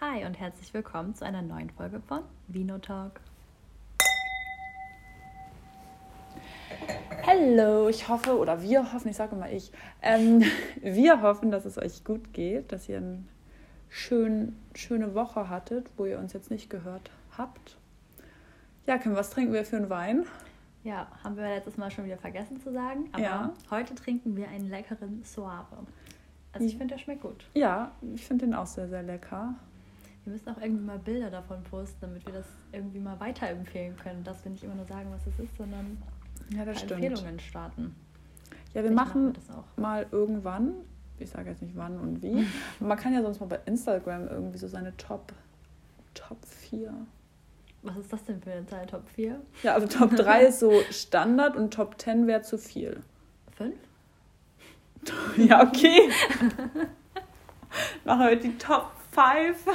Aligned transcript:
Hi 0.00 0.24
und 0.24 0.38
herzlich 0.38 0.72
willkommen 0.74 1.14
zu 1.14 1.24
einer 1.24 1.42
neuen 1.42 1.70
Folge 1.70 2.00
von 2.00 2.20
Vino 2.48 2.78
Talk. 2.78 3.20
Hallo, 7.26 7.88
ich 7.88 8.08
hoffe, 8.08 8.36
oder 8.38 8.62
wir 8.62 8.92
hoffen, 8.92 9.08
ich 9.08 9.16
sage 9.16 9.34
immer 9.34 9.50
ich, 9.50 9.72
ähm, 10.02 10.42
wir 10.82 11.22
hoffen, 11.22 11.50
dass 11.50 11.64
es 11.64 11.78
euch 11.78 12.04
gut 12.04 12.32
geht, 12.32 12.72
dass 12.72 12.88
ihr 12.88 12.98
eine 12.98 13.24
schön, 13.88 14.56
schöne 14.74 15.14
Woche 15.14 15.48
hattet, 15.48 15.88
wo 15.96 16.04
ihr 16.04 16.18
uns 16.18 16.32
jetzt 16.32 16.50
nicht 16.50 16.70
gehört 16.70 17.10
habt. 17.36 17.78
Ja, 18.86 18.98
Kim, 18.98 19.16
was 19.16 19.30
trinken 19.30 19.52
wir 19.52 19.64
für 19.64 19.76
einen 19.76 19.90
Wein? 19.90 20.24
Ja, 20.84 21.08
haben 21.24 21.36
wir 21.36 21.42
letztes 21.44 21.76
Mal 21.76 21.90
schon 21.90 22.04
wieder 22.04 22.18
vergessen 22.18 22.60
zu 22.60 22.72
sagen, 22.72 23.08
aber 23.12 23.22
Ja. 23.22 23.52
heute 23.70 23.94
trinken 23.96 24.36
wir 24.36 24.48
einen 24.48 24.68
leckeren 24.68 25.24
Soave. 25.24 25.78
Also 26.52 26.64
ich 26.66 26.76
finde, 26.76 26.94
der 26.94 26.98
schmeckt 26.98 27.22
gut. 27.22 27.44
Ja, 27.54 27.90
ich 28.14 28.24
finde 28.24 28.46
den 28.46 28.54
auch 28.54 28.66
sehr, 28.66 28.88
sehr 28.88 29.02
lecker. 29.02 29.54
Wir 30.26 30.32
müssen 30.32 30.48
auch 30.48 30.60
irgendwie 30.60 30.82
mal 30.84 30.98
Bilder 30.98 31.30
davon 31.30 31.62
posten, 31.62 31.98
damit 32.00 32.26
wir 32.26 32.32
das 32.32 32.46
irgendwie 32.72 32.98
mal 32.98 33.18
weiterempfehlen 33.20 33.96
können, 33.96 34.24
dass 34.24 34.44
wir 34.44 34.50
nicht 34.50 34.64
immer 34.64 34.74
nur 34.74 34.84
sagen, 34.86 35.08
was 35.12 35.24
es 35.24 35.38
ist, 35.38 35.56
sondern 35.56 35.98
Ja. 36.50 36.64
Empfehlungen 36.64 37.38
starten. 37.38 37.94
Ja, 38.74 38.82
wir 38.82 38.90
Vielleicht 38.90 38.94
machen 38.96 39.26
wir 39.26 39.32
das 39.34 39.50
auch. 39.56 39.64
mal 39.76 40.04
irgendwann, 40.10 40.74
ich 41.20 41.30
sage 41.30 41.50
jetzt 41.50 41.62
nicht 41.62 41.76
wann 41.76 41.96
und 42.00 42.22
wie, 42.22 42.44
man 42.80 42.98
kann 42.98 43.14
ja 43.14 43.22
sonst 43.22 43.38
mal 43.38 43.46
bei 43.46 43.60
Instagram 43.66 44.26
irgendwie 44.26 44.58
so 44.58 44.66
seine 44.66 44.96
Top, 44.96 45.32
Top 46.14 46.44
4. 46.44 46.92
Was 47.82 47.96
ist 47.96 48.12
das 48.12 48.24
denn 48.24 48.42
für 48.42 48.50
eine 48.50 48.66
Zahl? 48.66 48.84
Top 48.86 49.08
4? 49.10 49.40
Ja, 49.62 49.74
also 49.74 49.86
Top 49.86 50.16
3 50.16 50.42
ist 50.46 50.58
so 50.58 50.72
Standard 50.90 51.54
und 51.54 51.72
Top 51.72 52.00
10 52.00 52.26
wäre 52.26 52.42
zu 52.42 52.58
viel. 52.58 53.00
5? 53.56 53.74
Ja, 55.36 55.62
okay. 55.62 56.10
Machen 58.04 58.26
wir 58.26 58.34
die 58.34 58.58
Top 58.58 58.90
5 59.16 59.66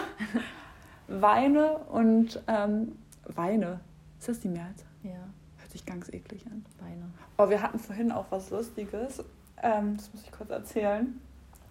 Weine 1.08 1.78
und 1.90 2.40
ähm, 2.48 2.96
Weine. 3.26 3.80
Ist 4.20 4.30
das 4.30 4.40
die 4.40 4.50
Mehrheit? 4.50 4.76
Ja, 5.02 5.10
Hört 5.58 5.72
sich 5.72 5.84
ganz 5.84 6.10
eklig 6.10 6.46
an. 6.46 6.64
Beine. 6.80 7.10
Oh, 7.40 7.50
wir 7.50 7.60
hatten 7.64 7.80
vorhin 7.80 8.12
auch 8.12 8.26
was 8.30 8.52
Lustiges. 8.52 9.24
Ähm, 9.64 9.98
das 9.98 10.14
muss 10.14 10.22
ich 10.24 10.32
kurz 10.32 10.52
erzählen. 10.52 11.20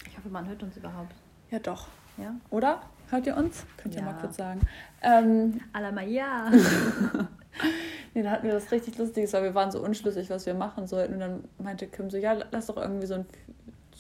Ich 0.09 0.19
hoffe, 0.19 0.28
man 0.31 0.48
hört 0.48 0.64
uns 0.64 0.77
überhaupt. 0.77 1.14
Ja, 1.53 1.61
doch. 1.61 1.86
Ja? 2.17 2.34
Oder? 2.50 2.83
Hört 3.09 3.27
ihr 3.28 3.36
uns? 3.36 3.64
Könnt 3.77 3.94
ihr 3.94 4.00
Ja. 4.00 4.06
mal 4.06 4.19
kurz 4.20 4.37
sagen. 4.37 4.61
Ähm, 5.03 5.61
Alama, 5.72 6.03
ja. 6.03 6.50
nee, 8.14 8.22
da 8.25 8.31
hatten 8.33 8.47
wir 8.48 8.53
das 8.55 8.72
richtig 8.72 8.98
Lustiges, 8.98 9.33
weil 9.33 9.44
wir 9.44 9.55
waren 9.55 9.70
so 9.70 9.81
unschlüssig, 9.81 10.28
was 10.28 10.44
wir 10.44 10.55
machen 10.55 10.89
sollten. 10.89 11.14
Und 11.14 11.20
dann 11.20 11.44
meinte 11.59 11.87
Kim 11.87 12.11
so, 12.11 12.16
ja, 12.16 12.37
lass 12.50 12.66
doch 12.66 12.77
irgendwie 12.78 13.06
so 13.06 13.14
einen 13.14 13.27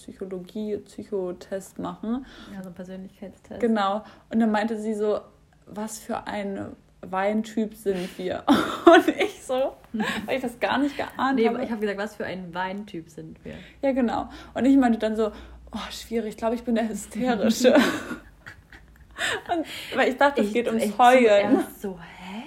Psychologie, 0.02 0.76
Psychotest 0.78 1.78
machen. 1.78 2.24
Ja, 2.54 2.62
so 2.62 2.68
ein 2.70 2.74
Persönlichkeitstest. 2.74 3.60
Genau. 3.60 4.04
Und 4.30 4.40
dann 4.40 4.50
meinte 4.50 4.78
sie 4.78 4.94
so, 4.94 5.20
was 5.66 5.98
für 5.98 6.26
ein 6.26 6.74
Weintyp 7.02 7.74
sind 7.74 8.16
wir? 8.18 8.44
Und 8.86 9.08
ich 9.08 9.42
so, 9.42 9.74
weil 10.26 10.36
ich 10.36 10.42
das 10.42 10.58
gar 10.60 10.78
nicht 10.78 10.96
geahnt 10.96 11.36
Nee, 11.36 11.46
habe. 11.46 11.56
aber 11.56 11.64
ich 11.64 11.70
habe 11.70 11.80
gesagt, 11.80 11.98
was 11.98 12.16
für 12.16 12.24
ein 12.24 12.52
Weintyp 12.54 13.08
sind 13.08 13.42
wir? 13.44 13.54
Ja, 13.82 13.92
genau. 13.92 14.28
Und 14.54 14.64
ich 14.64 14.76
meinte 14.76 14.98
dann 14.98 15.16
so, 15.16 15.28
oh, 15.72 15.78
schwierig, 15.90 16.30
ich 16.30 16.36
glaube, 16.36 16.54
ich 16.56 16.62
bin 16.64 16.74
der 16.74 16.88
Hysterische. 16.88 17.74
Und, 19.54 19.66
weil 19.96 20.08
ich 20.08 20.16
dachte, 20.16 20.40
es 20.40 20.48
Ich 20.48 20.54
geht 20.54 20.66
ums 20.66 20.82
echt 20.82 20.98
Heulen. 20.98 21.62
so, 21.78 21.98
hä? 21.98 22.42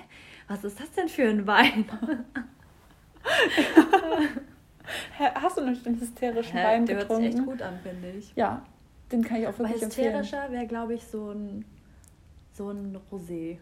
Was 0.48 0.64
ist 0.64 0.80
das 0.80 0.92
denn 0.92 1.08
für 1.08 1.28
ein 1.30 1.46
Wein? 1.48 1.86
Hast 5.20 5.58
du 5.58 5.66
nicht 5.70 5.86
den 5.86 6.00
hysterischen 6.00 6.58
Hä, 6.58 6.64
Wein 6.66 6.86
der 6.86 6.98
hört 6.98 7.10
sich 7.10 7.18
echt 7.20 7.32
getrunken? 7.38 7.52
gut 7.52 7.62
an, 7.62 7.80
finde 7.80 8.10
ich. 8.12 8.34
Ja, 8.36 8.66
den 9.12 9.24
kann 9.24 9.38
ich 9.38 9.48
auch 9.48 9.58
wirklich 9.58 9.82
empfehlen. 9.84 10.18
hysterischer 10.18 10.52
wäre, 10.52 10.68
glaube 10.68 10.94
ich, 10.96 11.04
so 11.06 11.32
ein, 11.32 11.66
so 12.52 12.70
ein 12.70 12.98
Rosé. 13.12 13.58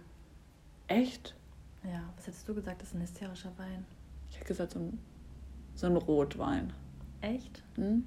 Echt? 0.87 1.35
Ja, 1.83 2.03
was 2.15 2.27
hättest 2.27 2.47
du 2.47 2.53
gesagt, 2.55 2.81
das 2.81 2.89
ist 2.89 2.95
ein 2.95 3.01
hysterischer 3.01 3.51
Wein? 3.57 3.85
Ich 4.29 4.37
hätte 4.37 4.47
gesagt, 4.47 4.71
so 4.71 4.79
ein, 4.79 4.99
so 5.75 5.87
ein 5.87 5.95
Rotwein. 5.97 6.73
Echt? 7.21 7.63
Hm? 7.75 8.03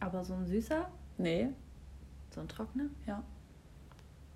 Aber 0.00 0.24
so 0.24 0.34
ein 0.34 0.46
süßer? 0.46 0.88
Nee, 1.18 1.48
So 2.30 2.40
ein 2.40 2.48
trockener? 2.48 2.86
ja. 3.06 3.22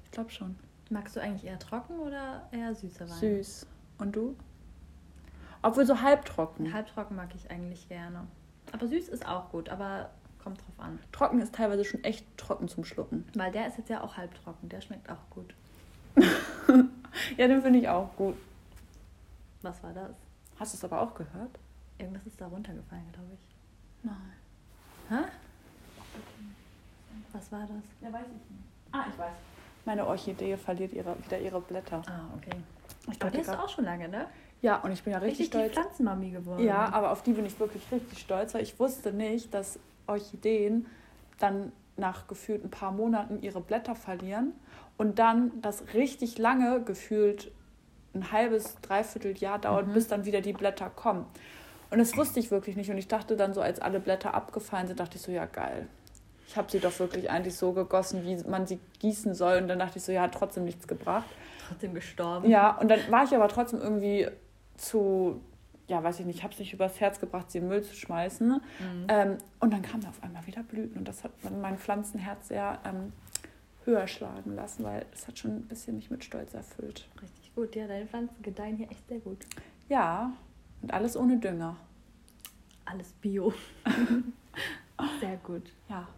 Ich 0.05 0.11
glaube 0.13 0.31
schon. 0.31 0.57
Magst 0.89 1.17
du 1.17 1.21
eigentlich 1.21 1.45
eher 1.45 1.59
trocken 1.59 1.99
oder 1.99 2.49
eher 2.53 2.75
süßer 2.75 3.09
Wein? 3.09 3.19
Süß. 3.19 3.67
Und 3.99 4.15
du? 4.17 4.37
Obwohl 5.67 5.85
so 5.85 6.01
halbtrocken. 6.01 6.73
Halbtrocken 6.73 7.17
mag 7.17 7.35
ich 7.35 7.51
eigentlich 7.51 7.89
gerne. 7.89 8.29
Aber 8.71 8.87
süß 8.87 9.09
ist 9.09 9.27
auch 9.27 9.51
gut, 9.51 9.69
aber 9.69 10.11
kommt 10.43 10.59
drauf 10.59 10.79
an. 10.87 11.01
Trocken 11.11 11.41
ist 11.41 11.55
teilweise 11.57 11.85
schon 11.85 12.05
echt 12.05 12.25
trocken 12.39 12.69
zum 12.69 12.85
Schlucken. 12.85 13.25
Weil 13.35 13.51
der 13.51 13.67
ist 13.67 13.77
jetzt 13.77 13.91
ja 13.91 14.01
auch 14.01 14.17
halbtrocken, 14.17 14.69
der 14.69 14.81
schmeckt 14.81 15.11
auch 15.11 15.31
gut. 15.31 15.55
Ja, 17.39 17.49
den 17.49 17.63
finde 17.63 17.79
ich 17.79 17.89
auch 17.89 18.15
gut. 18.17 18.37
Was 19.63 19.83
war 19.83 19.93
das? 19.95 20.15
Hast 20.61 20.75
du 20.75 20.77
es 20.77 20.85
aber 20.85 21.01
auch 21.01 21.15
gehört? 21.15 21.59
Irgendwas 21.99 22.27
ist 22.27 22.39
da 22.39 22.47
runtergefallen, 22.47 23.11
glaube 23.11 23.31
ich. 23.33 24.05
Nein. 24.05 24.33
Hä? 25.09 25.25
Was 27.33 27.51
war 27.51 27.61
das? 27.61 27.83
Ja, 28.03 28.13
weiß 28.13 28.27
ich 28.27 28.51
nicht. 28.51 28.65
Ah, 28.93 29.07
ich 29.11 29.19
weiß. 29.19 29.33
Meine 29.87 30.07
Orchidee 30.07 30.59
verliert 30.59 30.93
ihre, 30.93 31.17
wieder 31.25 31.39
ihre 31.39 31.61
Blätter. 31.61 32.03
Ah, 32.07 32.27
okay. 32.37 32.51
Ich 33.03 33.09
Aber 33.09 33.17
dachte 33.17 33.33
die 33.33 33.41
ist 33.41 33.49
auch 33.49 33.69
schon 33.71 33.85
lange, 33.85 34.09
ne? 34.09 34.27
Ja, 34.63 34.77
und 34.81 34.91
ich 34.93 35.03
bin 35.03 35.13
ja 35.13 35.19
richtig, 35.19 35.47
Richtig, 35.47 35.51
die 35.61 35.69
stolz. 35.71 35.73
Pflanzenmami 35.75 36.31
geworden. 36.31 36.65
Ja, 36.65 36.89
aber 36.93 37.11
auf 37.13 37.23
die 37.23 37.33
bin 37.33 37.45
ich 37.47 37.59
wirklich 37.61 37.83
richtig 37.93 38.19
stolz, 38.19 38.55
weil 38.55 38.63
ich 38.63 38.79
wusste 38.81 39.13
nicht, 39.13 39.53
dass 39.55 39.79
Orchideen 40.07 40.87
dann 41.39 41.73
nach 41.97 42.27
gefühlt 42.27 42.65
ein 42.65 42.71
paar 42.71 42.93
Monaten 42.93 43.43
ihre 43.43 43.61
Blätter 43.61 43.95
verlieren 43.95 44.53
und 44.97 45.19
dann 45.19 45.53
das 45.63 45.83
richtig 45.95 46.39
lange 46.39 46.83
gefühlt 46.83 47.51
ein 48.15 48.33
halbes, 48.33 48.77
dreiviertel 48.83 49.37
Jahr 49.37 49.59
dauert, 49.59 49.89
Mhm. 49.89 49.93
bis 49.93 50.09
dann 50.09 50.25
wieder 50.25 50.41
die 50.41 50.53
Blätter 50.55 50.89
kommen. 50.91 51.27
Und 51.91 51.99
das 51.99 52.17
wusste 52.17 52.41
ich 52.41 52.51
wirklich 52.51 52.75
nicht. 52.77 52.91
Und 52.91 52.99
ich 52.99 53.09
dachte 53.09 53.37
dann 53.37 53.55
so, 53.55 53.61
als 53.61 53.81
alle 53.81 54.01
Blätter 54.01 54.35
abgefallen 54.35 54.87
sind, 54.89 54.99
dachte 54.99 55.17
ich 55.17 55.23
so, 55.23 55.31
ja 55.31 55.45
geil. 55.47 55.87
Ich 56.49 56.57
habe 56.57 56.71
sie 56.71 56.81
doch 56.81 56.99
wirklich 56.99 57.31
eigentlich 57.31 57.57
so 57.57 57.73
gegossen, 57.73 58.25
wie 58.25 58.37
man 58.49 58.67
sie 58.67 58.81
gießen 59.01 59.35
soll. 59.35 59.59
Und 59.59 59.69
dann 59.69 59.79
dachte 59.79 59.99
ich 59.99 60.05
so, 60.05 60.13
ja, 60.13 60.23
hat 60.23 60.33
trotzdem 60.35 60.65
nichts 60.65 60.89
gebracht. 60.89 61.27
Trotzdem 61.69 61.95
gestorben. 61.95 62.49
Ja, 62.49 62.77
und 62.79 62.89
dann 62.91 63.01
war 63.11 63.25
ich 63.25 63.35
aber 63.35 63.49
trotzdem 63.49 63.81
irgendwie 63.81 64.27
zu, 64.77 65.41
ja, 65.89 66.03
weiß 66.03 66.21
ich 66.21 66.27
nicht, 66.27 66.37
ich 66.37 66.43
habe 66.45 66.53
es 66.53 66.59
nicht 66.59 66.73
übers 66.73 67.01
Herz 67.01 67.21
gebracht, 67.21 67.51
sie 67.51 67.59
in 67.59 67.65
den 67.65 67.69
Müll 67.71 67.83
zu 67.83 67.95
schmeißen. 67.95 68.49
Mhm. 68.49 69.07
Ähm, 69.09 69.39
und 69.61 69.73
dann 69.73 69.83
kamen 69.83 70.05
auf 70.07 70.23
einmal 70.23 70.47
wieder 70.47 70.63
Blüten 70.63 70.99
und 70.99 71.07
das 71.07 71.25
hat 71.25 71.33
mein 71.61 71.79
Pflanzenherz 71.79 72.49
sehr 72.49 72.81
ähm, 72.85 73.13
höher 73.85 74.07
schlagen 74.07 74.55
lassen, 74.55 74.85
weil 74.85 75.07
es 75.13 75.27
hat 75.27 75.39
schon 75.39 75.53
ein 75.53 75.69
bisschen 75.69 75.97
mich 75.97 76.11
mit 76.11 76.25
Stolz 76.25 76.55
erfüllt. 76.55 77.09
Richtig 77.23 77.55
gut. 77.55 77.75
Ja, 77.75 77.87
deine 77.87 78.07
Pflanzen 78.07 78.43
gedeihen 78.43 78.77
hier 78.77 78.91
echt 78.91 79.09
sehr 79.09 79.21
gut. 79.21 79.47
Ja, 79.89 80.33
und 80.83 80.93
alles 80.93 81.17
ohne 81.17 81.39
Dünger. 81.39 81.77
Alles 82.85 83.13
Bio. 83.15 83.53
sehr 85.21 85.37
gut. 85.39 85.73
Ja, 85.89 86.09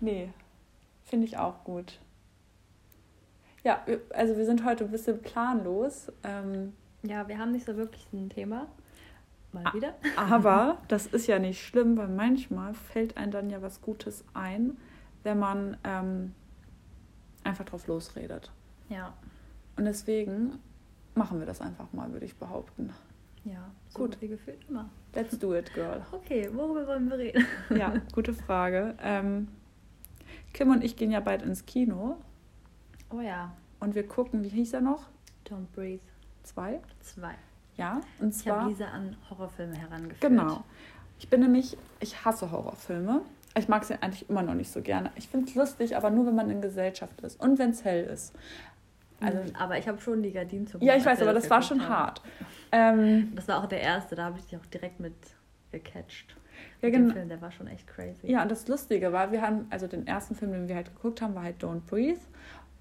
nee, 0.00 0.30
finde 1.04 1.26
ich 1.26 1.38
auch 1.38 1.64
gut. 1.64 1.98
Ja, 3.64 3.84
also 4.10 4.36
wir 4.36 4.44
sind 4.44 4.64
heute 4.64 4.84
ein 4.84 4.90
bisschen 4.90 5.20
planlos. 5.22 6.12
Ähm, 6.22 6.72
Ja, 7.08 7.28
wir 7.28 7.38
haben 7.38 7.52
nicht 7.52 7.66
so 7.66 7.76
wirklich 7.76 8.06
ein 8.12 8.28
Thema. 8.28 8.66
Mal 9.52 9.72
wieder. 9.72 9.94
Aber 10.16 10.78
das 10.88 11.06
ist 11.06 11.26
ja 11.26 11.38
nicht 11.38 11.64
schlimm, 11.64 11.96
weil 11.96 12.08
manchmal 12.08 12.74
fällt 12.74 13.16
einem 13.16 13.32
dann 13.32 13.50
ja 13.50 13.62
was 13.62 13.80
Gutes 13.80 14.24
ein, 14.34 14.76
wenn 15.22 15.38
man 15.38 15.76
ähm, 15.84 16.34
einfach 17.44 17.64
drauf 17.64 17.86
losredet. 17.86 18.50
Ja. 18.88 19.14
Und 19.76 19.84
deswegen 19.84 20.58
machen 21.14 21.38
wir 21.38 21.46
das 21.46 21.60
einfach 21.60 21.92
mal, 21.92 22.12
würde 22.12 22.26
ich 22.26 22.36
behaupten. 22.36 22.92
Ja, 23.44 23.70
so 23.88 24.00
Gut. 24.00 24.20
wie 24.20 24.28
gefühlt 24.28 24.58
immer. 24.68 24.90
Let's 25.14 25.38
do 25.38 25.54
it, 25.54 25.72
girl. 25.74 26.04
Okay, 26.12 26.50
worüber 26.52 26.86
wollen 26.86 27.08
wir 27.08 27.18
reden? 27.18 27.46
Ja, 27.76 27.94
gute 28.12 28.34
Frage. 28.34 28.96
Ähm, 29.00 29.48
Kim 30.52 30.70
und 30.70 30.82
ich 30.82 30.96
gehen 30.96 31.10
ja 31.12 31.20
bald 31.20 31.42
ins 31.42 31.64
Kino 31.64 32.16
Oh 33.10 33.20
ja, 33.20 33.52
und 33.78 33.94
wir 33.94 34.06
gucken, 34.06 34.42
wie 34.42 34.48
hieß 34.48 34.72
er 34.72 34.80
noch? 34.80 35.08
Don't 35.48 35.66
Breathe 35.74 36.02
Zwei? 36.46 36.80
2. 37.02 37.30
Ja, 37.76 38.00
und 38.20 38.34
Ich 38.34 38.48
habe 38.48 38.60
zwar. 38.60 38.68
Lisa 38.68 38.86
an 38.86 39.16
Horrorfilme 39.28 39.74
herangeführt. 39.76 40.20
Genau. 40.20 40.64
Ich 41.18 41.28
bin 41.28 41.40
nämlich, 41.40 41.76
ich 42.00 42.24
hasse 42.24 42.50
Horrorfilme. 42.50 43.20
Ich 43.58 43.68
mag 43.68 43.84
sie 43.84 44.00
eigentlich 44.02 44.28
immer 44.30 44.42
noch 44.42 44.54
nicht 44.54 44.70
so 44.70 44.80
gerne. 44.82 45.10
Ich 45.16 45.28
finde 45.28 45.48
es 45.48 45.54
lustig, 45.54 45.96
aber 45.96 46.10
nur, 46.10 46.26
wenn 46.26 46.34
man 46.34 46.50
in 46.50 46.60
Gesellschaft 46.62 47.20
ist 47.22 47.40
und 47.40 47.58
wenn 47.58 47.70
es 47.70 47.84
hell 47.84 48.04
ist. 48.04 48.34
Also, 49.20 49.38
Also, 49.38 49.54
aber 49.58 49.78
ich 49.78 49.88
habe 49.88 49.98
schon 50.00 50.22
die 50.22 50.30
Gardinen 50.32 50.66
zugemacht. 50.66 50.88
ja, 50.94 50.96
ich 50.98 51.04
weiß, 51.06 51.22
aber 51.22 51.32
das 51.32 51.48
war 51.50 51.62
schon 51.62 51.80
haben. 51.82 51.88
hart. 51.88 52.22
Ähm, 52.72 53.32
Das 53.34 53.48
war 53.48 53.62
auch 53.62 53.66
der 53.66 53.80
erste, 53.80 54.14
da 54.14 54.24
habe 54.26 54.38
ich 54.38 54.44
dich 54.46 54.58
auch 54.58 54.66
direkt 54.66 55.00
mit 55.00 55.14
gecatcht. 55.72 56.36
ja, 56.82 56.90
genau. 56.90 57.12
Film, 57.14 57.28
der 57.30 57.40
war 57.40 57.50
schon 57.50 57.66
echt 57.66 57.86
crazy. 57.86 58.30
Ja, 58.30 58.42
und 58.42 58.50
das 58.50 58.68
Lustige 58.68 59.10
war, 59.12 59.32
wir 59.32 59.40
haben, 59.40 59.66
also 59.70 59.86
den 59.86 60.06
ersten 60.06 60.34
Film, 60.34 60.52
den 60.52 60.68
wir 60.68 60.76
halt 60.76 60.94
geguckt 60.94 61.22
haben, 61.22 61.34
war 61.34 61.42
halt 61.44 61.62
Don't 61.62 61.80
Breathe. 61.86 62.20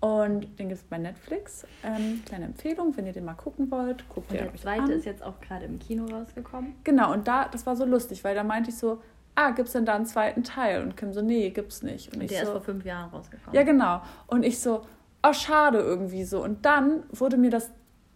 Und 0.02 0.60
den 0.60 0.70
gibt 0.70 0.82
es 0.82 0.84
bei 0.84 0.98
Netflix. 0.98 1.66
Ähm, 1.84 2.22
kleine 2.26 2.46
Empfehlung, 2.46 2.96
wenn 2.96 3.06
ihr 3.08 3.14
den 3.14 3.26
mal 3.26 3.34
gucken 3.34 3.72
wollt, 3.72 4.08
guckt 4.10 4.30
Und 4.30 4.36
ihr 4.36 4.44
der 4.44 4.54
euch 4.54 4.62
zweite 4.62 4.84
an. 4.84 4.90
ist 4.92 5.06
jetzt 5.06 5.24
auch 5.24 5.40
gerade 5.42 5.66
im 5.66 5.80
Kino 5.80 6.06
rausgekommen. 6.06 6.76
Genau, 6.84 7.12
und 7.14 7.28
da, 7.28 7.48
das 7.48 7.66
war 7.66 7.76
so 7.76 7.86
lustig, 7.86 8.24
weil 8.24 8.36
da 8.36 8.44
meinte 8.44 8.70
ich 8.70 8.78
so, 8.78 9.02
ah, 9.36 9.52
gibt's 9.52 9.72
denn 9.72 9.86
da 9.86 9.96
einen 9.96 10.06
zweiten 10.06 10.44
Teil? 10.44 10.82
Und 10.84 10.96
Kim 10.96 11.14
so, 11.14 11.22
nee, 11.22 11.50
gibt's 11.50 11.82
nicht. 11.82 12.10
Und, 12.10 12.18
Und 12.18 12.22
ich 12.24 12.32
der 12.32 12.42
ist 12.42 12.48
so, 12.48 12.54
vor 12.54 12.62
fünf 12.62 12.86
Jahren 12.86 13.10
rausgekommen. 13.10 13.54
ja, 13.56 13.64
genau. 13.64 14.02
Und 14.28 14.44
ich 14.44 14.60
so, 14.60 14.82
oh, 15.24 15.34
schade 15.34 15.80
irgendwie 15.80 16.24
so. 16.24 16.44
Und 16.44 16.66
dann 16.66 17.04
wurde 17.12 17.38
mir 17.38 17.50
das 17.50 17.72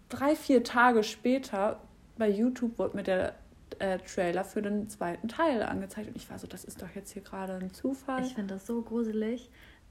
drei, 0.09 0.35
vier 0.35 0.63
Tage 0.63 1.03
später 1.03 1.79
bei 2.17 2.29
YouTube 2.29 2.77
wurde 2.77 2.97
mir 2.97 3.03
der 3.03 3.33
äh, 3.79 3.97
Trailer 3.99 4.43
für 4.43 4.61
den 4.61 4.89
zweiten 4.89 5.27
Teil 5.27 5.63
angezeigt. 5.63 6.09
Und 6.09 6.15
ich 6.17 6.29
war 6.29 6.37
so, 6.37 6.47
das 6.47 6.65
ist 6.65 6.81
doch 6.81 6.89
jetzt 6.95 7.11
hier 7.11 7.21
gerade 7.21 7.53
ein 7.53 7.71
Zufall. 7.73 8.23
Ich 8.25 8.33
finde 8.35 8.55
das 8.55 8.67
so 8.67 8.81
gruselig. 8.81 9.49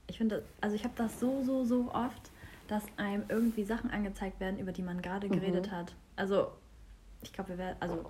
Ich 0.09 0.17
finde, 0.17 0.43
also 0.59 0.75
ich 0.75 0.83
habe 0.83 0.93
das 0.97 1.19
so, 1.19 1.43
so, 1.43 1.63
so 1.63 1.91
oft, 1.93 2.31
dass 2.67 2.83
einem 2.97 3.23
irgendwie 3.29 3.63
Sachen 3.63 3.91
angezeigt 3.91 4.39
werden, 4.39 4.59
über 4.59 4.71
die 4.71 4.81
man 4.81 5.01
gerade 5.01 5.27
Mhm. 5.27 5.31
geredet 5.33 5.71
hat. 5.71 5.93
Also, 6.15 6.51
ich 7.21 7.31
glaube, 7.31 7.51
wir 7.51 7.57
werden, 7.59 7.77
also, 7.79 8.05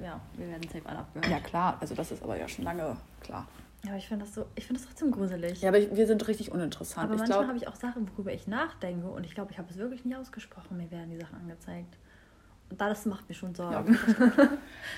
ja, 0.00 0.20
wir 0.36 0.48
werden 0.48 0.62
safe 0.68 0.84
alle 0.86 0.98
abgehört. 0.98 1.30
Ja, 1.30 1.40
klar. 1.40 1.76
Also 1.80 1.94
das 1.94 2.10
ist 2.10 2.22
aber 2.22 2.36
ja 2.36 2.48
schon 2.48 2.64
lange 2.64 2.96
klar. 3.20 3.46
Aber 3.86 3.96
ich 3.96 4.08
finde 4.08 4.24
das 4.24 4.34
so, 4.34 4.46
ich 4.54 4.66
finde 4.66 4.80
das 4.80 4.88
trotzdem 4.88 5.10
gruselig. 5.10 5.60
Ja, 5.60 5.68
aber 5.68 5.78
ich, 5.78 5.94
wir 5.94 6.06
sind 6.06 6.26
richtig 6.26 6.50
uninteressant. 6.50 7.04
Aber 7.04 7.14
ich 7.14 7.20
manchmal 7.20 7.46
habe 7.46 7.58
ich 7.58 7.68
auch 7.68 7.74
Sachen, 7.76 8.10
worüber 8.12 8.32
ich 8.32 8.46
nachdenke 8.48 9.06
und 9.06 9.24
ich 9.24 9.34
glaube, 9.34 9.52
ich 9.52 9.58
habe 9.58 9.70
es 9.70 9.76
wirklich 9.76 10.04
nicht 10.04 10.16
ausgesprochen. 10.16 10.76
Mir 10.78 10.90
werden 10.90 11.10
die 11.10 11.18
Sachen 11.18 11.36
angezeigt. 11.38 11.96
Und 12.70 12.80
das 12.80 13.04
macht 13.06 13.28
mir 13.28 13.34
schon 13.34 13.50
ja, 13.50 13.54
Sorgen. 13.72 13.98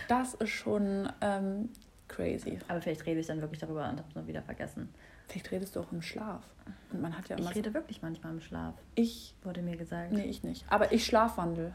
das 0.08 0.34
ist 0.34 0.50
schon 0.50 1.08
ähm, 1.20 1.68
crazy. 2.08 2.60
Aber 2.68 2.80
vielleicht 2.80 3.04
rede 3.06 3.20
ich 3.20 3.26
dann 3.26 3.40
wirklich 3.40 3.58
darüber 3.60 3.82
und 3.90 3.98
habe 3.98 4.04
es 4.08 4.14
nur 4.14 4.26
wieder 4.28 4.42
vergessen. 4.42 4.88
Vielleicht 5.28 5.50
redest 5.50 5.76
du 5.76 5.80
auch 5.80 5.92
im 5.92 6.02
Schlaf. 6.02 6.42
Und 6.92 7.02
man 7.02 7.16
hat 7.16 7.28
ja. 7.28 7.38
Ich 7.38 7.54
rede 7.54 7.74
wirklich 7.74 8.02
manchmal 8.02 8.32
im 8.32 8.40
Schlaf, 8.40 8.74
ich 8.94 9.34
wurde 9.42 9.62
mir 9.62 9.76
gesagt. 9.76 10.12
nee, 10.12 10.24
ich 10.24 10.42
nicht. 10.42 10.64
Aber 10.68 10.92
ich 10.92 11.04
schlafwandel. 11.04 11.72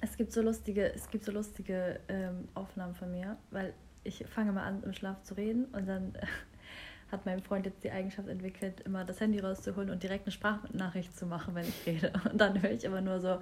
Es 0.00 0.16
gibt 0.16 0.32
so 0.32 0.42
lustige, 0.42 0.92
es 0.92 1.08
gibt 1.08 1.24
so 1.24 1.32
lustige 1.32 2.00
ähm, 2.08 2.48
Aufnahmen 2.54 2.94
von 2.94 3.10
mir, 3.10 3.38
weil 3.50 3.72
ich 4.02 4.24
fange 4.26 4.52
mal 4.52 4.64
an, 4.64 4.82
im 4.82 4.92
Schlaf 4.92 5.22
zu 5.22 5.34
reden 5.34 5.64
und 5.66 5.86
dann 5.86 6.14
äh, 6.14 6.26
hat 7.10 7.24
mein 7.24 7.40
Freund 7.40 7.64
jetzt 7.64 7.82
die 7.84 7.90
Eigenschaft 7.90 8.28
entwickelt, 8.28 8.80
immer 8.80 9.04
das 9.04 9.20
Handy 9.20 9.38
rauszuholen 9.38 9.90
und 9.90 10.02
direkt 10.02 10.26
eine 10.26 10.32
Sprachnachricht 10.32 11.16
zu 11.16 11.26
machen, 11.26 11.54
wenn 11.54 11.66
ich 11.66 11.86
rede. 11.86 12.12
Und 12.30 12.40
dann 12.40 12.60
höre 12.60 12.72
ich 12.72 12.84
immer 12.84 13.00
nur 13.00 13.20
so, 13.20 13.34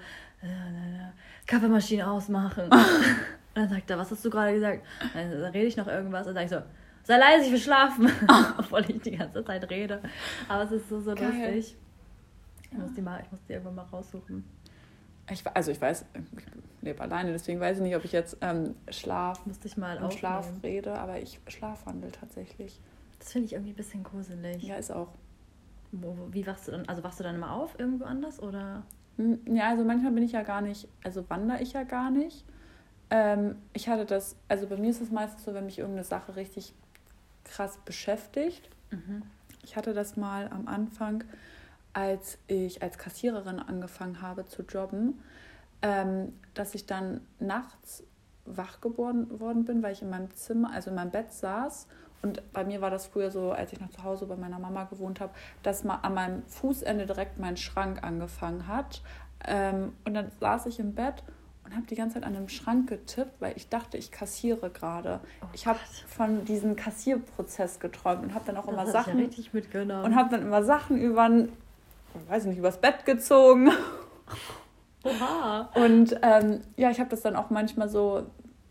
äh, 0.43 1.09
Kaffeemaschine 1.47 2.09
ausmachen. 2.09 2.65
und 2.71 2.81
dann 3.55 3.69
sagt 3.69 3.91
er, 3.91 3.99
was 3.99 4.11
hast 4.11 4.25
du 4.25 4.31
gerade 4.31 4.55
gesagt? 4.55 4.85
Dann, 5.15 5.31
rede 5.31 5.67
ich 5.67 5.77
noch 5.77 5.87
irgendwas 5.87 6.27
und 6.27 6.35
dann 6.35 6.49
sage 6.49 6.63
ich 6.63 6.65
so, 6.65 6.82
sei 7.05 7.19
leise, 7.19 7.47
ich 7.47 7.53
will 7.53 7.59
schlafen. 7.59 8.11
Obwohl 8.59 8.83
ich 8.89 9.01
die 9.03 9.17
ganze 9.17 9.45
Zeit 9.45 9.69
rede. 9.71 10.01
Aber 10.49 10.65
es 10.65 10.73
ist 10.73 10.89
so, 10.89 11.01
so 11.01 11.15
Geil. 11.15 11.27
lustig. 11.55 11.77
Ich 12.71 12.79
muss, 12.79 12.95
die 12.95 13.03
mal, 13.03 13.21
ich 13.25 13.31
muss 13.31 13.41
die 13.49 13.53
irgendwann 13.53 13.75
mal 13.77 13.83
raussuchen. 13.85 14.45
Ich, 15.31 15.45
also 15.55 15.71
ich 15.71 15.81
weiß, 15.81 16.05
ich 16.15 16.45
lebe 16.83 17.01
alleine, 17.01 17.33
deswegen 17.33 17.61
weiß 17.61 17.77
ich 17.79 17.83
nicht, 17.83 17.97
ob 17.97 18.05
ich 18.05 18.13
jetzt 18.13 18.37
ähm, 18.41 18.75
Schlaf 18.91 19.45
Musste 19.47 19.69
ich 19.69 19.77
mal 19.77 19.97
aufnehmen. 19.99 20.13
Schlaf 20.19 20.49
rede, 20.63 20.99
aber 20.99 21.21
ich 21.21 21.39
schlafwandel 21.49 22.11
tatsächlich. 22.11 22.81
Das 23.19 23.33
finde 23.33 23.47
ich 23.47 23.53
irgendwie 23.53 23.73
ein 23.73 23.77
bisschen 23.77 24.03
gruselig. 24.03 24.63
Ja, 24.63 24.77
ist 24.77 24.91
auch. 24.91 25.09
Wo, 25.93 26.17
wo, 26.17 26.33
wie 26.33 26.47
wachst 26.47 26.67
du 26.67 26.73
dann? 26.73 26.89
Also 26.89 27.05
wachst 27.05 27.21
du 27.21 27.25
dann 27.25 27.37
immer 27.37 27.53
auf 27.53 27.79
irgendwo 27.79 28.05
anders 28.05 28.43
oder? 28.43 28.83
Hm, 29.17 29.39
Ja, 29.55 29.69
also 29.69 29.85
manchmal 29.85 30.13
bin 30.13 30.23
ich 30.25 30.33
ja 30.33 30.43
gar 30.43 30.61
nicht, 30.63 30.89
also 31.05 31.29
wandere 31.31 31.63
ich 31.63 31.75
ja 31.75 31.85
gar 31.85 32.11
nicht. 32.11 32.45
Ähm, 33.11 33.57
ich 33.75 33.89
hatte 33.89 34.07
das, 34.07 34.37
also 34.49 34.67
bei 34.67 34.77
mir 34.77 34.91
ist 34.91 35.03
es 35.03 35.11
meistens 35.11 35.45
so, 35.45 35.53
wenn 35.55 35.67
mich 35.67 35.79
irgendeine 35.79 36.05
Sache 36.05 36.35
richtig 36.35 36.75
krass 37.45 37.79
beschäftigt. 37.85 38.69
Mhm. 38.91 39.23
Ich 39.65 39.77
hatte 39.77 39.95
das 39.95 40.17
mal 40.17 40.49
am 40.49 40.69
Anfang, 40.69 41.25
als 41.93 42.39
ich 42.47 42.83
als 42.83 42.99
Kassiererin 42.99 43.59
angefangen 43.59 44.23
habe 44.23 44.47
zu 44.47 44.63
jobben, 44.63 45.23
ähm, 45.83 46.33
dass 46.55 46.75
ich 46.75 46.87
dann 46.87 47.21
nachts 47.39 48.03
wach 48.45 48.81
geworden 48.81 49.41
worden 49.41 49.65
bin, 49.65 49.83
weil 49.83 49.93
ich 49.93 50.03
in 50.03 50.11
meinem 50.11 50.35
Zimmer, 50.35 50.73
also 50.73 50.91
in 50.91 50.97
meinem 50.97 51.11
Bett 51.11 51.33
saß. 51.33 51.87
Und 52.23 52.53
bei 52.53 52.65
mir 52.65 52.81
war 52.81 52.91
das 52.91 53.07
früher 53.07 53.31
so, 53.31 53.53
als 53.53 53.73
ich 53.73 53.81
noch 53.81 53.91
zu 53.91 54.03
Hause 54.05 54.27
bei 54.27 54.37
meiner 54.37 54.59
Mama 54.59 54.85
gewohnt 54.85 55.21
habe, 55.21 55.33
dass 55.63 55.85
mal 55.85 55.97
an 55.97 56.15
meinem 56.15 56.43
Fußende 56.47 57.07
direkt 57.07 57.39
mein 57.39 57.57
Schrank 57.57 58.03
angefangen 58.03 58.69
hat. 58.69 59.03
Ähm, 59.45 59.93
und 60.05 60.15
dann 60.15 60.31
saß 60.41 60.67
ich 60.67 60.79
im 60.79 60.95
Bett 60.95 61.23
und 61.73 61.79
habe 61.79 61.87
die 61.87 61.95
ganze 61.95 62.15
Zeit 62.15 62.25
an 62.25 62.35
dem 62.35 62.49
Schrank 62.49 62.89
getippt, 62.89 63.41
weil 63.41 63.57
ich 63.57 63.69
dachte, 63.69 63.97
ich 63.97 64.11
kassiere 64.11 64.69
gerade. 64.69 65.21
Oh 65.41 65.47
ich 65.55 65.67
habe 65.67 65.79
von 66.07 66.45
diesem 66.45 66.77
Kassierprozess 66.77 67.81
geträumt 67.81 68.23
und 68.23 68.35
habe 68.35 68.45
dann 68.47 68.59
auch 68.59 68.69
immer 68.69 68.85
das 68.85 68.89
ich 68.89 68.93
Sachen 68.93 69.19
ja 69.19 69.25
richtig 69.25 69.55
mitgenommen. 69.55 70.05
und 70.05 70.15
habe 70.15 70.29
dann 70.29 70.43
immer 70.43 70.63
Sachen 70.63 70.99
über, 70.99 71.31
weiß 72.29 72.45
ich 72.45 72.51
nicht, 72.51 72.59
übers 72.59 72.79
Bett 72.79 73.07
gezogen. 73.07 73.71
Oha. 75.05 75.71
Und 75.75 76.19
ähm, 76.23 76.61
ja, 76.77 76.91
ich 76.91 77.01
habe 77.01 77.09
das 77.09 77.23
dann 77.23 77.37
auch 77.37 77.49
manchmal 77.49 77.89
so, 77.89 78.27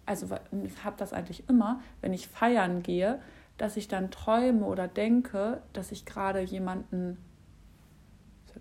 also 0.05 0.27
ich 0.63 0.83
habe 0.83 0.95
das 0.97 1.11
eigentlich 1.11 1.49
immer, 1.49 1.81
wenn 2.01 2.13
ich 2.13 2.27
feiern 2.27 2.83
gehe, 2.83 3.19
dass 3.57 3.77
ich 3.77 3.87
dann 3.87 4.11
träume 4.11 4.65
oder 4.65 4.87
denke, 4.87 5.61
dass 5.73 5.91
ich 5.91 6.05
gerade 6.05 6.39
jemanden, 6.41 7.17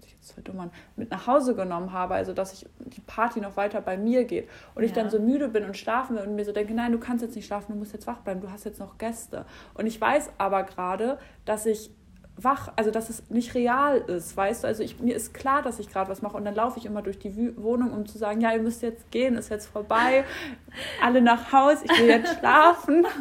hört 0.01 0.05
sich 0.05 0.13
jetzt 0.15 0.33
voll 0.33 0.43
dumm 0.43 0.61
an, 0.61 0.71
mit 0.97 1.11
nach 1.11 1.27
Hause 1.27 1.55
genommen 1.55 1.93
habe, 1.93 2.15
also 2.15 2.33
dass 2.33 2.53
ich 2.55 2.67
die 2.79 3.01
Party 3.03 3.41
noch 3.41 3.57
weiter 3.57 3.81
bei 3.81 3.97
mir 3.99 4.25
geht. 4.25 4.49
Und 4.75 4.83
ich 4.83 4.91
Ja. 4.95 5.03
dann 5.03 5.11
so 5.11 5.19
müde 5.21 5.49
bin 5.49 5.65
und 5.65 5.77
schlafen 5.77 6.17
will 6.17 6.23
und 6.27 6.35
mir 6.37 6.45
so 6.45 6.53
denke, 6.53 6.73
nein, 6.75 6.93
du 6.93 6.99
kannst 6.99 7.23
jetzt 7.23 7.37
nicht 7.37 7.47
schlafen, 7.47 7.73
du 7.73 7.79
musst 7.79 7.93
jetzt 7.93 8.07
wach 8.07 8.19
bleiben, 8.19 8.41
du 8.41 8.51
hast 8.51 8.65
jetzt 8.65 8.81
noch 8.81 8.99
Gäste. 8.99 9.45
Und 9.75 9.87
ich 9.87 10.01
weiß 10.01 10.31
aber 10.39 10.63
gerade, 10.65 11.19
dass 11.45 11.67
ich 11.67 11.91
wach, 12.37 12.73
also 12.77 12.91
dass 12.91 13.11
es 13.11 13.29
nicht 13.29 13.55
real 13.55 13.99
ist, 13.99 14.35
weißt 14.35 14.63
du? 14.65 14.69
Also 14.69 14.83
ich, 14.83 14.99
mir 15.01 15.15
ist 15.15 15.35
klar, 15.35 15.61
dass 15.61 15.79
ich 15.79 15.91
gerade 15.91 16.11
was 16.11 16.23
mache 16.23 16.37
und 16.39 16.45
dann 16.47 16.55
laufe 16.55 16.79
ich 16.79 16.87
immer 16.87 17.03
durch 17.03 17.19
die 17.19 17.31
Wü- 17.33 17.63
Wohnung, 17.63 17.93
um 17.93 18.07
zu 18.07 18.17
sagen, 18.17 18.41
ja, 18.41 18.53
ihr 18.53 18.63
müsst 18.63 18.81
jetzt 18.81 19.11
gehen, 19.11 19.37
ist 19.37 19.51
jetzt 19.51 19.67
vorbei, 19.67 20.25
alle 21.05 21.21
nach 21.21 21.53
Haus, 21.53 21.83
ich 21.83 21.91
will 22.01 22.09
jetzt 22.09 22.39
schlafen. 22.39 23.07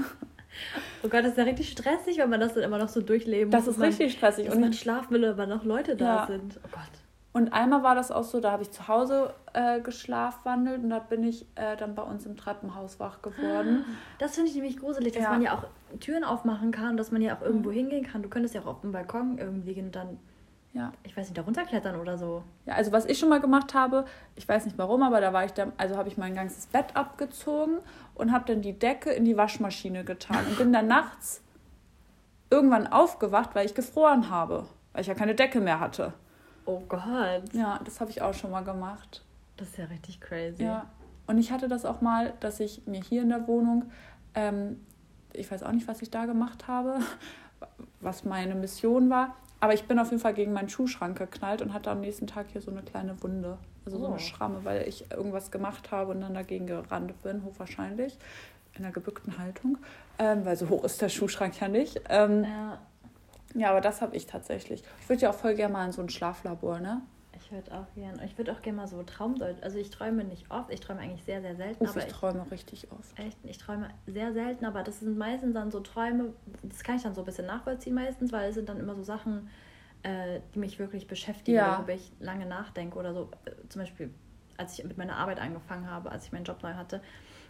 Oh 1.04 1.07
Gott, 1.10 1.24
das 1.24 1.31
ist 1.31 1.38
ja 1.38 1.44
richtig 1.46 1.69
stressig, 1.72 2.18
wenn 2.18 2.30
man 2.30 2.40
das 2.40 2.54
dann 2.54 2.63
immer 2.63 2.78
noch 2.78 2.90
so 2.90 3.01
durchleben 3.01 3.51
Das 3.51 3.66
muss, 3.66 3.75
ist 3.75 3.80
dass 3.81 3.88
richtig 3.90 4.13
stressig. 4.13 4.46
Man, 4.46 4.50
dass 4.50 4.56
Und 4.56 4.62
man 4.62 4.74
schlafen 4.74 5.12
will, 5.13 5.25
aber 5.25 5.46
noch 5.46 5.63
Leute 5.63 5.96
da 5.96 6.16
Ja. 6.18 6.25
sind. 6.28 6.60
Oh 6.63 6.68
Gott. 6.72 6.81
Und 7.31 7.54
einmal 7.54 7.84
war 7.84 7.94
das 7.96 8.12
auch 8.12 8.24
so, 8.24 8.40
da 8.42 8.51
habe 8.51 8.63
ich 8.63 8.72
zu 8.72 8.88
Hause 8.88 9.34
äh, 9.54 9.80
geschlafwandelt 9.81 10.84
und 10.84 10.90
da 10.90 10.98
bin 11.00 11.24
ich 11.24 11.46
äh, 11.56 11.78
dann 11.78 11.94
bei 11.94 12.01
uns 12.01 12.25
im 12.25 12.36
Treppenhaus 12.36 13.00
wach 13.00 13.22
geworden. 13.22 13.86
Das 14.18 14.34
finde 14.36 14.50
ich 14.50 14.56
nämlich 14.56 14.78
gruselig, 14.78 15.13
dass 15.13 15.24
Ja. 15.24 15.30
man 15.30 15.42
ja 15.44 15.54
auch 15.56 15.63
Türen 16.00 16.24
aufmachen 16.24 16.72
kann, 16.72 16.98
dass 16.98 17.12
man 17.12 17.22
ja 17.22 17.38
auch 17.38 17.42
irgendwo 17.42 17.72
hingehen 17.72 18.04
kann. 18.06 18.24
Du 18.24 18.30
könntest 18.30 18.56
ja 18.56 18.62
auch 18.62 18.66
auf 18.66 18.81
dem 18.81 18.92
Balkon 18.92 19.38
irgendwie 19.38 19.75
gehen 19.75 19.86
und 19.86 19.95
dann, 19.95 20.18
Ja. 20.74 20.94
ich 21.04 21.18
weiß 21.18 21.27
nicht, 21.27 21.38
da 21.38 21.42
runterklettern 21.42 22.00
oder 22.00 22.18
so. 22.18 22.44
ja, 22.66 22.75
also 22.75 22.92
was 22.92 23.06
ich 23.06 23.18
schon 23.18 23.30
mal 23.30 23.42
gemacht 23.42 23.74
habe, 23.74 24.06
ich 24.36 24.48
weiß 24.48 24.66
nicht 24.66 24.77
warum, 24.77 25.01
aber 25.01 25.19
da 25.19 25.33
war 25.33 25.44
ich 25.44 25.51
dann, 25.51 25.74
also 25.77 25.98
habe 25.98 26.10
ich 26.10 26.18
mein 26.18 26.36
ganzes 26.36 26.68
Bett 26.68 26.95
abgezogen 26.95 27.80
und 28.13 28.31
habe 28.31 28.45
dann 28.45 28.62
die 28.62 28.77
Decke 28.77 29.10
in 29.10 29.25
die 29.25 29.36
Waschmaschine 29.36 30.04
getan 30.04 30.45
und 30.48 30.57
bin 30.57 30.71
dann 30.71 30.88
nachts 30.88 31.42
irgendwann 32.51 32.88
aufgewacht, 32.88 33.56
weil 33.56 33.66
ich 33.66 33.74
gefroren 33.74 34.30
habe, 34.30 34.68
weil 34.94 35.01
ich 35.01 35.07
ja 35.07 35.16
keine 35.16 35.36
Decke 35.36 35.60
mehr 35.60 35.80
hatte. 35.80 36.13
Oh 36.66 36.81
Gott. 36.88 37.54
Ja, 37.54 37.80
das 37.83 38.00
habe 38.00 38.12
ich 38.12 38.21
auch 38.21 38.33
schon 38.33 38.52
mal 38.52 38.64
gemacht. 38.64 39.23
Das 39.57 39.69
ist 39.69 39.78
ja 39.78 39.85
richtig 39.85 40.21
crazy. 40.21 40.64
Ja. 40.64 40.85
Und 41.28 41.38
ich 41.38 41.52
hatte 41.52 41.68
das 41.68 41.85
auch 41.85 42.02
mal, 42.02 42.33
dass 42.40 42.59
ich 42.59 42.85
mir 42.85 43.02
hier 43.02 43.21
in 43.23 43.30
der 43.30 43.47
Wohnung, 43.47 43.92
ähm, 44.35 44.80
ich 45.33 45.52
weiß 45.52 45.64
auch 45.64 45.71
nicht, 45.71 45.88
was 45.88 46.02
ich 46.02 46.09
da 46.09 46.26
gemacht 46.26 46.68
habe, 46.68 46.99
was 48.02 48.23
meine 48.23 48.56
Mission 48.56 49.09
war, 49.09 49.35
aber 49.59 49.73
ich 49.73 49.85
bin 49.85 49.99
auf 49.99 50.09
jeden 50.11 50.21
Fall 50.21 50.33
gegen 50.33 50.54
meinen 50.54 50.69
Schuhschrank 50.69 51.18
geknallt 51.18 51.61
und 51.61 51.73
hatte 51.73 51.92
am 51.92 52.01
nächsten 52.01 52.28
Tag 52.28 52.47
hier 52.51 52.61
so 52.61 52.71
eine 52.71 52.81
kleine 52.81 53.21
Wunde, 53.23 53.57
also 53.85 53.97
so 53.99 54.06
Oh. 54.06 54.09
eine 54.09 54.19
Schramme, 54.19 54.63
weil 54.66 54.87
ich 54.87 55.09
irgendwas 55.11 55.51
gemacht 55.51 55.92
habe 55.92 56.11
und 56.11 56.21
dann 56.21 56.33
dagegen 56.33 56.68
gerannt 56.68 57.21
bin, 57.23 57.44
hochwahrscheinlich, 57.44 58.18
in 58.75 58.83
einer 58.83 58.94
gebückten 58.94 59.37
Haltung, 59.37 59.78
ähm, 60.19 60.45
weil 60.45 60.56
so 60.56 60.69
hoch 60.69 60.83
ist 60.83 61.01
der 61.01 61.09
Schuhschrank 61.09 61.59
ja 61.59 61.68
nicht. 61.68 62.01
Ähm, 62.09 62.44
Ja, 62.45 62.80
ja, 63.56 63.69
aber 63.71 63.81
das 63.81 64.01
habe 64.01 64.16
ich 64.16 64.28
tatsächlich. 64.28 64.83
Ich 65.01 65.09
würde 65.09 65.23
ja 65.23 65.31
auch 65.31 65.35
voll 65.35 65.56
gerne 65.56 65.73
mal 65.73 65.85
in 65.87 65.92
so 65.92 66.01
ein 66.01 66.09
Schlaflabor, 66.09 66.80
ne? 66.80 67.01
Ich 67.50 67.56
würde 67.56 67.74
auch 67.76 67.94
gerne. 67.96 68.24
Ich 68.26 68.38
würde 68.38 68.52
auch 68.52 68.62
gerne 68.62 68.78
mal 68.78 68.88
so 68.88 69.02
Traumdeut. 69.04 69.62
Also 69.64 69.78
ich 69.80 69.90
träume 69.90 70.24
nicht 70.24 70.50
oft, 70.52 70.72
ich 70.72 70.80
träume 70.82 71.02
eigentlich 71.02 71.24
sehr, 71.24 71.42
sehr 71.42 71.56
selten. 71.56 71.84
Uff, 71.84 71.92
aber 71.96 72.06
ich 72.06 72.12
träume 72.14 72.50
richtig 72.52 72.92
oft. 72.92 73.18
Echt, 73.20 73.38
ich 73.44 73.58
träume 73.58 73.90
sehr 74.06 74.34
selten, 74.34 74.66
aber 74.66 74.84
das 74.84 75.00
sind 75.00 75.18
meistens 75.18 75.54
dann 75.54 75.72
so 75.72 75.80
Träume, 75.80 76.34
das 76.64 76.84
kann 76.84 76.98
ich 76.98 77.04
dann 77.04 77.16
so 77.16 77.22
ein 77.22 77.26
bisschen 77.26 77.48
nachvollziehen 77.48 77.96
meistens, 77.96 78.32
weil 78.32 78.50
es 78.50 78.56
sind 78.56 78.70
dann 78.70 78.80
immer 78.80 78.96
so 78.96 79.04
Sachen, 79.04 79.50
äh, 80.04 80.42
die 80.54 80.60
mich 80.60 80.78
wirklich 80.80 81.08
beschäftigen, 81.08 81.58
Ja. 81.58 81.78
worüber 81.78 81.94
ich 81.94 82.12
lange 82.20 82.46
nachdenke 82.46 82.98
oder 82.98 83.14
so. 83.14 83.32
Äh, 83.46 83.52
zum 83.70 83.82
Beispiel, 83.82 84.14
als 84.58 84.78
ich 84.78 84.86
mit 84.86 84.98
meiner 84.98 85.18
Arbeit 85.18 85.40
angefangen 85.40 85.90
habe, 85.90 86.12
als 86.12 86.26
ich 86.26 86.32
meinen 86.32 86.46
Job 86.46 86.62
neu 86.62 86.74
hatte, 86.74 87.02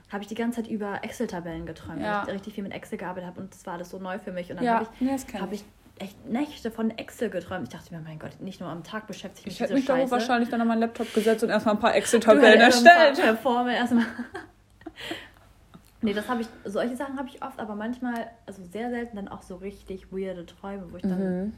habe 0.10 0.24
ich 0.24 0.28
die 0.28 0.36
ganze 0.36 0.62
Zeit 0.64 0.72
über 0.72 1.04
Excel-Tabellen 1.04 1.66
geträumt, 1.66 2.02
Ja. 2.02 2.22
weil 2.22 2.30
ich 2.30 2.34
richtig 2.36 2.54
viel 2.56 2.64
mit 2.64 2.74
Excel 2.74 2.98
gearbeitet 2.98 3.28
habe 3.30 3.42
und 3.42 3.54
das 3.54 3.66
war 3.68 3.74
alles 3.74 3.90
so 3.90 4.00
neu 4.00 4.18
für 4.18 4.32
mich. 4.32 4.50
Und 4.50 4.58
dann 4.58 4.66
Ja, 4.66 4.74
habe 4.80 4.84
ich, 4.96 5.02
nee, 5.02 5.40
hab 5.40 5.52
ich 5.52 5.64
echt 6.00 6.26
Nächte 6.26 6.72
von 6.72 6.92
Excel 6.92 7.30
geträumt. 7.30 7.64
Ich 7.64 7.70
dachte 7.78 7.94
mir, 7.94 8.02
mein 8.02 8.20
Gott, 8.20 8.40
nicht 8.40 8.60
nur 8.60 8.70
am 8.70 8.84
Tag 8.84 9.08
beschäftige 9.08 9.50
ich 9.50 9.56
Ich 9.56 9.60
mich 9.60 9.70
hätte 9.70 9.74
mich 9.76 9.86
Scheiße. 9.86 10.12
wahrscheinlich 10.12 10.50
dann 10.50 10.62
an 10.62 10.68
meinen 10.68 10.80
Laptop 10.80 11.14
gesetzt 11.14 11.44
und 11.44 11.50
erstmal 11.50 11.76
ein 11.76 11.80
paar 11.82 11.96
Excel-Tabellen 11.96 12.60
hättest 12.62 12.86
ein 12.88 12.94
paar 12.94 13.06
erstellt. 13.08 13.28
Performen 13.28 13.74
erstmal. 13.74 14.06
nee, 16.02 16.14
das 16.14 16.28
habe 16.30 16.42
ich, 16.42 16.48
solche 16.66 16.96
Sachen 16.96 17.18
habe 17.18 17.28
ich 17.30 17.44
oft, 17.44 17.60
aber 17.60 17.76
manchmal, 17.76 18.28
also 18.46 18.64
sehr 18.64 18.90
selten 18.90 19.16
dann 19.18 19.28
auch 19.28 19.42
so 19.42 19.56
richtig 19.58 20.12
weirde 20.12 20.46
Träume, 20.46 20.92
wo 20.92 20.98
ich 20.98 21.04
dann, 21.04 21.44
Mhm. 21.46 21.54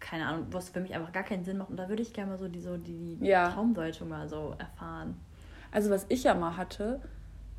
keine 0.00 0.26
Ahnung, 0.26 0.46
wo 0.50 0.58
es 0.58 0.68
für 0.70 0.80
mich 0.80 0.94
einfach 0.94 1.12
gar 1.12 1.22
keinen 1.22 1.44
Sinn 1.44 1.58
macht. 1.58 1.70
Und 1.70 1.76
da 1.76 1.88
würde 1.88 2.02
ich 2.02 2.12
gerne 2.12 2.32
mal 2.32 2.38
so 2.38 2.48
die, 2.48 2.60
so 2.60 2.76
die 2.76 3.18
Ja. 3.20 3.50
Traumdeutung 3.50 4.08
mal 4.08 4.28
so 4.28 4.54
erfahren. 4.58 5.16
Also 5.70 5.90
was 5.90 6.06
ich 6.08 6.24
ja 6.24 6.34
mal 6.34 6.56
hatte, 6.56 7.00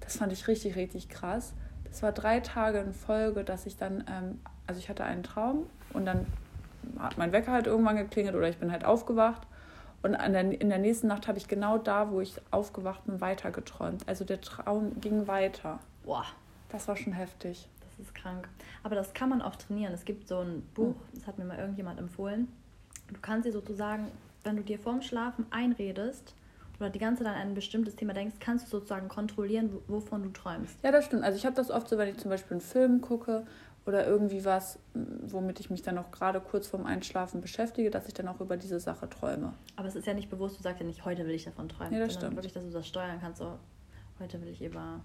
das 0.02 0.18
fand 0.18 0.32
ich 0.32 0.48
richtig, 0.48 0.76
richtig 0.76 1.10
krass. 1.10 1.54
Das 1.86 2.04
war 2.04 2.12
drei 2.12 2.40
Tage 2.42 2.80
in 2.80 2.94
Folge, 2.94 3.44
dass 3.44 3.66
ich 3.66 3.78
dann, 3.78 4.04
ähm, 4.10 4.40
also 4.68 4.80
ich 4.80 4.90
hatte 4.90 5.04
einen 5.06 5.24
Traum 5.24 5.66
und 5.96 6.06
dann 6.06 6.26
hat 7.00 7.18
mein 7.18 7.32
Wecker 7.32 7.52
halt 7.52 7.68
irgendwann 7.68 7.96
geklingelt 7.98 8.36
oder 8.36 8.48
ich 8.50 8.58
bin 8.58 8.72
halt 8.72 8.86
aufgewacht 8.86 9.42
Und 10.04 10.14
an 10.16 10.34
der, 10.34 10.62
in 10.62 10.70
der 10.70 10.78
nächsten 10.78 11.08
Nacht 11.08 11.28
habe 11.28 11.40
ich 11.40 11.48
genau 11.48 11.80
da, 11.80 12.12
wo 12.12 12.22
ich 12.22 12.36
aufgewacht 12.52 13.06
bin, 13.06 13.22
weiter 13.22 13.50
geträumt. 13.50 14.08
Also 14.08 14.24
der 14.24 14.40
Traum 14.40 15.00
ging 15.02 15.26
weiter. 15.28 15.80
Boah. 16.04 16.26
Das 16.70 16.88
war 16.88 16.96
schon 16.96 17.14
heftig. 17.14 17.68
Das 17.82 18.06
ist 18.06 18.14
krank. 18.14 18.48
Aber 18.84 18.94
das 18.96 19.14
kann 19.16 19.30
man 19.30 19.42
auch 19.42 19.56
trainieren. 19.56 19.94
Es 19.94 20.06
gibt 20.06 20.28
so 20.28 20.40
ein 20.40 20.62
Buch, 20.76 20.94
das 21.14 21.26
hat 21.26 21.40
mir 21.40 21.46
mal 21.46 21.58
irgendjemand 21.58 22.00
empfohlen. 22.00 22.48
Du 23.08 23.20
kannst 23.22 23.48
dir 23.48 23.52
sozusagen, 23.52 24.08
wenn 24.44 24.58
du 24.58 24.62
dir 24.64 24.78
vorm 24.78 25.02
Schlafen 25.02 25.46
einredest 25.52 26.36
oder 26.80 26.90
die 26.92 27.00
ganze 27.00 27.24
Zeit 27.24 27.34
an 27.34 27.40
ein 27.42 27.54
bestimmtes 27.56 27.96
Thema 27.96 28.14
denkst, 28.14 28.36
kannst 28.40 28.66
du 28.68 28.72
sozusagen 28.78 29.08
kontrollieren, 29.08 29.70
wo- 29.88 29.96
wovon 29.96 30.22
du 30.24 30.30
träumst. 30.30 30.76
Ja, 30.84 30.92
das 30.92 31.06
stimmt. 31.06 31.24
Also 31.24 31.38
ich 31.38 31.46
habe 31.46 31.56
das 31.56 31.72
oft 31.72 31.88
so, 31.90 31.98
wenn 31.98 32.10
ich 32.10 32.18
zum 32.18 32.30
Beispiel 32.30 32.52
einen 32.56 32.62
Film 32.62 33.02
gucke 33.02 33.48
oder 33.86 34.06
irgendwie 34.06 34.44
was, 34.46 34.80
m, 34.94 35.20
womit 35.28 35.60
ich 35.60 35.70
mich 35.70 35.82
dann 35.82 35.98
auch 35.98 36.12
gerade 36.12 36.40
kurz 36.42 36.68
vorm 36.68 36.86
Einschlafen 36.86 37.42
beschäftige, 37.42 37.92
dass 37.92 38.08
ich 38.08 38.14
dann 38.14 38.28
auch 38.28 38.40
über 38.42 38.58
diese 38.58 38.80
Sache 38.80 39.10
träume. 39.10 39.54
Aber 39.76 39.88
es 39.88 39.96
ist 39.96 40.08
ja 40.08 40.14
nicht 40.14 40.30
bewusst, 40.30 40.58
du 40.58 40.64
sagst 40.64 40.80
ja 40.82 40.88
nicht, 40.88 41.06
heute 41.06 41.26
will 41.26 41.36
ich 41.36 41.44
davon 41.46 41.70
träumen. 41.70 41.94
Nee, 41.94 42.00
das 42.00 42.14
stimmt. 42.16 42.36
wirklich, 42.36 42.54
dass 42.54 42.64
du 42.64 42.72
das 42.72 42.88
steuern 42.88 43.20
kannst. 43.22 43.40
So, 43.40 43.60
heute 44.20 44.42
will 44.42 44.48
ich 44.50 44.62
über, 44.64 45.02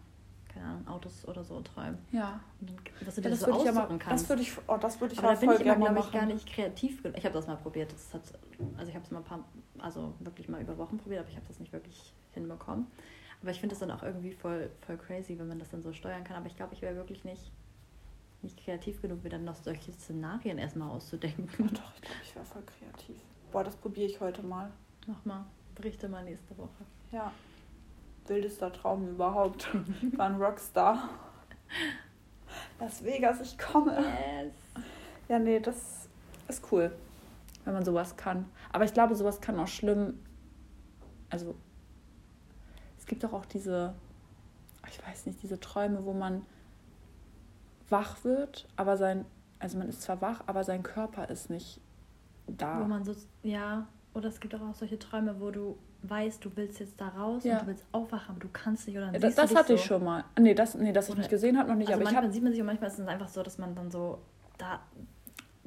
keine 0.48 0.66
Ahnung, 0.66 0.88
Autos 0.88 1.26
oder 1.28 1.44
so 1.44 1.60
träumen. 1.60 1.98
Ja. 2.10 2.40
Und 2.60 2.70
dann, 2.70 2.76
dass 3.04 3.14
du 3.16 3.20
Ja, 3.20 3.30
das 3.30 3.40
das, 3.40 3.48
würde 3.48 3.58
so 3.58 3.64
ich 3.64 3.68
aber, 3.70 3.80
aussuchen 3.82 3.98
kannst. 3.98 4.22
das 4.24 4.28
würde 4.30 4.42
ich, 4.42 4.52
oh, 4.66 4.76
das 4.78 5.00
würde 5.00 5.12
ich 5.14 5.18
Aber 5.18 5.28
da 5.28 5.34
mal 5.34 5.40
bin 5.40 5.50
ich 5.52 5.60
immer, 5.60 5.76
glaube 5.76 6.00
ich, 6.00 6.12
gar 6.12 6.26
nicht 6.26 6.46
kreativ 6.46 7.02
genug. 7.02 7.18
Ich 7.18 7.24
habe 7.24 7.34
das 7.34 7.46
mal 7.46 7.56
probiert. 7.56 7.92
Das 7.92 8.14
hat, 8.14 8.22
also 8.78 8.88
ich 8.88 8.94
habe 8.94 9.04
es 9.04 9.10
mal 9.10 9.18
ein 9.18 9.24
paar, 9.24 9.44
also 9.78 10.14
wirklich 10.20 10.48
mal 10.48 10.60
über 10.60 10.78
Wochen 10.78 10.96
probiert, 10.98 11.20
aber 11.20 11.28
ich 11.30 11.36
habe 11.36 11.46
das 11.46 11.58
nicht 11.60 11.72
wirklich 11.72 12.14
hinbekommen. 12.32 12.86
Aber 13.42 13.50
ich 13.50 13.60
finde 13.60 13.74
das 13.74 13.80
dann 13.80 13.90
auch 13.90 14.02
irgendwie 14.02 14.32
voll, 14.32 14.70
voll 14.86 14.98
crazy, 14.98 15.38
wenn 15.38 15.48
man 15.48 15.58
das 15.58 15.70
dann 15.70 15.82
so 15.82 15.92
steuern 15.92 16.24
kann. 16.24 16.36
Aber 16.36 16.46
ich 16.46 16.56
glaube, 16.56 16.74
ich 16.74 16.82
wäre 16.82 16.94
wirklich 16.96 17.24
nicht, 17.24 17.50
nicht 18.42 18.62
kreativ 18.64 19.02
genug, 19.02 19.22
mir 19.22 19.30
dann 19.30 19.44
noch 19.44 19.56
solche 19.56 19.92
Szenarien 19.92 20.58
erstmal 20.58 20.90
auszudenken. 20.90 21.48
Oh, 21.58 21.62
doch, 21.74 21.92
ich 21.94 22.02
glaube, 22.02 22.20
ich 22.24 22.34
wäre 22.34 22.44
voll 22.44 22.62
kreativ. 22.62 23.16
Boah, 23.52 23.64
das 23.64 23.76
probiere 23.76 24.06
ich 24.06 24.20
heute 24.20 24.42
mal. 24.42 24.70
Nochmal, 25.06 25.44
berichte 25.74 26.08
mal 26.08 26.24
nächste 26.24 26.56
Woche. 26.56 26.84
Ja. 27.12 27.32
Wildester 28.26 28.72
Traum 28.72 29.08
überhaupt. 29.08 29.68
Ich 30.02 30.18
war 30.18 30.26
ein 30.26 30.40
Rockstar. 30.40 31.08
Las 32.78 33.02
Vegas, 33.04 33.40
ich 33.40 33.58
komme. 33.58 33.96
Yes. 33.96 34.52
Ja, 35.28 35.38
nee, 35.38 35.60
das 35.60 36.08
ist 36.48 36.72
cool, 36.72 36.92
wenn 37.64 37.74
man 37.74 37.84
sowas 37.84 38.16
kann. 38.16 38.46
Aber 38.72 38.84
ich 38.84 38.94
glaube, 38.94 39.14
sowas 39.14 39.40
kann 39.40 39.58
auch 39.58 39.68
schlimm. 39.68 40.18
Also, 41.28 41.54
es 42.98 43.06
gibt 43.06 43.24
doch 43.24 43.32
auch 43.32 43.44
diese, 43.44 43.94
ich 44.88 45.04
weiß 45.04 45.26
nicht, 45.26 45.42
diese 45.42 45.58
Träume, 45.60 46.04
wo 46.04 46.12
man 46.12 46.44
wach 47.90 48.24
wird, 48.24 48.66
aber 48.76 48.96
sein, 48.96 49.24
also 49.58 49.78
man 49.78 49.88
ist 49.88 50.02
zwar 50.02 50.20
wach, 50.20 50.42
aber 50.46 50.64
sein 50.64 50.82
Körper 50.82 51.28
ist 51.28 51.50
nicht 51.50 51.80
da. 52.46 52.80
Wo 52.80 52.84
man 52.84 53.04
so, 53.04 53.14
ja, 53.42 53.86
oder 54.14 54.28
es 54.28 54.40
gibt 54.40 54.54
auch, 54.54 54.74
solche 54.74 54.98
Träume, 54.98 55.40
wo 55.40 55.50
du 55.50 55.76
weißt, 56.02 56.44
du 56.44 56.50
willst 56.56 56.80
jetzt 56.80 57.00
da 57.00 57.08
raus 57.08 57.44
Ja. 57.44 57.54
und 57.54 57.62
du 57.62 57.66
willst 57.68 57.84
aufwachen, 57.92 58.30
aber 58.30 58.40
du 58.40 58.48
kannst 58.52 58.86
nicht 58.86 58.96
oder 58.96 59.06
dann 59.06 59.14
Ja, 59.14 59.20
das 59.20 59.34
das 59.34 59.54
hatte 59.54 59.68
so. 59.68 59.74
ich 59.74 59.84
schon 59.84 60.02
mal. 60.02 60.24
Nee, 60.38 60.54
das, 60.54 60.74
nee, 60.74 60.92
das 60.92 61.08
ich 61.10 61.16
nicht 61.16 61.28
gesehen 61.30 61.58
habe, 61.58 61.68
noch 61.68 61.76
nicht. 61.76 61.88
Also 61.88 62.00
aber 62.00 62.02
ich 62.02 62.06
manchmal 62.06 62.24
habe 62.24 62.32
sieht 62.32 62.42
man 62.42 62.52
sich 62.52 62.60
und 62.60 62.66
manchmal 62.66 62.88
ist 62.90 62.98
es 62.98 63.06
einfach 63.06 63.28
so, 63.28 63.42
dass 63.42 63.58
man 63.58 63.74
dann 63.74 63.90
so 63.90 64.18
da 64.56 64.80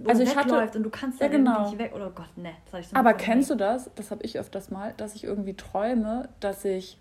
Also 0.07 0.23
ich 0.23 0.35
hatte- 0.35 0.75
und 0.77 0.83
du 0.83 0.89
kannst 0.89 1.21
Ja, 1.21 1.27
genau. 1.27 1.69
nicht 1.69 1.77
weg. 1.77 1.93
Oder 1.93 2.09
Gott, 2.09 2.35
ne. 2.35 2.51
Ich 2.79 2.95
Aber 2.95 3.13
kennst 3.13 3.51
du 3.51 3.55
das? 3.55 3.91
Das 3.95 4.09
habe 4.09 4.23
ich 4.23 4.39
öfters 4.39 4.71
mal, 4.71 4.93
dass 4.97 5.13
ich 5.13 5.23
irgendwie 5.23 5.53
träume, 5.53 6.29
dass 6.39 6.65
ich 6.65 6.97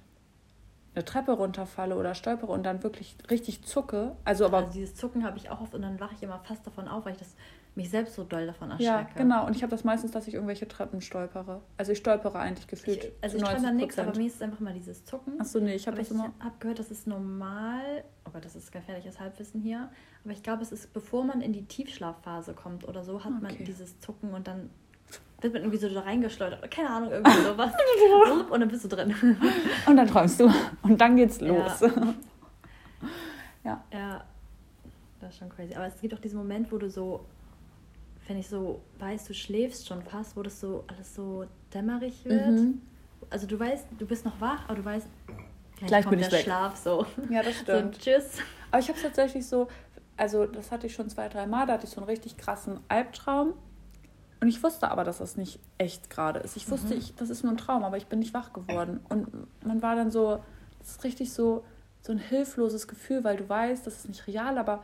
eine 0.95 1.05
Treppe 1.05 1.33
runterfalle 1.33 1.97
oder 1.97 2.15
stolpere 2.15 2.53
und 2.53 2.65
dann 2.65 2.83
wirklich 2.83 3.17
richtig 3.31 3.63
zucke. 3.65 4.17
Also 4.25 4.45
aber 4.47 4.59
Also 4.59 4.73
dieses 4.73 4.95
Zucken 4.95 5.25
habe 5.25 5.39
ich 5.39 5.51
auch 5.51 5.61
oft 5.61 5.75
und 5.75 5.83
dann 5.83 5.99
wache 6.01 6.15
ich 6.15 6.23
immer 6.23 6.39
fast 6.41 6.67
davon 6.67 6.87
auf, 6.89 7.07
weil 7.07 7.13
ich 7.13 7.19
das, 7.19 7.35
mich 7.75 7.89
selbst 7.89 8.15
so 8.17 8.25
doll 8.25 8.47
davon 8.47 8.69
ja, 8.79 8.99
erschrecke. 9.01 9.19
genau. 9.21 9.47
Und 9.47 9.57
ich 9.57 9.63
habe 9.63 9.71
das 9.71 9.83
meistens, 9.85 10.11
dass 10.11 10.27
ich 10.29 10.35
irgendwelche 10.35 10.69
Treppen 10.69 11.01
stolpere. 11.01 11.63
Also 11.79 11.93
ich 11.93 11.99
stolpere 11.99 12.39
eigentlich 12.39 12.67
gefühlt. 12.67 13.05
Ich, 13.05 13.13
also 13.23 13.39
ich 13.39 13.43
träume 13.43 13.63
dann 13.63 13.77
nichts, 13.77 13.97
90%. 13.97 14.03
aber 14.03 14.19
mir 14.19 14.27
ist 14.27 14.35
es 14.37 14.43
einfach 14.43 14.61
mal 14.61 14.75
dieses 14.75 15.05
Zucken. 15.07 15.41
Achso, 15.41 15.59
nee, 15.61 15.75
ich 15.75 15.87
habe 15.87 15.97
das 15.97 16.09
ich 16.09 16.13
immer. 16.13 16.33
habe 16.41 16.55
gehört, 16.59 16.79
das 16.79 16.91
ist 16.91 17.07
normal. 17.07 18.05
Oh 18.27 18.31
Gott, 18.31 18.45
das 18.45 18.55
ist 18.57 18.71
gefährliches 18.73 19.19
Halbwissen 19.19 19.63
hier. 19.63 19.89
Aber 20.25 20.33
ich 20.35 20.43
glaube, 20.43 20.63
es 20.63 20.73
ist, 20.73 20.93
bevor 20.93 21.25
man 21.25 21.41
in 21.41 21.55
die 21.55 21.65
Tiefschlafphase 21.65 22.53
kommt 22.53 22.87
oder 22.87 23.03
so, 23.05 23.25
hat 23.25 23.33
man 23.41 23.51
Okay. 23.53 23.65
dieses 23.65 23.99
Zucken 24.01 24.35
und 24.35 24.47
dann 24.47 24.69
wird 25.43 25.53
man 25.55 25.63
irgendwie 25.63 25.79
so 25.79 25.89
da 25.89 26.01
reingeschleudert. 26.01 26.71
Keine 26.71 26.91
Ahnung, 26.91 27.11
irgendwie 27.11 27.41
sowas. 27.43 27.73
und 28.51 28.61
dann 28.61 28.69
bist 28.69 28.85
du 28.85 28.89
drin. 28.89 29.15
Und 29.87 29.97
dann 29.97 30.07
träumst 30.07 30.39
du. 30.41 30.51
Und 30.83 31.01
dann 31.01 31.17
geht's 31.17 31.41
Ja. 31.41 31.49
los. 31.49 31.81
Ja, 33.65 34.25
das 35.21 35.31
ist 35.35 35.39
schon 35.39 35.49
crazy. 35.49 35.75
Aber 35.75 35.87
es 35.87 36.01
gibt 36.01 36.13
auch 36.15 36.19
diesen 36.19 36.37
Moment, 36.39 36.73
wo 36.73 36.79
du 36.79 36.91
so, 36.91 37.25
wenn 38.27 38.37
ich 38.39 38.49
so 38.49 38.81
weiß, 38.99 39.25
du 39.27 39.35
schläfst 39.35 39.87
schon 39.87 40.03
fast, 40.03 40.37
wo 40.37 40.43
das 40.43 40.61
so 40.61 40.85
alles 40.89 41.15
so 41.15 41.45
dämmerig 41.73 42.25
wird. 42.25 42.51
Mhm. 42.51 42.83
Also 43.31 43.47
du 43.47 43.59
weißt, 43.59 43.87
du 43.99 44.05
bist 44.07 44.25
noch 44.25 44.41
wach, 44.41 44.65
aber 44.65 44.75
du 44.75 44.85
weißt, 44.85 45.07
gleich, 45.77 45.89
Gleich 45.89 46.05
kommt 46.05 46.11
bin 46.17 46.21
ich 46.21 46.29
der 46.29 46.39
weg. 46.39 46.45
Schlaf 46.45 46.77
so. 46.77 47.07
Ja, 47.31 47.43
das 47.43 47.57
so 47.59 47.63
stimmt. 47.63 47.99
tschüss. 48.01 48.39
Aber 48.73 48.81
ich 48.81 48.89
habe 48.89 48.97
es 48.97 49.03
tatsächlich 49.05 49.47
so, 49.47 49.69
also 50.17 50.47
das 50.47 50.73
hatte 50.73 50.89
ich 50.89 50.95
schon 50.95 51.09
zwei, 51.09 51.29
drei 51.29 51.47
Mal, 51.47 51.67
da 51.67 51.75
hatte 51.75 51.85
ich 51.87 51.91
so 51.93 52.01
einen 52.01 52.09
richtig 52.11 52.37
krassen 52.37 52.81
Albtraum. 52.89 53.55
Und 54.43 54.49
ich 54.49 54.61
wusste 54.65 54.91
aber, 54.91 55.05
dass 55.05 55.19
das 55.19 55.37
nicht 55.37 55.61
echt 55.79 56.11
gerade 56.11 56.41
ist. 56.41 56.57
Ich 56.57 56.69
wusste, 56.69 56.95
Mhm. 56.95 56.99
ich, 57.01 57.15
das 57.15 57.31
ist 57.31 57.45
nur 57.45 57.53
ein 57.53 57.57
Traum, 57.59 57.85
aber 57.85 57.97
ich 57.97 58.09
bin 58.09 58.19
nicht 58.19 58.35
wach 58.35 58.53
geworden. 58.53 58.99
Und 59.09 59.29
man 59.65 59.81
war 59.83 59.95
dann 59.95 60.11
so, 60.11 60.43
das 60.81 60.91
ist 60.91 61.05
richtig 61.05 61.33
so, 61.33 61.65
so 62.01 62.11
ein 62.11 62.19
hilfloses 62.19 62.89
Gefühl, 62.89 63.23
weil 63.23 63.37
du 63.37 63.49
weißt, 63.49 63.87
das 63.87 63.99
ist 63.99 64.09
nicht 64.09 64.27
real, 64.27 64.59
aber 64.59 64.83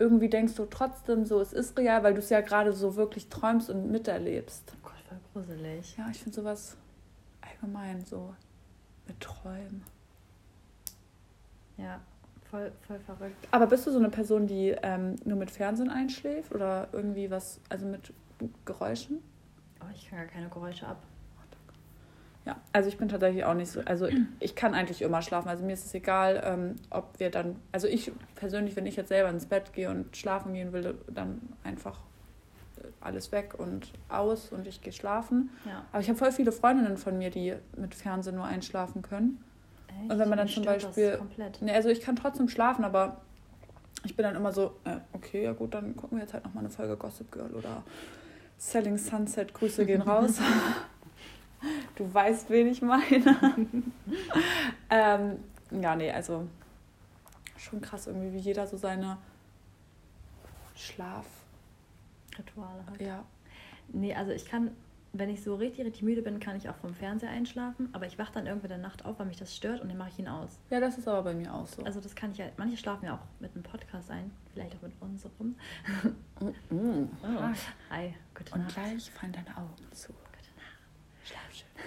irgendwie 0.00 0.28
denkst 0.28 0.54
du 0.56 0.66
trotzdem 0.66 1.24
so, 1.24 1.40
es 1.40 1.52
ist 1.52 1.78
real, 1.78 2.02
weil 2.02 2.14
du 2.14 2.18
es 2.18 2.30
ja 2.30 2.40
gerade 2.40 2.72
so 2.72 2.96
wirklich 2.96 3.28
träumst 3.28 3.70
und 3.70 3.92
miterlebst. 3.92 4.72
Oh 4.74 4.88
Gott, 4.88 4.94
voll 5.08 5.18
gruselig. 5.44 5.96
Ja, 5.96 6.08
ich 6.10 6.18
finde 6.18 6.34
sowas 6.34 6.76
allgemein 7.42 8.04
so 8.04 8.34
mit 9.06 9.20
Träumen. 9.20 9.84
Ja, 11.76 12.00
voll, 12.50 12.72
voll 12.88 12.98
verrückt. 12.98 13.46
Aber 13.52 13.68
bist 13.68 13.86
du 13.86 13.92
so 13.92 13.98
eine 13.98 14.08
Person, 14.10 14.48
die 14.48 14.74
ähm, 14.82 15.14
nur 15.24 15.36
mit 15.36 15.52
Fernsehen 15.52 15.90
einschläft 15.90 16.52
oder 16.52 16.88
irgendwie 16.92 17.30
was, 17.30 17.60
also 17.68 17.86
mit 17.86 18.12
Geräuschen? 18.64 19.22
Oh, 19.80 19.90
ich 19.94 20.08
kann 20.08 20.18
gar 20.18 20.26
keine 20.26 20.48
Geräusche 20.48 20.86
ab. 20.86 21.02
Ja, 22.46 22.56
also 22.72 22.88
ich 22.88 22.96
bin 22.96 23.08
tatsächlich 23.08 23.44
auch 23.44 23.54
nicht 23.54 23.70
so, 23.70 23.80
also 23.84 24.08
ich 24.38 24.56
kann 24.56 24.72
eigentlich 24.74 25.02
immer 25.02 25.20
schlafen. 25.20 25.48
Also 25.48 25.62
mir 25.62 25.74
ist 25.74 25.84
es 25.84 25.94
egal, 25.94 26.42
ähm, 26.44 26.76
ob 26.88 27.20
wir 27.20 27.30
dann, 27.30 27.56
also 27.70 27.86
ich 27.86 28.12
persönlich, 28.34 28.76
wenn 28.76 28.86
ich 28.86 28.96
jetzt 28.96 29.08
selber 29.08 29.28
ins 29.28 29.44
Bett 29.44 29.74
gehe 29.74 29.90
und 29.90 30.16
schlafen 30.16 30.54
gehen 30.54 30.72
will, 30.72 30.96
dann 31.08 31.40
einfach 31.64 32.00
äh, 32.78 32.86
alles 33.02 33.30
weg 33.30 33.54
und 33.58 33.92
aus 34.08 34.52
und 34.52 34.66
ich 34.66 34.80
gehe 34.80 34.92
schlafen. 34.92 35.50
Ja. 35.66 35.84
Aber 35.92 36.00
ich 36.00 36.08
habe 36.08 36.18
voll 36.18 36.32
viele 36.32 36.50
Freundinnen 36.50 36.96
von 36.96 37.18
mir, 37.18 37.30
die 37.30 37.54
mit 37.76 37.94
Fernsehen 37.94 38.36
nur 38.36 38.46
einschlafen 38.46 39.02
können. 39.02 39.44
Echt? 39.88 40.10
Und 40.10 40.18
wenn 40.18 40.28
man 40.30 40.38
dann 40.38 40.48
zum 40.48 40.64
Beispiel-. 40.64 41.20
Nee, 41.60 41.72
also 41.72 41.90
ich 41.90 42.00
kann 42.00 42.16
trotzdem 42.16 42.48
schlafen, 42.48 42.86
aber 42.86 43.20
ich 44.02 44.16
bin 44.16 44.24
dann 44.24 44.34
immer 44.34 44.52
so, 44.52 44.76
äh, 44.84 44.96
okay, 45.12 45.44
ja 45.44 45.52
gut, 45.52 45.74
dann 45.74 45.94
gucken 45.94 46.16
wir 46.16 46.22
jetzt 46.22 46.32
halt 46.32 46.44
nochmal 46.44 46.64
eine 46.64 46.72
Folge 46.72 46.96
Gossip 46.96 47.30
Girl 47.30 47.50
oder 47.50 47.82
Selling 48.60 48.98
Sunset, 48.98 49.54
Grüße 49.54 49.86
gehen 49.86 50.02
raus. 50.08 50.38
du 51.96 52.12
weißt, 52.12 52.50
wen 52.50 52.66
ich 52.68 52.82
meine. 52.82 53.56
ähm, 54.90 55.38
ja, 55.70 55.96
nee, 55.96 56.12
also 56.12 56.46
schon 57.56 57.80
krass 57.80 58.06
irgendwie, 58.06 58.34
wie 58.34 58.38
jeder 58.38 58.66
so 58.66 58.76
seine 58.76 59.16
Schlaf, 60.76 61.24
Rituale 62.38 62.84
hat. 62.86 63.00
ja. 63.00 63.24
Nee, 63.88 64.14
also 64.14 64.32
ich 64.32 64.44
kann, 64.44 64.76
wenn 65.12 65.28
ich 65.28 65.42
so 65.42 65.56
richtig, 65.56 65.84
richtig 65.84 66.02
müde 66.02 66.22
bin, 66.22 66.38
kann 66.38 66.56
ich 66.56 66.68
auch 66.68 66.76
vom 66.76 66.94
Fernseher 66.94 67.30
einschlafen. 67.30 67.88
Aber 67.92 68.06
ich 68.06 68.18
wache 68.18 68.32
dann 68.32 68.46
irgendwann 68.46 68.70
in 68.70 68.80
der 68.80 68.88
Nacht 68.88 69.04
auf, 69.04 69.18
weil 69.18 69.26
mich 69.26 69.38
das 69.38 69.54
stört 69.56 69.80
und 69.80 69.88
dann 69.88 69.98
mache 69.98 70.10
ich 70.10 70.18
ihn 70.20 70.28
aus. 70.28 70.58
Ja, 70.70 70.78
das 70.78 70.98
ist 70.98 71.08
aber 71.08 71.22
bei 71.22 71.34
mir 71.34 71.52
auch 71.52 71.66
so. 71.66 71.82
Also 71.82 72.00
das 72.00 72.14
kann 72.14 72.30
ich 72.30 72.38
ja, 72.38 72.46
manche 72.56 72.76
schlafen 72.76 73.06
ja 73.06 73.14
auch 73.16 73.40
mit 73.40 73.52
einem 73.54 73.64
Podcast 73.64 74.10
ein, 74.10 74.30
vielleicht 74.52 74.76
auch 74.76 74.82
mit 74.82 74.92
unserem. 75.00 75.56
Mm, 76.40 76.74
mm. 76.74 77.08
Oh. 77.22 77.54
Hi, 77.90 78.14
gute 78.36 78.52
Und 78.54 78.60
Nacht. 78.62 78.74
gleich 78.74 79.10
fallen 79.10 79.32
deine 79.32 79.56
Augen 79.56 79.74
zu. 79.92 80.08
Gute 80.12 80.50
Nacht. 80.56 81.24
Schlaf 81.24 81.52
schön. 81.52 81.66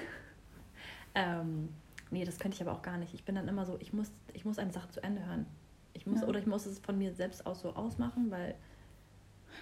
Ähm, 1.15 1.69
nee, 2.09 2.25
das 2.25 2.39
könnte 2.39 2.55
ich 2.55 2.61
aber 2.67 2.71
auch 2.75 2.81
gar 2.81 2.97
nicht. 2.97 3.13
Ich 3.13 3.23
bin 3.23 3.35
dann 3.35 3.47
immer 3.47 3.65
so, 3.67 3.77
ich 3.79 3.93
muss, 3.93 4.11
ich 4.33 4.45
muss 4.45 4.57
eine 4.57 4.71
Sache 4.71 4.89
zu 4.89 5.03
Ende 5.03 5.23
hören. 5.25 5.45
Ich 5.93 6.07
muss, 6.07 6.21
Ja. 6.21 6.27
oder 6.27 6.39
ich 6.39 6.47
muss 6.47 6.65
es 6.65 6.79
von 6.79 6.97
mir 6.97 7.13
selbst 7.13 7.45
aus 7.45 7.61
so 7.61 7.75
ausmachen, 7.75 8.31
weil 8.31 8.55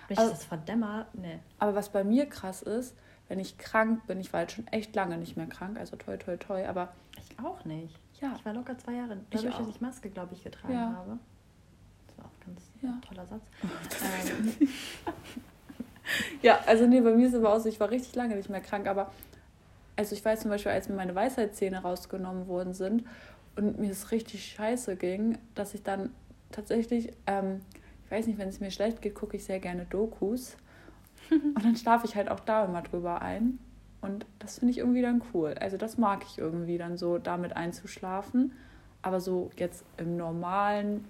wenn 0.08 0.14
ich 0.14 0.18
Also- 0.20 0.32
das 0.32 0.46
verdämmer, 0.46 1.08
nee. 1.14 1.40
Aber 1.60 1.76
was 1.76 1.90
bei 1.92 2.06
mir 2.06 2.26
krass 2.28 2.62
ist, 2.62 2.96
wenn 3.32 3.40
ich 3.40 3.58
krank 3.58 4.06
bin, 4.08 4.20
ich 4.20 4.34
war 4.34 4.42
jetzt 4.42 4.52
schon 4.56 4.68
echt 4.68 4.94
lange 4.94 5.18
nicht 5.18 5.38
mehr 5.38 5.46
krank, 5.46 5.80
also 5.80 5.96
toi 5.96 6.18
toi 6.18 6.36
toi, 6.36 6.66
aber 6.68 6.90
Ich 7.18 7.40
auch 7.42 7.64
nicht. 7.64 7.96
ja, 8.20 8.34
Ich 8.38 8.44
war 8.46 8.52
locker 8.54 8.78
zwei 8.78 8.92
Jahre, 8.96 9.14
Ich 9.30 9.38
dadurch, 9.38 9.56
dass 9.56 9.68
auch. 9.68 9.70
ich 9.70 9.80
Maske, 9.80 10.10
glaube 10.10 10.34
ich, 10.34 10.44
getragen 10.44 10.74
Ja. 10.74 10.94
habe. 10.98 11.18
Das 12.10 12.18
war 12.18 12.26
auch 12.26 12.46
ein 12.46 12.54
ganz 12.54 12.62
Ja. 12.82 13.00
toller 13.08 13.26
Satz. 13.26 13.42
ähm, 14.04 14.68
ja, 16.42 16.60
also 16.66 16.86
nee, 16.88 17.00
bei 17.00 17.14
mir 17.14 17.28
ist 17.28 17.34
es 17.34 17.40
aber 17.40 17.54
auch 17.56 17.60
so, 17.62 17.70
ich 17.70 17.80
war 17.80 17.90
richtig 17.90 18.14
lange 18.16 18.36
nicht 18.36 18.50
mehr 18.50 18.60
krank, 18.60 18.86
aber 18.86 19.14
also 19.96 20.14
ich 20.14 20.26
weiß 20.26 20.42
zum 20.42 20.52
Beispiel, 20.52 20.74
als 20.74 20.90
mir 20.90 20.96
meine 20.96 21.16
Weisheitszähne 21.16 21.82
rausgenommen 21.84 22.48
worden 22.48 22.74
sind 22.74 23.06
und 23.56 23.80
mir 23.80 23.92
es 23.92 24.12
richtig 24.12 24.44
scheiße 24.46 24.98
ging, 24.98 25.38
dass 25.56 25.74
ich 25.74 25.84
dann 25.84 26.10
tatsächlich, 26.52 27.14
ähm, 27.28 27.62
ich 28.04 28.12
weiß 28.12 28.28
nicht, 28.28 28.40
wenn 28.40 28.50
es 28.50 28.60
mir 28.60 28.72
schlecht 28.72 29.02
geht, 29.02 29.16
gucke 29.16 29.38
ich 29.38 29.46
sehr 29.46 29.62
gerne 29.62 29.86
Dokus 29.86 30.58
und 31.32 31.64
dann 31.64 31.76
schlafe 31.76 32.06
ich 32.06 32.16
halt 32.16 32.30
auch 32.30 32.40
da 32.40 32.66
immer 32.66 32.82
drüber 32.82 33.22
ein. 33.22 33.60
Und 34.02 34.26
das 34.40 34.60
finde 34.60 34.72
ich 34.72 34.80
irgendwie 34.80 35.02
dann 35.04 35.22
cool. 35.34 35.54
Also 35.60 35.78
das 35.78 35.98
mag 35.98 36.24
ich 36.28 36.38
irgendwie 36.40 36.78
dann 36.78 36.98
so, 36.98 37.18
damit 37.20 37.56
einzuschlafen. 37.56 38.52
Aber 39.04 39.20
so 39.20 39.52
jetzt 39.58 39.84
im 39.98 40.18
normalen 40.18 41.06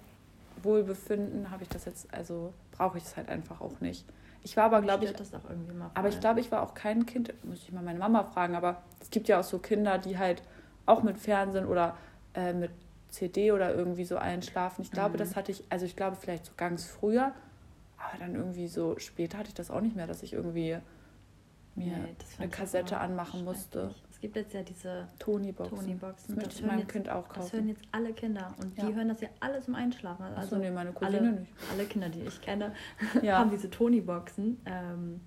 Wohlbefinden 0.63 1.51
habe 1.51 1.63
ich 1.63 1.69
das 1.69 1.85
jetzt, 1.85 2.13
also 2.13 2.53
brauche 2.71 2.97
ich 2.97 3.03
es 3.05 3.17
halt 3.17 3.29
einfach 3.29 3.61
auch 3.61 3.79
nicht. 3.79 4.05
Ich 4.43 4.57
war 4.57 4.65
aber, 4.65 4.81
glaube 4.81 5.05
ich, 5.05 5.13
das 5.13 5.33
auch 5.33 5.49
irgendwie 5.49 5.73
mal 5.73 5.91
aber 5.93 6.09
ich 6.09 6.19
glaube, 6.19 6.39
ich 6.39 6.51
war 6.51 6.63
auch 6.63 6.73
kein 6.73 7.05
Kind, 7.05 7.31
muss 7.45 7.59
ich 7.59 7.71
mal 7.71 7.83
meine 7.83 7.99
Mama 7.99 8.23
fragen, 8.23 8.55
aber 8.55 8.81
es 8.99 9.11
gibt 9.11 9.27
ja 9.27 9.39
auch 9.39 9.43
so 9.43 9.59
Kinder, 9.59 9.97
die 9.97 10.17
halt 10.17 10.41
auch 10.85 11.03
mit 11.03 11.17
Fernsehen 11.17 11.65
oder 11.65 11.95
äh, 12.33 12.53
mit 12.53 12.71
CD 13.09 13.51
oder 13.51 13.73
irgendwie 13.75 14.05
so 14.05 14.17
einschlafen. 14.17 14.81
Ich 14.81 14.91
glaube, 14.91 15.13
Mhm. 15.13 15.17
das 15.17 15.35
hatte 15.35 15.51
ich, 15.51 15.63
also 15.69 15.85
ich 15.85 15.95
glaube 15.95 16.15
vielleicht 16.15 16.45
so 16.45 16.53
ganz 16.57 16.85
früher, 16.85 17.33
aber 18.09 18.17
dann 18.19 18.35
irgendwie 18.35 18.67
so 18.67 18.97
später 18.99 19.37
hatte 19.37 19.49
ich 19.49 19.53
das 19.55 19.71
auch 19.71 19.81
nicht 19.81 19.95
mehr, 19.95 20.07
dass 20.07 20.23
ich 20.23 20.33
irgendwie 20.33 20.77
mir 21.75 21.97
Nee, 21.97 22.15
das 22.17 22.39
eine 22.39 22.49
Kassette 22.49 22.97
anmachen 22.97 23.43
musste. 23.45 23.95
Es 24.11 24.19
gibt 24.19 24.35
jetzt 24.35 24.53
ja 24.53 24.61
diese 24.61 25.07
Tony-Boxen. 25.19 25.77
Tony-Boxen. 25.79 26.35
Das 26.35 26.45
möchte 26.45 26.53
ich 26.55 26.61
hören 26.61 26.67
meinem 26.69 26.79
jetzt- 26.79 26.91
Kind 26.91 27.09
auch 27.09 27.27
Das 27.29 27.37
kaufen. 27.37 27.51
hören 27.53 27.69
jetzt 27.69 27.81
alle 27.91 28.13
Kinder 28.13 28.53
und 28.61 28.77
Ja. 28.77 28.85
die 28.85 28.93
hören 28.95 29.07
das 29.07 29.21
ja 29.21 29.29
alle 29.39 29.61
zum 29.61 29.75
Einschlafen. 29.75 30.23
Also 30.25 30.37
Achso, 30.41 30.57
nee, 30.57 30.69
meine 30.69 30.91
Cousine 30.91 31.17
alle, 31.19 31.31
nicht. 31.39 31.51
alle 31.71 31.85
Kinder, 31.85 32.09
die 32.09 32.21
ich 32.21 32.41
kenne, 32.41 32.73
Ja. 33.21 33.39
haben 33.39 33.49
diese 33.51 33.69
Tony-Boxen. 33.69 34.61
Ähm, 34.65 35.21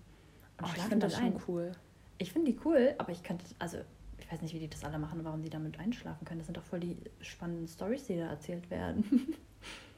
und 0.58 0.64
Oh, 0.66 0.66
ich 0.76 0.82
finde 0.82 1.06
das 1.06 1.14
schon 1.14 1.24
ein. 1.24 1.40
cool. 1.48 1.72
Ich 2.18 2.32
finde 2.32 2.52
die 2.52 2.58
cool, 2.64 2.94
aber 2.98 3.10
ich 3.10 3.22
könnte, 3.22 3.44
also 3.58 3.78
ich 4.18 4.30
weiß 4.30 4.40
nicht, 4.42 4.54
wie 4.54 4.58
die 4.60 4.68
das 4.68 4.84
alle 4.84 4.98
machen, 4.98 5.20
warum 5.24 5.42
die 5.42 5.50
damit 5.50 5.80
einschlafen 5.80 6.24
können. 6.26 6.38
Das 6.40 6.46
sind 6.46 6.56
doch 6.56 6.62
voll 6.62 6.78
die 6.80 6.96
spannenden 7.20 7.66
Stories, 7.66 8.04
die 8.06 8.16
da 8.18 8.28
erzählt 8.28 8.70
werden. 8.70 9.34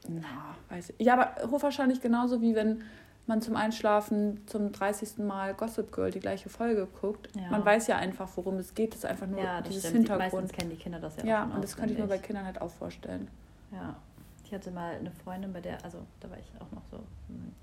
Na, 0.07 0.55
weiß 0.69 0.93
ich. 0.97 1.05
Ja, 1.05 1.13
aber 1.13 1.51
hochwahrscheinlich 1.51 2.01
genauso 2.01 2.41
wie 2.41 2.55
wenn 2.55 2.83
man 3.25 3.41
zum 3.41 3.55
Einschlafen 3.55 4.47
zum 4.47 4.71
30. 4.71 5.17
Mal 5.19 5.53
Gossip 5.53 5.91
Girl 5.91 6.11
die 6.11 6.21
gleiche 6.21 6.49
Folge 6.49 6.87
guckt. 7.01 7.29
Ja. 7.35 7.49
Man 7.49 7.65
weiß 7.65 7.87
ja 7.87 7.97
einfach, 7.97 8.29
worum 8.35 8.57
es 8.57 8.73
geht. 8.73 8.93
Es 8.93 8.99
ist 8.99 9.05
einfach 9.05 9.27
nur 9.27 9.41
ja, 9.41 9.59
das 9.59 9.67
dieses 9.67 9.89
stimmt. 9.89 10.07
Hintergrund. 10.07 10.33
Meistens 10.33 10.51
kennen 10.53 10.69
die 10.71 10.77
Kinder 10.77 10.99
das 10.99 11.17
ja 11.17 11.25
Ja, 11.25 11.43
und 11.43 11.63
das 11.63 11.75
könnte 11.75 11.93
ich 11.93 11.99
mir 11.99 12.07
bei. 12.07 12.17
Kindern 12.17 12.45
halt 12.45 12.61
auch 12.61 12.71
vorstellen. 12.71 13.27
Ja, 13.71 13.95
ich 14.45 14.53
hatte 14.53 14.71
mal 14.71 14.93
eine 14.95 15.11
Freundin, 15.11 15.51
bei 15.51 15.59
der, 15.59 15.83
also 15.83 15.99
da 16.21 16.29
war 16.29 16.37
ich 16.37 16.49
auch 16.61 16.71
noch 16.71 16.85
so 16.89 17.03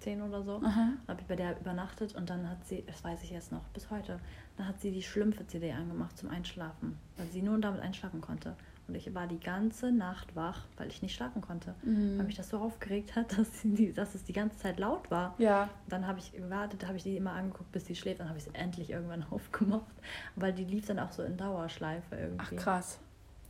zehn 0.00 0.20
oder 0.20 0.42
so, 0.42 0.60
habe 0.62 1.18
ich 1.18 1.26
bei 1.26 1.34
der 1.34 1.58
übernachtet 1.58 2.14
und 2.14 2.28
dann 2.28 2.48
hat 2.48 2.62
sie, 2.66 2.84
das 2.86 3.02
weiß 3.02 3.22
ich 3.22 3.30
jetzt 3.30 3.52
noch 3.52 3.62
bis 3.72 3.90
heute, 3.90 4.20
dann 4.58 4.68
hat 4.68 4.82
sie 4.82 4.90
die 4.90 5.02
Schlümpfe-CD 5.02 5.72
angemacht 5.72 6.18
zum 6.18 6.28
Einschlafen, 6.28 6.98
weil 7.16 7.26
sie 7.28 7.40
nur 7.40 7.58
damit 7.58 7.80
einschlafen 7.80 8.20
konnte. 8.20 8.54
Und 8.86 8.94
ich 8.94 9.14
war 9.14 9.26
die 9.26 9.40
ganze 9.40 9.90
Nacht 9.92 10.36
wach, 10.36 10.66
weil 10.76 10.88
ich 10.88 11.00
nicht 11.00 11.14
schlafen 11.14 11.40
konnte. 11.40 11.74
Mhm. 11.82 12.18
Weil 12.18 12.26
mich 12.26 12.36
das 12.36 12.50
so 12.50 12.58
aufgeregt 12.58 13.16
hat, 13.16 13.32
dass, 13.38 13.48
die, 13.62 13.92
dass 13.92 14.14
es 14.14 14.24
die 14.24 14.32
ganze 14.34 14.58
Zeit 14.58 14.78
laut 14.78 15.10
war. 15.10 15.34
Ja, 15.38 15.70
Dann 15.88 16.06
habe 16.06 16.18
ich 16.18 16.32
gewartet, 16.32 16.86
habe 16.86 16.96
ich 16.96 17.02
die 17.02 17.16
immer 17.16 17.32
angeguckt, 17.32 17.72
bis 17.72 17.86
sie 17.86 17.96
schläft. 17.96 18.20
Dann 18.20 18.28
habe 18.28 18.38
ich 18.38 18.44
sie 18.44 18.54
endlich 18.54 18.90
irgendwann 18.90 19.22
aufgemacht. 19.30 19.94
Weil 20.36 20.52
die 20.52 20.64
lief 20.64 20.86
dann 20.86 20.98
auch 20.98 21.12
so 21.12 21.22
in 21.22 21.36
Dauerschleife 21.36 22.16
irgendwie. 22.16 22.56
ach 22.58 22.62
krass. 22.62 22.98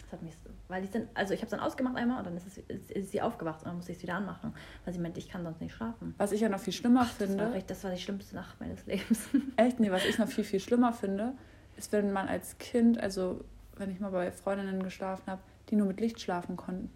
Das 0.03 0.13
hat 0.13 0.23
mich 0.23 0.35
so, 0.45 0.51
weil 0.69 0.83
die 0.83 0.89
sind, 0.89 1.09
also 1.15 1.33
ich 1.33 1.41
habe 1.41 1.47
es 1.47 1.51
dann 1.51 1.61
ausgemacht 1.61 1.97
einmal 1.97 2.19
und 2.19 2.27
dann 2.27 2.37
ist, 2.37 2.47
es, 2.47 2.59
ist, 2.59 2.91
ist 2.91 3.11
sie 3.13 3.23
aufgewacht 3.23 3.61
und 3.61 3.69
dann 3.69 3.77
musste 3.77 3.91
ich 3.93 3.97
es 3.99 4.03
wieder 4.03 4.15
anmachen, 4.17 4.53
weil 4.85 4.93
sie 4.93 5.01
meinte, 5.01 5.19
ich 5.19 5.31
kann 5.31 5.43
sonst 5.43 5.63
nicht 5.63 5.75
schlafen. 5.75 6.15
Was 6.19 6.31
ich 6.33 6.43
ja 6.43 6.51
noch 6.51 6.59
viel 6.61 6.75
schlimmer 6.75 7.01
Das 7.01 7.21
war, 7.21 7.27
finde, 7.27 7.55
echt, 7.55 7.71
das 7.71 7.83
war 7.85 7.91
die 7.91 7.97
schlimmste 7.99 8.35
Nacht 8.37 8.61
meines 8.61 8.85
Lebens. 8.87 9.27
echt, 9.57 9.81
nee, 9.81 9.91
was 9.91 10.05
ich 10.05 10.19
noch 10.19 10.29
viel, 10.29 10.45
viel 10.45 10.61
schlimmer 10.61 10.93
finde, 10.93 11.33
ist, 11.79 11.91
wenn 11.93 12.13
man 12.13 12.29
als 12.29 12.59
Kind, 12.59 13.01
also 13.01 13.43
wenn 13.77 13.91
ich 13.91 14.01
mal 14.01 14.11
bei 14.11 14.31
Freundinnen 14.31 14.83
geschlafen 14.83 15.25
habe, 15.27 15.43
die 15.69 15.77
nur 15.77 15.87
mit 15.87 16.01
Licht 16.01 16.21
schlafen 16.21 16.57
konnten. 16.57 16.91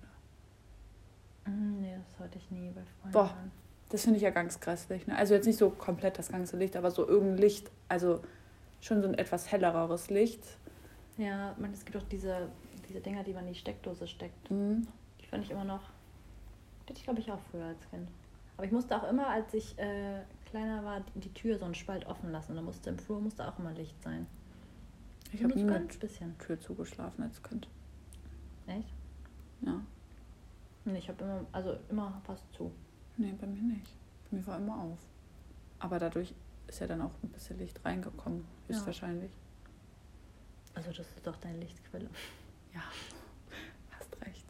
Mm, 1.47 1.81
nee, 1.81 1.97
das 1.97 2.21
wollte 2.21 2.39
ich 2.39 2.51
nie 2.51 2.71
bei 2.71 2.83
Freunden. 3.01 3.13
Boah. 3.13 3.35
Das 3.91 4.03
finde 4.03 4.19
ich 4.19 4.23
ja 4.23 4.31
ganz 4.31 4.61
grässlich. 4.61 5.07
Ne? 5.07 5.17
Also 5.17 5.35
jetzt 5.35 5.47
nicht 5.47 5.59
so 5.59 5.71
komplett 5.71 6.19
das 6.19 6.29
ganze 6.29 6.59
Licht, 6.59 6.77
aber 6.77 6.91
so 6.91 7.09
irgendein 7.09 7.39
Licht, 7.39 7.71
also 7.89 8.21
schon 8.83 9.01
so 9.01 9.09
ein 9.09 9.15
etwas 9.15 9.51
hellereres 9.51 10.11
Licht. 10.11 10.45
Ja, 11.17 11.55
man, 11.59 11.73
es 11.73 11.85
gibt 11.85 11.97
auch 11.97 12.09
diese, 12.11 12.49
diese 12.87 13.01
Dinger, 13.01 13.25
die 13.25 13.33
man 13.33 13.47
in 13.47 13.55
die 13.55 13.59
Steckdose 13.59 14.07
steckt. 14.07 14.51
Mhm. 14.51 14.87
Die 15.21 15.27
fand 15.27 15.43
ich 15.43 15.51
immer 15.51 15.65
noch, 15.65 15.81
die 16.85 16.91
hatte 16.91 16.99
ich 16.99 17.05
glaube 17.05 17.21
ich 17.21 17.33
auch 17.33 17.41
früher 17.51 17.65
als 17.65 17.89
Kind. 17.89 18.09
Aber 18.59 18.67
ich 18.67 18.73
musste 18.73 18.97
auch 18.97 19.09
immer, 19.09 19.29
als 19.29 19.55
ich 19.55 19.79
äh, 19.79 20.21
kleiner 20.51 20.85
war, 20.85 21.03
die 21.15 21.33
Tür 21.33 21.59
so 21.59 21.65
einen 21.65 21.75
Spalt 21.75 22.07
offen 22.07 22.31
lassen. 22.31 22.53
Und 22.53 22.57
da 22.57 22.63
musste 22.63 22.91
im 22.91 22.99
Flur 22.99 23.21
musste 23.21 23.47
auch 23.49 23.59
immer 23.59 23.73
Licht 23.73 24.03
sein. 24.03 24.27
Ich 25.33 25.43
habe 25.45 25.55
nie 25.55 25.67
ganz 25.67 25.97
bisschen. 25.99 26.37
Tür 26.39 26.59
zugeschlafen 26.61 27.23
als 27.25 27.43
Kind. 27.43 27.69
Echt? 28.67 28.95
Ja. 29.61 29.81
Nee, 30.85 30.99
ich 30.99 31.09
habe 31.09 31.23
immer, 31.25 31.45
also 31.53 31.77
immer 31.91 32.21
fast 32.25 32.45
zu. 32.53 32.73
Nee, 33.17 33.35
bei 33.39 33.47
mir 33.47 33.63
nicht. 33.63 33.95
Bei 34.31 34.37
mir 34.39 34.47
war 34.47 34.57
immer 34.59 34.79
auf. 34.81 34.99
Aber 35.81 35.99
dadurch 35.99 36.35
ist 36.67 36.81
ja 36.81 36.87
dann 36.87 37.03
auch 37.03 37.13
ein 37.23 37.29
bisschen 37.31 37.59
Licht 37.59 37.85
reingekommen, 37.85 38.45
Ja. 38.69 38.75
höchstwahrscheinlich. 38.75 39.31
Also 40.75 40.91
das 40.91 41.01
ist 41.11 41.27
doch 41.27 41.37
deine 41.37 41.59
Lichtquelle. 41.59 42.09
Ja, 42.75 42.83
hast 43.99 44.21
recht. 44.25 44.47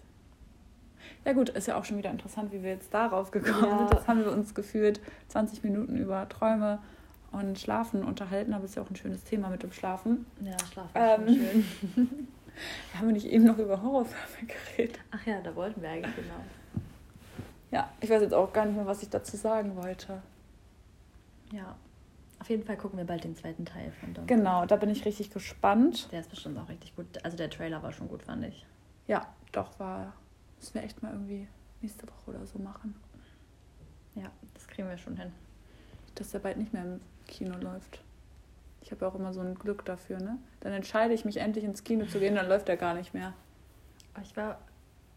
Ja 1.25 1.33
gut, 1.33 1.49
ist 1.51 1.67
ja 1.67 1.79
auch 1.79 1.85
schon 1.85 1.97
wieder 1.99 2.11
interessant, 2.11 2.53
wie 2.53 2.63
wir 2.63 2.71
jetzt 2.71 2.93
darauf 2.93 3.31
gekommen 3.31 3.65
Ja. 3.65 3.79
sind. 3.79 3.93
Das 3.95 4.07
haben 4.09 4.21
wir 4.21 4.33
uns 4.33 4.55
gefühlt 4.55 5.01
20 5.29 5.65
Minuten 5.65 5.97
über 5.97 6.29
Träume 6.29 6.81
und 7.33 7.59
Schlafen 7.59 8.03
unterhalten, 8.05 8.53
aber 8.55 8.65
ist 8.65 8.75
ja 8.77 8.83
auch 8.83 8.91
ein 8.91 8.97
schönes 8.97 9.25
Thema 9.25 9.49
mit 9.49 9.63
dem 9.63 9.73
Schlafen. 9.73 10.27
Ja, 10.41 10.57
Schlaf 10.73 10.91
Ähm. 10.95 11.27
ist 11.27 11.37
schon 11.37 11.69
schön. 11.95 12.29
Haben 12.95 13.07
wir 13.07 13.13
nicht 13.15 13.27
eben 13.27 13.45
noch 13.45 13.59
über 13.59 13.81
Horrorfilme 13.81 14.53
geredet? 14.77 14.99
Ach 15.13 15.25
ja, 15.27 15.41
da 15.41 15.55
wollten 15.55 15.81
wir 15.81 15.91
eigentlich 15.91 16.17
genau. 16.17 16.35
Ja, 17.71 17.93
ich 18.01 18.11
weiß 18.11 18.23
jetzt 18.23 18.35
auch 18.35 18.53
gar 18.53 18.65
nicht 18.65 18.75
mehr, 18.77 18.87
was 18.87 19.03
ich 19.03 19.11
dazu 19.11 19.37
sagen 19.37 19.77
wollte. 19.77 20.23
Ja. 21.53 21.77
Auf 22.41 22.49
jeden 22.51 22.65
Fall 22.65 22.77
gucken 22.77 22.99
wir 22.99 23.05
bald 23.05 23.25
den 23.25 23.37
zweiten 23.37 23.65
Teil 23.65 23.93
von 24.01 24.15
Dom. 24.15 24.27
Genau, 24.27 24.65
da 24.65 24.77
bin 24.77 24.91
ich 24.91 25.05
richtig 25.05 25.31
gespannt. 25.31 26.11
Der 26.13 26.21
ist 26.21 26.31
bestimmt 26.31 26.59
auch 26.59 26.69
richtig 26.69 26.95
gut. 26.97 27.07
Also 27.25 27.37
der 27.37 27.51
Trailer 27.51 27.83
war 27.83 27.93
schon 27.93 28.09
gut, 28.09 28.23
fand 28.23 28.45
ich. 28.45 28.65
Ja, 29.07 29.27
doch, 29.53 29.79
war. 29.79 30.13
Müssen 30.59 30.75
wir 30.75 30.83
echt 30.83 31.03
mal 31.03 31.13
irgendwie 31.13 31.49
nächste 31.81 32.07
Woche 32.07 32.31
oder 32.31 32.47
so 32.47 32.59
machen. 32.59 32.95
Ja, 34.15 34.31
das 34.55 34.67
kriegen 34.69 34.89
wir 34.89 34.99
schon 34.99 35.17
hin. 35.17 35.33
Dass 36.15 36.31
der 36.31 36.39
bald 36.41 36.57
nicht 36.57 36.73
mehr 36.73 36.83
im 36.85 37.01
Kino 37.29 37.57
läuft. 37.59 38.03
Ich 38.83 38.91
habe 38.91 39.05
ja 39.05 39.11
auch 39.11 39.15
immer 39.15 39.33
so 39.33 39.41
ein 39.41 39.55
Glück 39.55 39.85
dafür, 39.85 40.19
ne? 40.19 40.39
Dann 40.61 40.73
entscheide 40.73 41.15
ich 41.15 41.25
mich 41.25 41.37
endlich 41.37 41.65
ins 41.65 41.85
Kino 41.85 42.07
zu 42.07 42.19
gehen, 42.19 42.35
dann 42.35 42.49
läuft 42.49 42.69
er 42.69 42.77
gar 42.77 42.95
nicht 42.95 43.15
mehr. 43.15 43.33
Ich 44.23 44.37
war 44.37 44.59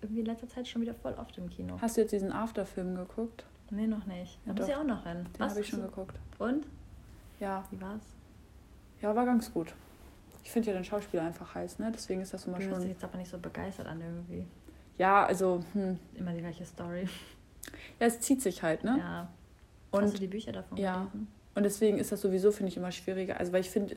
irgendwie 0.02 0.19
in 0.21 0.26
letzter 0.28 0.47
Zeit 0.47 0.67
schon 0.67 0.82
wieder 0.82 0.93
voll 0.93 1.13
oft 1.13 1.38
im 1.38 1.50
Kino. 1.50 1.78
Hast 1.82 1.97
du 1.97 2.02
jetzt 2.02 2.12
diesen 2.12 2.32
Afterfilm 2.32 2.95
geguckt? 2.95 3.45
Nee, 3.69 3.88
noch 3.88 4.06
nicht. 4.06 4.38
Da 4.45 4.52
Ja, 4.52 4.60
muss 4.60 4.67
ich 4.69 4.76
auch 4.76 4.84
noch 4.84 5.04
hin. 5.06 5.26
Den 5.39 5.50
habe 5.50 5.60
ich 5.60 5.67
schon 5.67 5.82
geguckt. 5.82 6.15
Und? 6.39 6.65
Ja, 7.39 7.63
Wie 7.71 7.80
war's? 7.82 8.02
ja, 9.02 9.15
war 9.15 9.26
ganz 9.26 9.52
gut. 9.54 9.74
Ich 10.43 10.52
finde 10.52 10.69
ja 10.69 10.74
den 10.74 10.84
Schauspieler 10.84 11.24
einfach 11.24 11.56
heiß, 11.56 11.80
ne? 11.80 11.91
Deswegen 11.93 12.21
ist 12.21 12.34
das 12.34 12.45
immer 12.45 12.58
Du 12.58 12.63
schon. 12.69 12.88
jetzt 12.88 13.04
aber 13.04 13.17
nicht 13.17 13.30
so 13.32 13.38
begeistert 13.38 13.88
an 13.88 14.02
irgendwie. 14.02 14.45
Ja, 14.97 15.26
also, 15.26 15.63
hm. 15.74 15.97
Immer 16.15 16.34
die 16.34 16.41
gleiche 16.41 16.65
Story. 16.65 17.08
Ja, 18.00 18.08
es 18.08 18.19
zieht 18.19 18.41
sich 18.41 18.62
halt, 18.63 18.84
ne? 18.84 18.97
Ja. 19.00 19.30
Hast 19.93 20.02
du 20.04 20.13
Und, 20.13 20.19
die 20.19 20.28
Bücher 20.28 20.52
davon 20.52 20.78
Ja. 20.78 20.97
gelesen? 20.97 21.28
Und 21.55 21.63
deswegen 21.63 21.97
ist 21.97 22.11
das 22.11 22.21
sowieso, 22.21 22.51
finde 22.51 22.69
ich, 22.71 22.77
immer 22.77 22.91
schwieriger. 22.91 23.39
Also, 23.39 23.51
weil 23.53 23.61
ich 23.61 23.69
finde, 23.69 23.95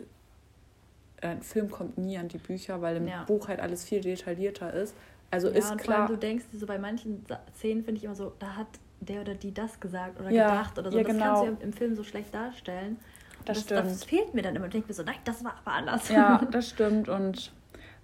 äh, 1.20 1.28
ein 1.28 1.42
Film 1.42 1.70
kommt 1.70 1.98
nie 1.98 2.18
an 2.18 2.28
die 2.28 2.38
Bücher, 2.38 2.80
weil 2.82 2.96
im 2.96 3.08
Ja. 3.08 3.24
Buch 3.24 3.48
halt 3.48 3.60
alles 3.60 3.84
viel 3.84 4.00
detaillierter 4.00 4.72
ist. 4.72 4.94
Also 5.30 5.48
ja, 5.48 5.54
ist 5.54 5.70
und 5.70 5.78
klar. 5.78 5.96
vor 5.96 6.04
allem, 6.06 6.14
du 6.14 6.18
denkst 6.26 6.44
so 6.52 6.66
bei 6.66 6.78
manchen 6.78 7.24
Szenen, 7.56 7.84
finde 7.84 7.98
ich 7.98 8.04
immer 8.04 8.14
so, 8.14 8.32
da 8.38 8.56
hat 8.56 8.66
der 9.00 9.20
oder 9.20 9.34
die 9.34 9.52
das 9.52 9.78
gesagt 9.80 10.18
oder 10.20 10.30
Ja, 10.30 10.50
gedacht 10.50 10.78
oder 10.78 10.90
so. 10.92 10.98
ja, 10.98 11.04
das 11.04 11.12
genau. 11.12 11.24
kannst 11.24 11.42
du 11.42 11.46
ja 11.46 11.66
im 11.66 11.72
Film 11.72 11.96
so 11.96 12.04
schlecht 12.04 12.32
darstellen. 12.34 12.98
Das 13.44 13.56
das, 13.58 13.64
stimmt. 13.64 13.80
das 13.86 14.04
fehlt 14.04 14.32
mir 14.34 14.42
dann 14.42 14.56
immer. 14.56 14.66
Ich 14.66 14.72
denke 14.72 14.88
mir 14.88 14.94
so, 14.94 15.02
nein, 15.02 15.16
das 15.24 15.44
war 15.44 15.56
aber 15.64 15.72
anders. 15.76 16.08
Ja, 16.08 16.38
das 16.50 16.70
stimmt 16.70 17.08
und 17.08 17.52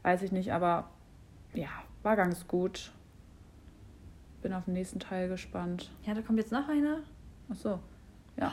weiß 0.02 0.22
ich 0.22 0.32
nicht, 0.32 0.52
aber 0.52 0.90
ja, 1.54 1.68
war 2.02 2.16
ganz 2.16 2.46
gut. 2.46 2.90
Bin 4.42 4.52
auf 4.52 4.64
den 4.64 4.74
nächsten 4.74 5.00
Teil 5.00 5.28
gespannt. 5.28 5.90
ja, 6.06 6.14
da 6.14 6.22
kommt 6.22 6.38
jetzt 6.38 6.52
noch 6.52 6.68
einer. 6.68 6.98
Ach 7.50 7.56
so, 7.56 7.78
ja, 8.38 8.52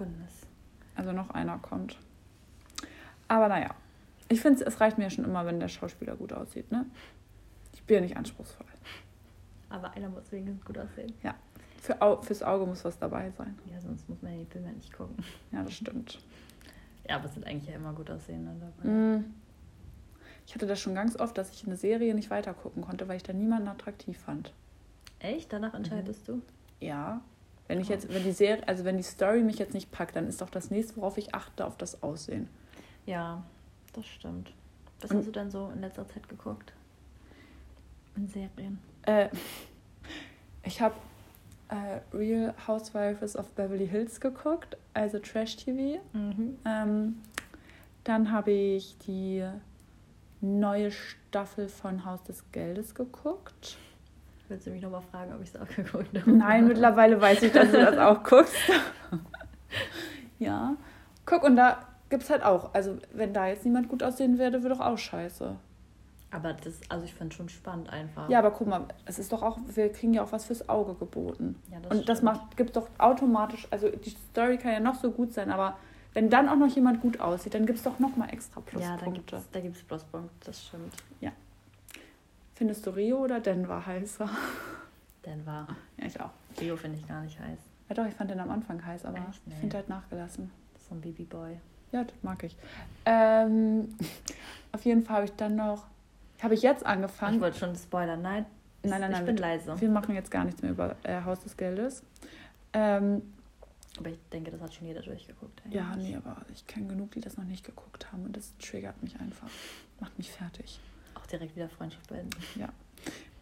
Goodness. 0.00 0.46
also 0.94 1.12
noch 1.12 1.30
einer 1.30 1.58
kommt. 1.58 1.98
Aber 3.28 3.48
naja, 3.48 3.74
ich 4.28 4.40
finde, 4.40 4.64
es 4.64 4.80
reicht 4.80 4.96
mir 4.96 5.10
schon 5.10 5.24
immer, 5.24 5.44
wenn 5.44 5.60
der 5.60 5.68
Schauspieler 5.68 6.16
gut 6.16 6.32
aussieht, 6.32 6.72
ne? 6.72 6.86
Ich 7.74 7.82
bin 7.82 7.96
ja 7.96 8.00
nicht 8.00 8.16
anspruchsvoll. 8.16 8.66
Aber 9.68 9.92
einer 9.92 10.08
muss 10.08 10.32
wenigstens 10.32 10.64
gut 10.64 10.78
aussehen. 10.78 11.12
Für 11.80 12.00
Au 12.02 12.20
fürs 12.20 12.42
Auge 12.42 12.66
muss 12.66 12.84
was 12.84 12.98
dabei 12.98 13.30
sein. 13.30 13.58
Ja, 13.70 13.80
sonst 13.80 14.08
muss 14.08 14.20
man 14.22 14.38
die 14.38 14.44
Filme 14.44 14.72
nicht 14.72 14.92
gucken. 14.92 15.16
Ja, 15.50 15.62
das 15.62 15.74
stimmt. 15.74 16.18
Ja, 17.08 17.16
aber 17.16 17.26
es 17.26 17.34
sind 17.34 17.46
eigentlich 17.46 17.68
ja 17.68 17.76
immer 17.76 17.92
gut 17.92 18.10
aussehende 18.10 18.52
dabei. 18.60 18.88
Mm. 18.88 19.34
Ich 20.46 20.54
hatte 20.54 20.66
das 20.66 20.80
schon 20.80 20.94
ganz 20.94 21.16
oft, 21.16 21.38
dass 21.38 21.50
ich 21.52 21.66
eine 21.66 21.76
Serie 21.76 22.14
nicht 22.14 22.30
weitergucken 22.30 22.82
konnte, 22.82 23.06
weil 23.08 23.16
ich 23.16 23.22
da 23.22 23.32
niemanden 23.32 23.68
attraktiv 23.68 24.18
fand. 24.18 24.52
Echt? 25.20 25.52
Danach 25.52 25.74
entscheidest 25.74 26.28
du? 26.28 26.42
Ja. 26.80 27.20
Wenn 27.70 27.80
ich 27.80 27.88
Oh. 27.88 27.92
jetzt, 27.92 28.12
wenn 28.12 28.24
die 28.24 28.32
Serie, 28.32 28.66
also 28.66 28.84
wenn 28.84 28.96
die 28.96 29.04
Story 29.04 29.42
mich 29.44 29.58
jetzt 29.60 29.74
nicht 29.74 29.92
packt, 29.92 30.16
dann 30.16 30.26
ist 30.26 30.40
doch 30.42 30.50
das 30.50 30.72
nächste, 30.72 30.96
worauf 30.96 31.16
ich 31.18 31.36
achte, 31.36 31.64
auf 31.64 31.76
das 31.76 32.02
Aussehen. 32.02 32.48
Ja, 33.06 33.44
das 33.92 34.06
stimmt. 34.06 34.52
Was 35.00 35.12
Und- 35.12 35.18
hast 35.18 35.26
du 35.28 35.30
denn 35.30 35.52
so 35.52 35.70
in 35.72 35.80
letzter 35.80 36.06
Zeit 36.08 36.28
geguckt? 36.28 36.72
In 38.16 38.26
Serien. 38.26 38.80
Äh, 39.02 39.28
ich 40.64 40.80
habe 40.80 40.96
äh, 41.68 42.00
Real 42.12 42.52
Housewives 42.66 43.36
of 43.36 43.48
Beverly 43.52 43.86
Hills 43.86 44.20
geguckt, 44.20 44.76
also 44.92 45.20
Trash 45.20 45.56
TV. 45.56 46.00
Mhm. 46.12 46.58
Ähm, 46.64 47.22
Dann 48.02 48.32
habe 48.32 48.50
ich 48.50 48.98
die 49.06 49.46
neue 50.40 50.90
Staffel 50.90 51.68
von 51.68 52.04
Haus 52.04 52.20
des 52.24 52.42
Geldes 52.50 52.94
geguckt. 52.96 53.76
Willst 54.50 54.66
du 54.66 54.70
mich 54.72 54.82
nochmal 54.82 55.02
fragen, 55.12 55.32
ob 55.32 55.40
ich 55.42 55.54
es 55.54 55.60
auch 55.60 55.68
geguckt 55.68 56.08
habe? 56.18 56.30
Nein, 56.32 56.66
mittlerweile 56.66 57.20
weiß 57.20 57.40
ich, 57.42 57.52
dass 57.52 57.70
du 57.70 57.78
das 57.78 57.96
auch 57.96 58.20
guckst. 58.24 58.56
ja. 60.40 60.74
Guck, 61.24 61.44
und 61.44 61.54
da 61.54 61.78
gibt 62.08 62.24
es 62.24 62.30
halt 62.30 62.42
auch, 62.42 62.74
also 62.74 62.98
wenn 63.12 63.32
da 63.32 63.46
jetzt 63.46 63.64
niemand 63.64 63.88
gut 63.88 64.02
aussehen 64.02 64.38
werde, 64.38 64.64
wird 64.64 64.72
doch 64.72 64.80
auch 64.80 64.98
scheiße. 64.98 65.54
Aber 66.32 66.52
das, 66.52 66.80
also 66.88 67.04
ich 67.04 67.14
finde 67.14 67.34
schon 67.36 67.48
spannend 67.48 67.90
einfach. 67.90 68.28
Ja, 68.28 68.40
aber 68.40 68.50
guck 68.50 68.66
mal, 68.66 68.86
es 69.04 69.20
ist 69.20 69.32
doch 69.32 69.42
auch, 69.42 69.56
wir 69.72 69.92
kriegen 69.92 70.14
ja 70.14 70.24
auch 70.24 70.32
was 70.32 70.46
fürs 70.46 70.68
Auge 70.68 70.94
geboten. 70.94 71.54
Ja, 71.70 71.78
das 71.78 71.96
und 71.98 72.08
das 72.08 72.18
stimmt. 72.18 72.32
macht, 72.34 72.56
gibt 72.56 72.74
doch 72.74 72.88
automatisch, 72.98 73.68
also 73.70 73.88
die 73.88 74.10
Story 74.10 74.58
kann 74.58 74.72
ja 74.72 74.80
noch 74.80 74.96
so 74.96 75.12
gut 75.12 75.32
sein, 75.32 75.52
aber 75.52 75.76
wenn 76.12 76.28
dann 76.28 76.48
auch 76.48 76.56
noch 76.56 76.74
jemand 76.74 77.00
gut 77.00 77.20
aussieht, 77.20 77.54
dann 77.54 77.66
gibt 77.66 77.78
es 77.78 77.84
doch 77.84 78.00
nochmal 78.00 78.30
extra 78.32 78.60
Ja, 78.60 78.64
da 78.64 78.96
Pluspunkte. 78.96 79.36
gibt's, 79.36 79.50
da 79.52 79.60
gibt 79.60 79.76
es 79.76 79.82
Pluspunkte, 79.84 80.34
das 80.44 80.66
stimmt. 80.66 80.92
Findest 82.60 82.84
du 82.84 82.90
Rio 82.90 83.16
oder 83.24 83.40
Denver 83.40 83.86
heißer? 83.86 84.28
Denver. 85.24 85.66
Ja, 85.96 86.04
ich 86.04 86.20
auch. 86.20 86.28
Rio 86.60 86.76
finde 86.76 86.98
ich 86.98 87.08
gar 87.08 87.22
nicht 87.22 87.40
heiß. 87.40 87.58
Ja 87.88 87.94
doch, 87.94 88.04
ich 88.06 88.12
fand 88.12 88.30
den 88.30 88.38
am 88.38 88.50
Anfang 88.50 88.84
heiß, 88.84 89.06
aber 89.06 89.16
Echt? 89.16 89.28
ich 89.30 89.40
Nee. 89.46 89.54
finde 89.60 89.76
halt 89.78 89.88
nachgelassen. 89.88 90.50
So 90.86 90.94
ein 90.94 91.00
Babyboy. 91.00 91.58
Ja, 91.92 92.04
das 92.04 92.12
mag 92.20 92.44
ich. 92.44 92.54
Ähm, 93.06 93.94
auf 94.72 94.84
jeden 94.84 95.02
Fall 95.02 95.16
habe 95.16 95.24
ich 95.24 95.32
dann 95.36 95.56
noch, 95.56 95.86
habe 96.42 96.52
ich 96.52 96.60
jetzt 96.60 96.82
Ich 96.82 96.86
angefangen. 96.86 97.40
wollte 97.40 97.58
schon 97.58 97.74
spoilern. 97.74 98.20
Nein, 98.20 98.44
Nein, 98.82 99.00
nein, 99.00 99.10
ich 99.10 99.16
nein. 99.16 99.24
bin 99.24 99.36
wir, 99.36 99.40
leise. 99.40 99.80
wir 99.80 99.88
machen 99.88 100.14
jetzt 100.14 100.30
gar 100.30 100.44
nichts 100.44 100.60
mehr 100.60 100.72
über 100.72 100.96
äh, 101.04 101.22
Haus 101.24 101.40
des 101.40 101.56
Geldes. 101.56 102.02
Ähm, 102.74 103.22
Aber 103.98 104.10
ich 104.10 104.18
denke, 104.34 104.50
das 104.50 104.60
hat 104.60 104.74
schon 104.74 104.86
jeder 104.86 105.00
durchgeguckt. 105.00 105.62
ja, 105.70 105.92
eigentlich. 105.92 106.10
nee, 106.10 106.16
aber 106.16 106.36
ich 106.52 106.66
kenne 106.66 106.88
genug, 106.88 107.12
die 107.12 107.20
das 107.20 107.38
noch 107.38 107.44
nicht 107.44 107.64
geguckt 107.64 108.12
haben 108.12 108.24
und 108.26 108.36
das 108.36 108.52
triggert 108.58 109.02
mich 109.02 109.18
einfach. 109.18 109.48
Macht 109.98 110.18
mich 110.18 110.30
fertig. 110.30 110.78
Direkt 111.30 111.56
wieder 111.56 111.68
Freundschaft 111.68 112.08
beenden. 112.08 112.30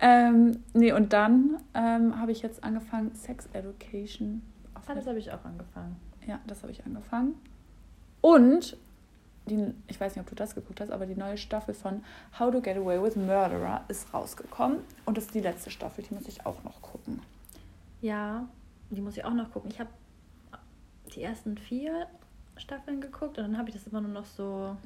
Ähm, 0.01 0.63
nee, 0.75 0.93
und 0.93 1.13
dann 1.13 1.59
ähm, 1.75 2.19
habe 2.21 2.31
ich 2.31 2.43
jetzt 2.43 2.63
angefangen, 2.63 3.15
Sex 3.15 3.49
Education. 3.53 4.43
Ah, 4.75 4.95
das 4.95 5.07
habe 5.07 5.19
ich 5.19 5.33
auch 5.33 5.45
angefangen. 5.45 5.97
ja, 6.27 6.39
das 6.47 6.63
habe 6.63 6.71
ich 6.73 6.85
angefangen. 6.87 7.35
Und, 8.21 8.77
die, 9.47 9.75
ich 9.89 10.01
weiß 10.01 10.15
nicht, 10.15 10.23
ob 10.23 10.29
du 10.29 10.37
das 10.37 10.55
geguckt 10.55 10.81
hast, 10.81 10.91
aber 10.91 11.07
die 11.07 11.17
neue 11.17 11.37
Staffel 11.37 11.75
von 11.75 12.05
How 12.39 12.53
to 12.53 12.61
Get 12.61 12.77
Away 12.77 13.03
with 13.03 13.17
Murderer 13.17 13.85
ist 13.89 14.13
rausgekommen. 14.15 14.79
Und 15.05 15.17
das 15.17 15.25
ist 15.25 15.35
die 15.35 15.41
letzte 15.41 15.71
Staffel, 15.71 16.05
die 16.05 16.15
muss 16.15 16.29
ich 16.29 16.47
auch 16.47 16.63
noch 16.63 16.81
gucken. 16.81 17.21
Ja, 18.01 18.49
die 18.91 19.01
muss 19.01 19.17
ich 19.17 19.25
auch 19.25 19.35
noch 19.35 19.51
gucken. 19.53 19.71
Ich 19.71 19.81
habe 19.81 19.91
die 21.15 21.23
ersten 21.23 21.59
vier 21.59 22.07
Staffeln 22.57 23.01
geguckt 23.01 23.39
und 23.39 23.45
dann 23.45 23.59
habe 23.59 23.69
ich 23.69 23.75
das 23.75 23.87
immer 23.87 24.01
nur 24.01 24.11
noch 24.11 24.27
so, 24.27 24.77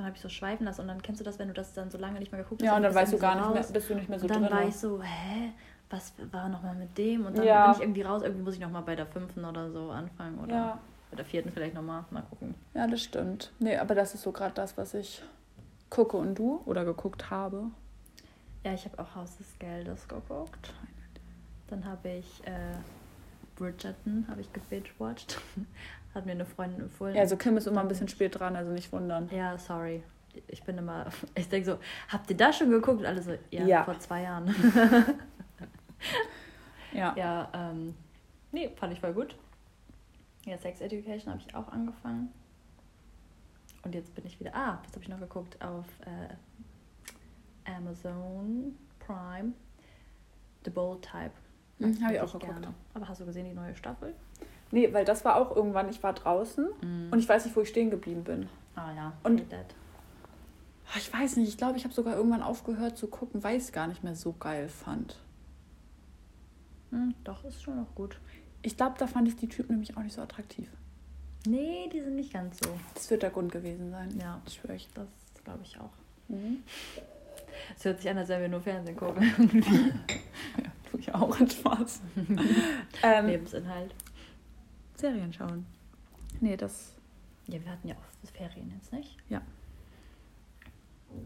dann 0.00 0.06
habe 0.06 0.16
ich 0.16 0.22
so 0.22 0.28
schweifen 0.28 0.64
lassen 0.64 0.82
und 0.82 0.88
dann 0.88 1.00
kennst 1.02 1.20
du 1.20 1.24
das, 1.24 1.38
wenn 1.38 1.48
du 1.48 1.54
das 1.54 1.72
dann 1.72 1.90
so 1.90 1.98
lange 1.98 2.18
nicht 2.18 2.32
mehr 2.32 2.42
geguckt 2.42 2.60
hast. 2.62 2.66
Ja, 2.66 2.76
und 2.76 2.82
dann 2.82 2.94
weißt 2.94 3.12
du 3.12 3.18
gar 3.18 3.32
so 3.34 3.38
nicht 3.40 3.50
mehr, 3.50 3.60
raus. 3.62 3.72
bist 3.72 3.90
du 3.90 3.94
nicht 3.94 4.08
mehr 4.08 4.18
so 4.18 4.24
Und 4.24 4.30
dann 4.30 4.42
drin. 4.42 4.52
war 4.52 4.64
ich 4.66 4.76
so, 4.76 5.02
hä, 5.02 5.52
was 5.90 6.12
war 6.30 6.48
nochmal 6.48 6.74
mit 6.74 6.96
dem? 6.98 7.26
Und 7.26 7.36
dann 7.36 7.44
Ja. 7.44 7.64
bin 7.66 7.72
ich 7.74 7.80
irgendwie 7.80 8.02
raus, 8.02 8.22
irgendwie 8.22 8.42
muss 8.44 8.54
ich 8.54 8.60
nochmal 8.60 8.82
bei 8.82 8.96
der 8.96 9.06
fünften 9.06 9.44
oder 9.44 9.70
so 9.70 9.90
anfangen 9.90 10.38
oder 10.38 10.54
ja, 10.54 10.78
bei 11.10 11.16
der 11.16 11.24
vierten 11.24 11.50
vielleicht 11.52 11.74
nochmal, 11.74 12.04
mal 12.10 12.22
gucken. 12.30 12.54
ja, 12.74 12.86
das 12.86 13.02
stimmt. 13.02 13.52
Nee, 13.58 13.76
aber 13.76 13.94
das 13.94 14.14
ist 14.14 14.22
so 14.22 14.32
gerade 14.32 14.54
das, 14.54 14.76
was 14.76 14.94
ich 14.94 15.22
gucke 15.88 16.16
und 16.16 16.36
du 16.36 16.62
oder 16.66 16.84
geguckt 16.84 17.30
habe. 17.30 17.64
Ja, 18.64 18.72
ich 18.74 18.84
habe 18.84 18.98
auch 19.02 19.14
Haus 19.14 19.36
des 19.38 19.58
Geldes 19.58 20.06
geguckt. 20.06 20.72
Dann 21.68 21.84
habe 21.84 22.08
ich 22.10 22.46
äh, 22.46 22.50
Bridgerton, 23.56 24.26
habe 24.28 24.40
ich 24.40 24.52
gebingewatcht. 24.52 25.40
Hat 26.14 26.26
mir 26.26 26.32
eine 26.32 26.44
Freundin 26.44 26.80
empfohlen. 26.80 27.14
Ja, 27.14 27.20
also 27.22 27.36
Kim 27.36 27.56
ist 27.56 27.66
immer 27.66 27.80
ein 27.82 27.88
bisschen 27.88 28.08
spät 28.08 28.38
dran, 28.38 28.56
also 28.56 28.72
nicht 28.72 28.92
wundern. 28.92 29.28
Ja, 29.32 29.56
sorry. 29.58 30.02
Ich 30.48 30.62
bin 30.64 30.76
immer, 30.78 31.06
ich 31.34 31.48
denke 31.48 31.70
so, 31.72 31.78
habt 32.08 32.28
ihr 32.30 32.36
das 32.36 32.56
schon 32.58 32.70
geguckt? 32.70 33.00
Und 33.00 33.06
alle 33.06 33.22
so, 33.22 33.32
ja, 33.50 33.64
Ja. 33.66 33.84
vor 33.84 33.98
zwei 33.98 34.22
Jahren. 34.22 34.54
Ja. 36.92 37.14
ja, 37.16 37.48
ähm, 37.52 37.94
nee, 38.50 38.68
fand 38.76 38.92
ich 38.92 39.00
voll 39.00 39.12
gut. 39.12 39.36
Ja, 40.44 40.58
Sex 40.58 40.80
Education 40.80 41.32
habe 41.32 41.40
ich 41.46 41.54
auch 41.54 41.68
angefangen. 41.68 42.32
Und 43.84 43.94
jetzt 43.94 44.12
bin 44.14 44.26
ich 44.26 44.40
wieder, 44.40 44.54
ah, 44.54 44.80
was 44.82 44.92
habe 44.94 45.02
ich 45.02 45.08
noch 45.08 45.20
geguckt? 45.20 45.62
Auf 45.62 45.84
äh, 46.06 47.70
Amazon 47.70 48.76
Prime. 48.98 49.52
The 50.64 50.70
Bold 50.70 51.02
Type. 51.02 51.30
Mhm, 51.78 52.02
hab 52.04 52.12
ich 52.12 52.20
auch 52.20 52.32
geguckt. 52.32 52.44
gerne. 52.52 52.74
Aber 52.94 53.08
hast 53.08 53.20
du 53.20 53.24
gesehen, 53.26 53.44
die 53.46 53.54
neue 53.54 53.74
Staffel? 53.76 54.14
Nee, 54.72 54.92
weil 54.92 55.04
das 55.04 55.24
war 55.24 55.36
auch 55.36 55.54
irgendwann, 55.56 55.88
ich 55.90 56.02
war 56.02 56.12
draußen 56.12 56.66
und 57.10 57.18
ich 57.18 57.28
weiß 57.28 57.44
nicht, 57.44 57.56
wo 57.56 57.60
ich 57.62 57.68
stehen 57.68 57.90
geblieben 57.90 58.22
bin. 58.24 58.48
ah 58.76 58.92
ja, 58.94 59.12
Und-. 59.24 59.42
Ah, 59.52 60.96
Ich 60.98 61.12
weiß 61.12 61.36
nicht, 61.36 61.48
ich 61.48 61.56
glaube, 61.58 61.76
ich 61.76 61.84
habe 61.84 61.94
sogar 61.94 62.16
irgendwann 62.16 62.42
aufgehört 62.42 62.96
zu 62.96 63.06
gucken, 63.08 63.42
weil 63.42 63.56
ich 63.56 63.64
es 63.64 63.72
gar 63.72 63.86
nicht 63.88 64.02
mehr 64.04 64.14
so 64.14 64.32
geil 64.32 64.68
fand. 64.68 65.16
Hm, 66.90 67.14
doch, 67.24 67.44
ist 67.44 67.62
schon 67.62 67.76
noch 67.76 67.94
gut. 67.94 68.18
Ich 68.62 68.76
glaube, 68.76 68.96
da 68.98 69.06
fand 69.06 69.26
ich 69.28 69.36
die 69.36 69.48
Typen 69.48 69.72
nämlich 69.72 69.96
auch 69.96 70.02
nicht 70.02 70.14
so 70.14 70.22
attraktiv. 70.22 70.68
Nee, 71.46 71.88
die 71.92 72.00
sind 72.00 72.16
nicht 72.16 72.32
ganz 72.32 72.58
so. 72.62 72.70
Das 72.94 73.10
wird 73.10 73.22
der 73.22 73.30
Grund 73.30 73.50
gewesen 73.52 73.90
sein. 73.90 74.16
Ja, 74.20 74.40
Das 74.44 74.54
schwöre 74.56 74.74
ich. 74.74 74.88
das 74.94 75.06
glaube 75.44 75.60
ich 75.64 75.78
auch. 75.80 75.90
Mhm. 76.28 76.62
Es 77.76 77.84
hört 77.84 77.98
sich 78.00 78.10
an, 78.10 78.18
als 78.18 78.28
wenn 78.28 78.40
wir 78.42 78.48
nur 78.48 78.60
Fernsehen 78.60 78.96
gucken. 78.96 79.22
Ja, 80.58 80.64
tue 80.90 81.00
ich 81.00 81.14
auch 81.14 81.38
hat 81.38 81.52
Spaß. 81.52 82.00
ähm, 83.04 83.26
Lebensinhalt. 83.26 83.94
Serien 85.00 85.32
schauen. 85.32 85.66
Nee, 86.40 86.56
das. 86.56 86.94
Ja, 87.46 87.60
wir 87.64 87.70
hatten 87.70 87.88
ja 87.88 87.94
auch 87.96 88.30
Ferien 88.32 88.70
jetzt 88.70 88.92
nicht. 88.92 89.16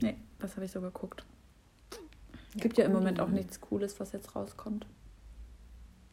Nee, 0.01 0.17
das 0.39 0.55
habe 0.57 0.65
ich 0.65 0.73
so 0.73 0.81
geguckt. 0.81 1.25
Gibt 2.57 2.79
ja 2.79 2.87
im 2.87 2.93
Moment 2.93 3.21
auch 3.21 3.29
nichts 3.29 3.61
Cooles, 3.61 4.01
was 4.01 4.13
jetzt 4.13 4.35
rauskommt. 4.35 4.87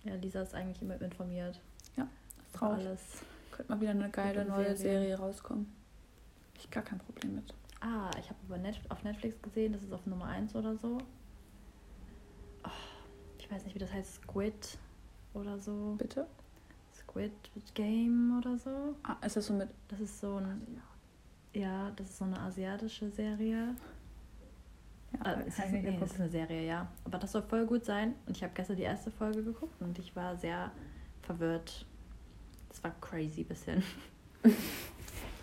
Ja, 0.03 0.15
Lisa 0.15 0.41
ist 0.41 0.53
eigentlich 0.53 0.81
immer 0.81 0.99
informiert. 1.01 1.61
Ja, 1.95 2.03
Über 2.03 2.59
traurig. 2.59 2.85
alles. 2.87 3.01
Könnte 3.51 3.71
mal 3.71 3.79
wieder 3.81 3.91
eine 3.91 4.09
geile 4.09 4.43
neue 4.45 4.75
Serien. 4.75 5.01
Serie 5.03 5.17
rauskommen. 5.19 5.71
Ich 6.57 6.69
gar 6.69 6.83
kein 6.83 6.99
Problem 6.99 7.35
mit. 7.35 7.53
Ah, 7.79 8.11
ich 8.19 8.29
habe 8.29 8.39
über 8.45 8.57
Net 8.57 8.79
auf 8.89 9.03
Netflix 9.03 9.41
gesehen, 9.41 9.73
das 9.73 9.83
ist 9.83 9.93
auf 9.93 10.05
Nummer 10.05 10.25
1 10.25 10.55
oder 10.55 10.75
so. 10.75 10.97
Oh, 12.63 12.69
ich 13.39 13.49
weiß 13.49 13.63
nicht, 13.63 13.75
wie 13.75 13.79
das 13.79 13.91
heißt. 13.91 14.15
Squid 14.23 14.77
oder 15.33 15.57
so. 15.59 15.95
Bitte? 15.97 16.27
Squid 17.11 17.31
Game 17.75 18.37
oder 18.37 18.57
so. 18.57 18.95
Ah, 19.03 19.17
ist 19.25 19.35
das 19.35 19.45
so 19.47 19.53
mit. 19.53 19.69
Das 19.89 19.99
ist 19.99 20.19
so 20.19 20.35
ein. 20.37 20.81
Ja, 21.53 21.91
das 21.97 22.09
ist 22.09 22.17
so 22.17 22.25
eine 22.25 22.39
asiatische 22.39 23.09
Serie. 23.11 23.75
Ja, 25.13 25.41
es, 25.45 25.57
hab 25.59 25.65
ist, 25.65 25.71
nee, 25.73 25.81
geguckt. 25.81 26.03
ist 26.13 26.19
eine 26.21 26.29
Serie, 26.29 26.65
ja. 26.65 26.87
Aber 27.03 27.17
das 27.17 27.33
soll 27.33 27.41
voll 27.41 27.65
gut 27.65 27.83
sein. 27.83 28.15
Und 28.25 28.37
ich 28.37 28.43
habe 28.43 28.53
gestern 28.55 28.77
die 28.77 28.83
erste 28.83 29.11
Folge 29.11 29.43
geguckt 29.43 29.81
und 29.81 29.99
ich 29.99 30.15
war 30.15 30.37
sehr 30.37 30.71
verwirrt. 31.23 31.85
Es 32.69 32.81
war 32.83 32.91
crazy 33.01 33.43
bisschen. 33.43 33.83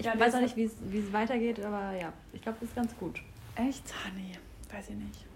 Ich 0.00 0.07
Ja, 0.07 0.16
weiß 0.18 0.37
auch 0.37 0.40
nicht, 0.40 0.54
wie 0.57 0.62
es- 0.62 0.76
wie 0.90 0.98
es 1.00 1.12
weitergeht, 1.12 1.59
aber 1.59 1.90
ja, 1.92 2.12
ich 2.33 2.40
glaube, 2.40 2.59
das 2.61 2.68
ist 2.68 2.76
ganz 2.76 2.96
gut. 2.98 3.20
Echt? 3.57 3.83
Ah, 3.92 4.11
nee, 4.16 4.38
weiß 4.72 4.90
ich 4.90 4.94
nicht. 4.94 5.26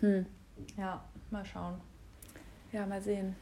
Hm. 0.00 0.26
Ja, 0.76 1.04
mal 1.30 1.44
schauen. 1.44 1.80
Ja, 2.72 2.84
mal 2.84 3.00
sehen. 3.00 3.36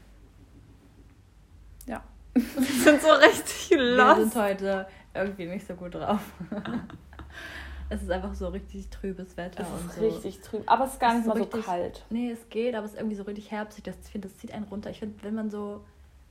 Ja. 1.90 2.02
Wir 2.34 2.42
sind 2.64 3.02
so 3.02 3.08
richtig 3.10 3.70
Wir 3.70 3.82
lost. 3.96 4.20
sind 4.32 4.34
heute 4.36 4.86
irgendwie 5.14 5.46
nicht 5.46 5.66
so 5.66 5.74
gut 5.74 5.94
drauf. 5.96 6.20
es 7.88 8.02
ist 8.02 8.10
einfach 8.10 8.34
so 8.34 8.48
richtig 8.48 8.88
trübes 8.88 9.36
Wetter 9.36 9.62
Es 9.64 9.68
und 9.68 9.90
ist 9.90 9.96
so. 9.96 10.06
richtig 10.08 10.40
trüb. 10.40 10.62
Aber 10.66 10.84
es 10.84 10.92
ist 10.92 11.00
gar 11.00 11.10
Es 11.10 11.16
nicht 11.16 11.26
ist 11.26 11.28
mal 11.28 11.36
so 11.38 11.44
so 11.44 11.50
richtig- 11.56 11.64
kalt. 11.66 12.04
Nee, 12.10 12.30
es 12.30 12.48
geht, 12.48 12.74
aber 12.74 12.84
es 12.86 12.92
ist 12.92 12.98
irgendwie 12.98 13.16
so 13.16 13.24
richtig 13.24 13.50
herbstlich. 13.50 13.82
Das, 13.82 13.96
ich 14.04 14.12
finde, 14.12 14.28
das 14.28 14.36
zieht 14.38 14.52
einen 14.52 14.64
runter. 14.64 14.90
Ich 14.90 15.00
finde, 15.00 15.22
wenn 15.24 15.34
man 15.34 15.50
so 15.50 15.84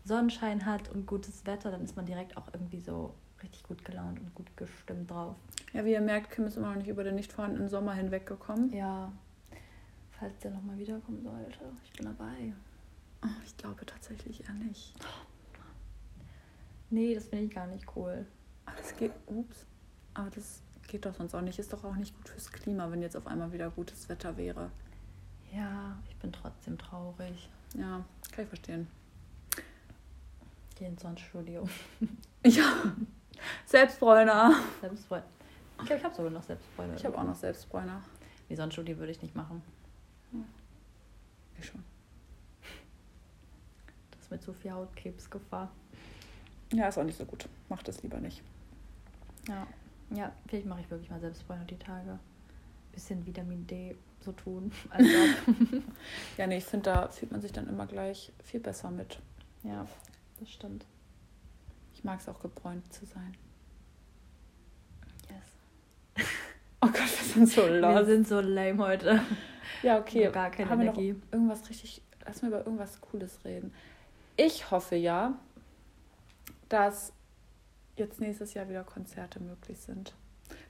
Sonnenschein 0.05 0.65
hat 0.65 0.89
und 0.89 1.05
gutes 1.05 1.45
Wetter, 1.45 1.69
dann 1.71 1.83
ist 1.83 1.95
man 1.97 2.05
direkt 2.05 2.37
auch 2.37 2.47
irgendwie 2.53 2.79
so 2.79 3.13
richtig 3.43 3.63
gut 3.63 3.83
gelaunt 3.85 4.19
und 4.19 4.33
gut 4.35 4.55
gestimmt 4.57 5.11
drauf. 5.11 5.35
Ja, 5.73 5.83
wie 5.85 5.91
ihr 5.91 6.01
merkt, 6.01 6.31
Kim 6.31 6.45
ist 6.45 6.55
immer 6.57 6.69
noch 6.69 6.75
nicht 6.77 6.87
über 6.87 7.03
den 7.03 7.15
nicht 7.15 7.31
vorhandenen 7.31 7.67
Sommer 7.69 7.93
hinweggekommen. 7.93 8.71
Ja, 8.73 9.11
falls 10.17 10.37
der 10.39 10.51
nochmal 10.51 10.77
wiederkommen 10.77 11.21
sollte, 11.21 11.59
ich 11.83 11.91
bin 11.93 12.05
dabei. 12.05 12.53
Oh, 13.23 13.27
ich 13.45 13.55
glaube 13.57 13.85
tatsächlich 13.85 14.43
eher 14.45 14.53
nicht. 14.53 14.93
Nee, 16.89 17.13
das 17.15 17.27
finde 17.27 17.45
ich 17.45 17.51
gar 17.53 17.67
nicht 17.67 17.85
cool. 17.95 18.25
Aber 18.65 18.77
das 18.77 18.95
geht. 18.95 19.11
Ups. 19.27 19.65
Aber 20.13 20.29
das 20.29 20.61
geht 20.87 21.05
doch 21.05 21.13
sonst 21.13 21.35
auch 21.35 21.41
nicht. 21.41 21.59
Ist 21.59 21.71
doch 21.71 21.83
auch 21.83 21.95
nicht 21.95 22.15
gut 22.15 22.29
fürs 22.29 22.51
Klima, 22.51 22.89
wenn 22.91 23.01
jetzt 23.01 23.15
auf 23.15 23.27
einmal 23.27 23.51
wieder 23.51 23.69
gutes 23.69 24.09
Wetter 24.09 24.35
wäre. 24.37 24.71
Ja, 25.53 25.97
ich 26.09 26.15
bin 26.17 26.31
trotzdem 26.31 26.77
traurig. 26.77 27.49
Ja, 27.75 28.03
kann 28.31 28.43
ich 28.43 28.49
verstehen. 28.49 28.87
Geh 30.75 30.85
ins 30.85 31.01
Sonnenstudio. 31.01 31.67
Ja. 32.45 32.63
Selbstbräuner. 33.65 34.55
Selbstbräuner. 34.79 35.25
Ich 35.79 35.85
glaube, 35.85 35.99
ich 35.99 36.03
habe 36.05 36.15
sogar 36.15 36.31
noch 36.31 36.43
Selbstbräuner. 36.43 36.95
Ich 36.95 37.05
habe 37.05 37.17
auch 37.17 37.23
noch 37.25 37.35
Selbstbräuner. 37.35 38.01
Die 38.49 38.55
Sonnenstudio 38.55 38.97
würde 38.97 39.11
ich 39.11 39.21
nicht 39.21 39.35
machen. 39.35 39.61
Ich 41.59 41.65
schon. 41.65 41.83
Das 44.11 44.21
ist 44.21 44.31
mit 44.31 44.41
zu 44.41 44.53
viel 44.53 44.71
Hautkrebsgefahr. 44.71 45.69
Ja, 46.73 46.87
ist 46.87 46.97
auch 46.97 47.03
nicht 47.03 47.17
so 47.17 47.25
gut. 47.25 47.47
Macht 47.67 47.87
es 47.87 48.03
lieber 48.03 48.19
nicht. 48.19 48.41
Ja. 49.47 49.65
Ja, 50.11 50.31
vielleicht 50.47 50.65
mache 50.65 50.81
ich 50.81 50.89
wirklich 50.89 51.09
mal 51.09 51.19
selbst 51.19 51.47
Bräune 51.47 51.65
die 51.65 51.77
Tage. 51.77 52.19
Bisschen 52.91 53.25
Vitamin 53.25 53.65
D 53.67 53.95
so 54.21 54.31
tun. 54.31 54.71
Als 54.89 55.05
ob. 55.07 55.83
Ja, 56.37 56.47
nee, 56.47 56.57
ich 56.57 56.65
finde, 56.65 56.91
da 56.91 57.07
fühlt 57.09 57.31
man 57.31 57.41
sich 57.41 57.51
dann 57.51 57.67
immer 57.67 57.85
gleich 57.85 58.31
viel 58.43 58.59
besser 58.59 58.89
mit. 58.91 59.19
ja, 59.63 59.85
das 60.39 60.49
stimmt. 60.49 60.85
Ich 61.93 62.03
mag 62.03 62.19
es 62.19 62.29
auch 62.29 62.39
gebräunt 62.39 62.91
zu 62.93 63.05
sein. 63.05 63.35
Yes. 65.29 66.25
Oh 66.81 66.87
Gott, 66.87 66.95
wir 67.01 67.25
sind 67.33 67.49
so 67.49 67.63
Wir 67.63 67.81
lost. 67.81 68.05
sind 68.05 68.25
so 68.25 68.39
lame 68.39 68.77
heute. 68.81 69.21
Ja, 69.83 69.99
okay. 69.99 70.27
Noch 70.27 70.31
gar 70.31 70.49
keine 70.49 70.69
Haben 70.69 70.79
wir 70.79 70.85
noch 70.91 70.97
Energie. 70.97 71.21
irgendwas 71.29 71.69
richtig. 71.69 72.01
Lass 72.25 72.41
mal 72.41 72.47
über 72.47 72.59
irgendwas 72.65 73.01
Cooles 73.01 73.43
reden. 73.43 73.73
Ich 74.37 74.71
hoffe 74.71 74.95
ja, 74.95 75.37
dass 76.69 77.13
jetzt 77.95 78.21
nächstes 78.21 78.53
Jahr 78.53 78.69
wieder 78.69 78.83
Konzerte 78.83 79.39
möglich 79.39 79.79
sind. 79.79 80.13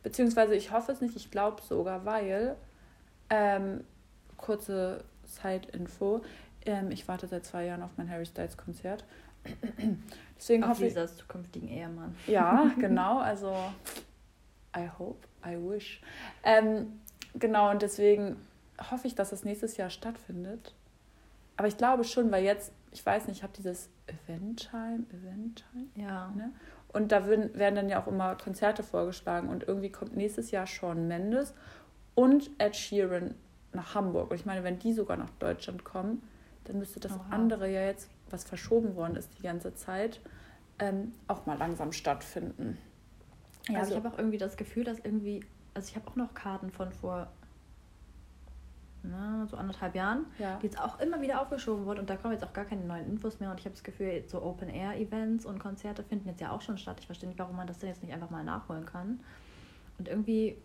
Beziehungsweise 0.03 0.55
ich 0.55 0.71
hoffe 0.71 0.91
es 0.91 1.01
nicht, 1.01 1.15
ich 1.15 1.31
glaube 1.31 1.61
sogar, 1.61 2.05
weil, 2.05 2.55
ähm, 3.29 3.83
kurze 4.37 5.03
Side-Info, 5.25 6.21
ähm, 6.65 6.91
ich 6.91 7.07
warte 7.07 7.27
seit 7.27 7.45
zwei 7.45 7.65
Jahren 7.65 7.83
auf 7.83 7.91
mein 7.97 8.09
Harry 8.09 8.25
Styles 8.25 8.57
Konzert. 8.57 9.05
Deswegen 10.37 10.63
Auf 10.63 10.71
hoffe 10.71 10.85
ich. 10.85 10.93
Lisas 10.93 11.17
zukünftigen 11.17 11.69
Ehemann. 11.69 12.15
Ja, 12.27 12.71
genau. 12.79 13.19
Also, 13.19 13.53
I 14.75 14.89
hope, 14.97 15.27
I 15.45 15.55
wish. 15.55 16.01
Ähm, 16.43 16.99
genau, 17.35 17.71
und 17.71 17.81
deswegen 17.81 18.37
hoffe 18.91 19.07
ich, 19.07 19.15
dass 19.15 19.31
es 19.31 19.43
nächstes 19.43 19.77
Jahr 19.77 19.89
stattfindet. 19.89 20.73
Aber 21.57 21.67
ich 21.67 21.77
glaube 21.77 22.03
schon, 22.03 22.31
weil 22.31 22.43
jetzt, 22.43 22.71
ich 22.91 23.05
weiß 23.05 23.27
nicht, 23.27 23.37
ich 23.37 23.43
habe 23.43 23.53
dieses 23.55 23.89
Event-Time, 24.09 25.05
Event-Time, 25.11 25.87
Ja. 25.95 26.31
ne? 26.35 26.51
Und 26.91 27.11
da 27.11 27.25
würden, 27.25 27.53
werden 27.53 27.75
dann 27.75 27.89
ja 27.89 28.01
auch 28.01 28.07
immer 28.07 28.35
Konzerte 28.35 28.81
vorgeschlagen. 28.83 29.49
Und 29.49 29.67
irgendwie 29.67 29.91
kommt 29.91 30.15
nächstes 30.17 30.49
Jahr 30.51 30.65
Shawn 30.65 31.07
Mendes 31.07 31.53
und 32.15 32.49
Ed 32.57 32.75
Sheeran 32.75 33.35
nach 33.73 33.93
Hamburg. 33.93 34.31
Und 34.31 34.37
ich 34.37 34.45
meine, 34.45 34.63
wenn 34.63 34.79
die 34.79 34.93
sogar 34.93 35.15
nach 35.17 35.29
Deutschland 35.39 35.83
kommen, 35.83 36.23
dann 36.65 36.79
müsste 36.79 36.99
das 36.99 37.11
Oha. 37.13 37.25
andere 37.29 37.69
ja 37.71 37.81
jetzt, 37.85 38.09
was 38.31 38.43
verschoben 38.43 38.95
worden 38.95 39.15
ist 39.15 39.37
die 39.37 39.43
ganze 39.43 39.73
Zeit, 39.75 40.19
ähm, 40.79 41.13
auch 41.27 41.45
mal 41.45 41.57
langsam 41.57 41.91
stattfinden. 41.91 42.77
Ja, 43.69 43.79
Also- 43.79 43.91
ich 43.91 43.97
habe 43.97 44.09
auch 44.09 44.17
irgendwie 44.17 44.37
das 44.39 44.57
Gefühl, 44.57 44.83
dass 44.83 44.97
irgendwie, 44.99 45.41
also 45.75 45.87
ich 45.89 45.95
habe 45.95 46.07
auch 46.07 46.15
noch 46.15 46.33
Karten 46.33 46.71
von 46.71 46.91
vor 46.91 47.31
na, 49.03 49.45
so 49.49 49.57
anderthalb 49.57 49.95
Jahren, 49.95 50.25
Ja. 50.37 50.57
die 50.61 50.65
jetzt 50.67 50.79
auch 50.79 50.99
immer 50.99 51.21
wieder 51.21 51.41
aufgeschoben 51.41 51.85
wurden 51.85 51.99
und 51.99 52.09
da 52.09 52.15
kommen 52.17 52.33
jetzt 52.33 52.43
auch 52.43 52.53
gar 52.53 52.65
keine 52.65 52.83
neuen 52.83 53.05
Infos 53.07 53.39
mehr 53.39 53.49
und 53.51 53.59
ich 53.59 53.65
habe 53.65 53.73
das 53.75 53.83
Gefühl, 53.83 54.23
so 54.27 54.41
Open-Air-Events 54.43 55.45
und 55.45 55.59
Konzerte 55.59 56.03
finden 56.03 56.27
jetzt 56.27 56.41
ja 56.41 56.51
auch 56.51 56.61
schon 56.61 56.77
statt. 56.77 56.97
Ich 56.99 57.05
verstehe 57.05 57.29
nicht, 57.29 57.39
warum 57.39 57.55
man 57.55 57.67
das 57.67 57.79
denn 57.79 57.89
jetzt 57.89 58.03
nicht 58.03 58.13
einfach 58.13 58.29
mal 58.29 58.43
nachholen 58.43 58.85
kann. 58.85 59.19
Und 59.97 60.07
irgendwie, 60.07 60.57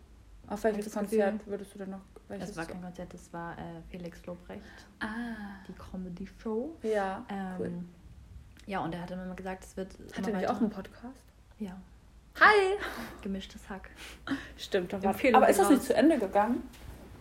Auf 0.47 0.63
welches 0.63 0.85
das 0.85 0.93
Konzert 0.93 1.39
Gefühl- 1.39 1.51
würdest 1.51 1.73
du 1.73 1.79
denn 1.79 1.89
noch? 1.91 2.01
Welches 2.27 2.49
es 2.51 2.57
war 2.57 2.65
kein 2.65 2.81
Konzert, 2.81 3.13
das 3.13 3.31
war 3.33 3.53
äh, 3.57 3.81
Felix 3.89 4.25
Lobrecht, 4.25 4.61
Ah. 4.99 5.05
die 5.67 5.73
Comedy-Show. 5.73 6.75
Ja. 6.83 7.23
Ähm, 7.29 7.55
Cool. 7.59 7.71
Ja, 8.67 8.79
und 8.79 8.95
er 8.95 9.01
hat 9.03 9.11
immer 9.11 9.33
gesagt, 9.35 9.63
es 9.63 9.77
wird. 9.77 9.95
Hat 10.17 10.27
er 10.27 10.35
nicht 10.37 10.49
auch 10.49 10.57
einen 10.59 10.71
Podcast? 10.71 11.23
Ja, 11.59 11.77
Hi! 12.39 12.77
gemischtes 13.21 13.69
Hack. 13.69 13.89
Stimmt, 14.57 14.91
doch. 14.91 15.03
Aber 15.03 15.47
ist 15.49 15.59
das 15.59 15.69
nicht 15.69 15.83
zu 15.83 15.95
Ende 15.95 16.17
gegangen? 16.17 16.63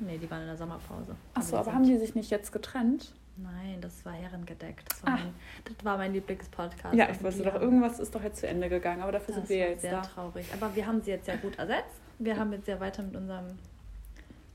Nee, 0.01 0.19
die 0.19 0.31
waren 0.31 0.41
in 0.43 0.47
der 0.49 0.57
Sommerpause. 0.57 1.15
Achso, 1.35 1.57
aber 1.57 1.73
haben 1.73 1.85
die 1.85 1.97
sich 1.99 2.15
nicht 2.15 2.31
jetzt 2.31 2.53
getrennt? 2.53 3.13
Nein, 3.37 3.81
das 3.81 4.05
war 4.05 4.13
herrengedeckt. 4.13 4.91
Das 4.91 5.03
war, 5.05 5.15
Ah. 5.15 5.17
mein, 5.17 5.35
das 5.65 5.85
war 5.85 5.97
mein 5.99 6.13
Lieblingspodcast. 6.13 6.95
Ja, 6.95 7.07
Und 7.07 7.17
ich 7.17 7.23
wusste 7.23 7.43
doch, 7.43 7.55
irgendwas 7.61 7.99
ist 7.99 8.15
doch 8.15 8.23
jetzt 8.23 8.39
zu 8.41 8.47
Ende 8.47 8.69
gegangen, 8.69 9.03
aber 9.03 9.13
dafür 9.13 9.35
das 9.35 9.47
sind 9.47 9.49
wir 9.49 9.57
ja 9.57 9.65
war 9.65 9.71
jetzt 9.73 9.81
sehr 9.83 9.93
da. 9.93 10.01
traurig. 10.03 10.47
Aber 10.53 10.75
wir 10.77 10.87
haben 10.87 11.03
sie 11.03 11.11
jetzt 11.11 11.27
ja 11.27 11.37
gut 11.37 11.59
ersetzt. 11.59 12.01
Wir 12.19 12.37
haben 12.39 12.53
jetzt 12.53 12.69
ja 12.69 12.79
weiter 12.79 13.03
mit 13.03 13.17
unserem 13.17 13.47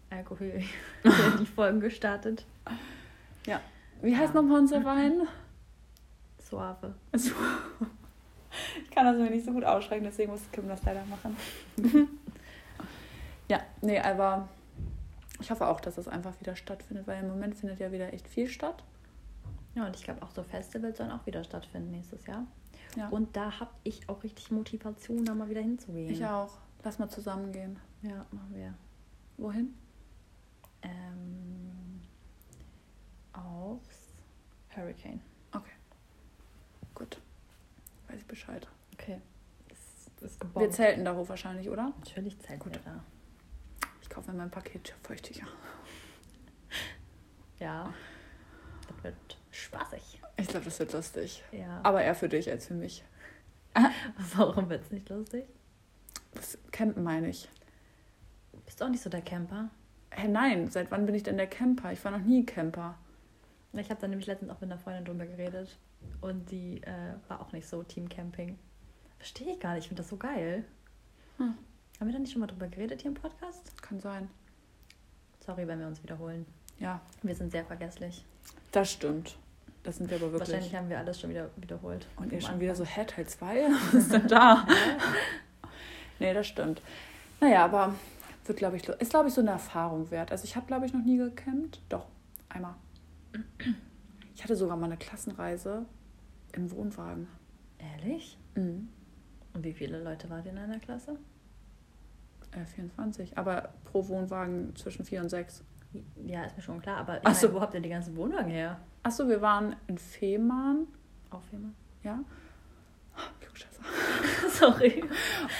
Alkohol 0.09 0.63
die 1.39 1.45
Folgen 1.45 1.79
gestartet. 1.81 2.45
Wie 4.01 4.15
heißt 4.15 4.33
Ja. 4.33 4.41
nochmal 4.41 4.59
unser 4.59 4.83
Wein? 4.85 5.27
Suave. 6.41 6.93
Also, 7.11 7.31
ich 8.83 8.89
kann 8.91 9.05
das 9.05 9.17
mir 9.17 9.29
nicht 9.29 9.45
so 9.45 9.51
gut 9.51 9.65
ausschreiben, 9.65 10.05
deswegen 10.05 10.31
muss 10.31 10.41
Kim 10.53 10.67
das 10.69 10.81
leider 10.83 11.03
machen. 11.05 11.35
ja, 13.49 13.59
nee, 13.81 13.99
aber 13.99 14.47
ich 15.39 15.51
hoffe 15.51 15.67
auch, 15.67 15.79
dass 15.79 15.95
das 15.95 16.07
einfach 16.07 16.39
wieder 16.39 16.55
stattfindet, 16.55 17.07
weil 17.07 17.23
im 17.23 17.29
Moment 17.29 17.55
findet 17.55 17.79
ja 17.79 17.91
wieder 17.91 18.13
echt 18.13 18.27
viel 18.27 18.47
statt. 18.47 18.83
Ja, 19.75 19.85
und 19.85 19.95
ich 19.95 20.03
glaube 20.03 20.21
auch 20.21 20.31
so 20.31 20.43
Festivals 20.43 20.97
sollen 20.97 21.11
auch 21.11 21.25
wieder 21.25 21.43
stattfinden 21.43 21.91
nächstes 21.91 22.25
Jahr. 22.25 22.45
Ja. 22.95 23.09
Und 23.09 23.35
da 23.35 23.59
habe 23.59 23.71
ich 23.83 24.09
auch 24.09 24.23
richtig 24.23 24.51
Motivation, 24.51 25.23
da 25.25 25.33
mal 25.35 25.49
wieder 25.49 25.61
hinzugehen. 25.61 26.09
Ich 26.11 26.25
auch. 26.25 26.57
Lass 26.83 26.97
mal 26.97 27.09
zusammen 27.09 27.51
gehen. 27.51 27.79
Ja, 28.01 28.25
machen 28.31 28.53
wir. 28.53 28.73
Wohin? 29.37 29.75
Ähm, 30.81 32.01
aufs 33.33 34.13
Hurricane. 34.75 35.21
Gut. 36.99 37.21
Weiß 38.09 38.17
ich 38.19 38.25
Bescheid. 38.27 38.67
Okay. 38.93 39.21
Das 39.69 40.31
ist 40.31 40.41
Wir 40.41 40.47
gebombt. 40.47 40.73
zelten 40.73 41.05
da 41.05 41.15
hoch 41.15 41.29
wahrscheinlich, 41.29 41.69
oder? 41.69 41.93
Natürlich 41.99 42.37
zählt 42.39 42.59
Gut. 42.59 42.73
wir 42.73 42.81
da. 42.81 43.03
Ich 44.09 44.15
kaufe 44.15 44.31
mir 44.31 44.37
mein 44.37 44.49
Paket 44.49 44.95
Feuchtiger. 45.03 45.45
Ja. 47.59 47.93
Das 48.87 49.03
wird 49.03 49.37
spaßig. 49.51 50.21
Ich 50.37 50.47
glaube, 50.47 50.63
das 50.63 50.79
wird 50.79 50.93
lustig. 50.93 51.43
Ja. 51.51 51.81
Aber 51.83 52.01
eher 52.01 52.15
für 52.15 52.29
dich 52.29 52.49
als 52.49 52.67
für 52.67 52.73
mich. 52.73 53.03
Warum 54.35 54.69
wird 54.69 54.85
es 54.85 54.91
nicht 54.91 55.09
lustig? 55.09 55.45
Das 56.33 56.57
Campen 56.71 57.03
meine 57.03 57.27
ich. 57.27 57.49
Bist 58.63 58.79
du 58.79 58.85
auch 58.85 58.89
nicht 58.89 59.03
so 59.03 59.09
der 59.09 59.21
Camper? 59.21 59.69
Hä, 60.11 60.29
nein, 60.29 60.71
seit 60.71 60.89
wann 60.89 61.05
bin 61.05 61.15
ich 61.15 61.23
denn 61.23 61.35
der 61.35 61.47
Camper? 61.47 61.91
Ich 61.91 62.03
war 62.05 62.13
noch 62.13 62.25
nie 62.25 62.45
Camper. 62.45 62.97
Ich 63.73 63.89
habe 63.89 63.99
da 63.99 64.07
nämlich 64.07 64.27
letztens 64.27 64.51
auch 64.51 64.61
mit 64.61 64.71
einer 64.71 64.79
Freundin 64.79 65.03
drüber 65.03 65.25
geredet. 65.25 65.77
Und 66.21 66.49
die 66.49 66.81
äh, 66.83 67.15
war 67.27 67.41
auch 67.41 67.51
nicht 67.51 67.67
so 67.67 67.83
Team 67.83 68.07
Camping. 68.07 68.57
Verstehe 69.17 69.51
ich 69.51 69.59
gar 69.59 69.73
nicht. 69.73 69.83
Ich 69.83 69.87
finde 69.89 70.01
das 70.01 70.09
so 70.09 70.15
geil. 70.15 70.63
Hm. 71.37 71.57
Haben 71.99 72.07
wir 72.07 72.13
da 72.13 72.19
nicht 72.19 72.31
schon 72.31 72.39
mal 72.41 72.47
drüber 72.47 72.67
geredet 72.67 73.01
hier 73.01 73.09
im 73.11 73.15
Podcast? 73.15 73.81
Kann 73.81 73.99
sein. 73.99 74.29
Sorry, 75.45 75.67
wenn 75.67 75.79
wir 75.79 75.87
uns 75.87 76.01
wiederholen. 76.03 76.45
Ja, 76.79 77.01
Wir 77.23 77.35
sind 77.35 77.51
sehr 77.51 77.65
vergesslich. 77.65 78.23
das 78.71 78.91
stimmt. 78.91 79.37
Das 79.83 79.97
sind 79.97 80.09
wir 80.09 80.17
aber 80.17 80.31
wirklich. 80.31 80.49
Wahrscheinlich 80.49 80.75
haben 80.75 80.89
wir 80.89 80.97
alles 80.97 81.19
schon 81.19 81.29
wieder 81.29 81.49
wiederholt. 81.57 82.07
Und 82.17 82.31
ihr 82.31 82.41
schon 82.41 82.59
wieder 82.59 82.75
so, 82.75 82.83
Anfang. 82.83 83.03
hä, 83.03 83.05
Teil 83.05 83.27
2? 83.27 83.67
Was 83.85 83.93
ist 83.93 84.13
denn 84.13 84.27
da? 84.27 84.67
nee, 86.19 86.33
das 86.33 86.47
stimmt. 86.47 86.81
Naja, 87.41 87.63
aber 87.65 87.95
wird, 88.45 88.57
glaube 88.57 88.77
ich, 88.77 88.87
ist, 88.87 89.09
glaube 89.09 89.29
ich, 89.29 89.33
so 89.33 89.41
eine 89.41 89.51
Erfahrung 89.51 90.11
wert. 90.11 90.31
Also 90.31 90.43
ich 90.43 90.55
habe, 90.55 90.65
glaube 90.67 90.85
ich, 90.85 90.93
noch 90.93 91.03
nie 91.03 91.17
gecampt. 91.17 91.81
Doch, 91.89 92.05
einmal. 92.49 92.75
Ich 94.35 94.43
hatte 94.43 94.55
sogar 94.55 94.75
mal 94.77 94.85
eine 94.87 94.97
Klassenreise 94.97 95.85
im 96.53 96.71
Wohnwagen. 96.71 97.27
Ehrlich? 97.77 98.37
Mhm. 98.55 98.89
Und 99.53 99.63
wie 99.63 99.73
viele 99.73 100.01
Leute 100.03 100.29
ihr 100.45 100.51
in 100.51 100.57
einer 100.57 100.79
Klasse? 100.79 101.17
Äh, 102.51 102.65
24. 102.65 103.37
Aber 103.37 103.69
pro 103.85 104.07
Wohnwagen 104.07 104.75
zwischen 104.75 105.05
4 105.05 105.21
und 105.21 105.29
6. 105.29 105.63
Ja, 106.25 106.43
ist 106.43 106.55
mir 106.55 106.63
schon 106.63 106.81
klar. 106.81 106.97
Aber 106.97 107.17
ich 107.17 107.21
Ach 107.25 107.33
so. 107.33 107.47
meine, 107.47 107.57
wo 107.57 107.61
habt 107.61 107.73
ihr 107.73 107.81
die 107.81 107.89
ganzen 107.89 108.15
Wohnwagen 108.15 108.51
her? 108.51 108.79
Achso, 109.03 109.27
wir 109.27 109.41
waren 109.41 109.75
in 109.87 109.97
Fehmarn. 109.97 110.87
Aufheben. 111.29 111.75
Ja. 112.03 112.19
Klugscheißer. 113.39 113.81
Sorry. 114.49 115.03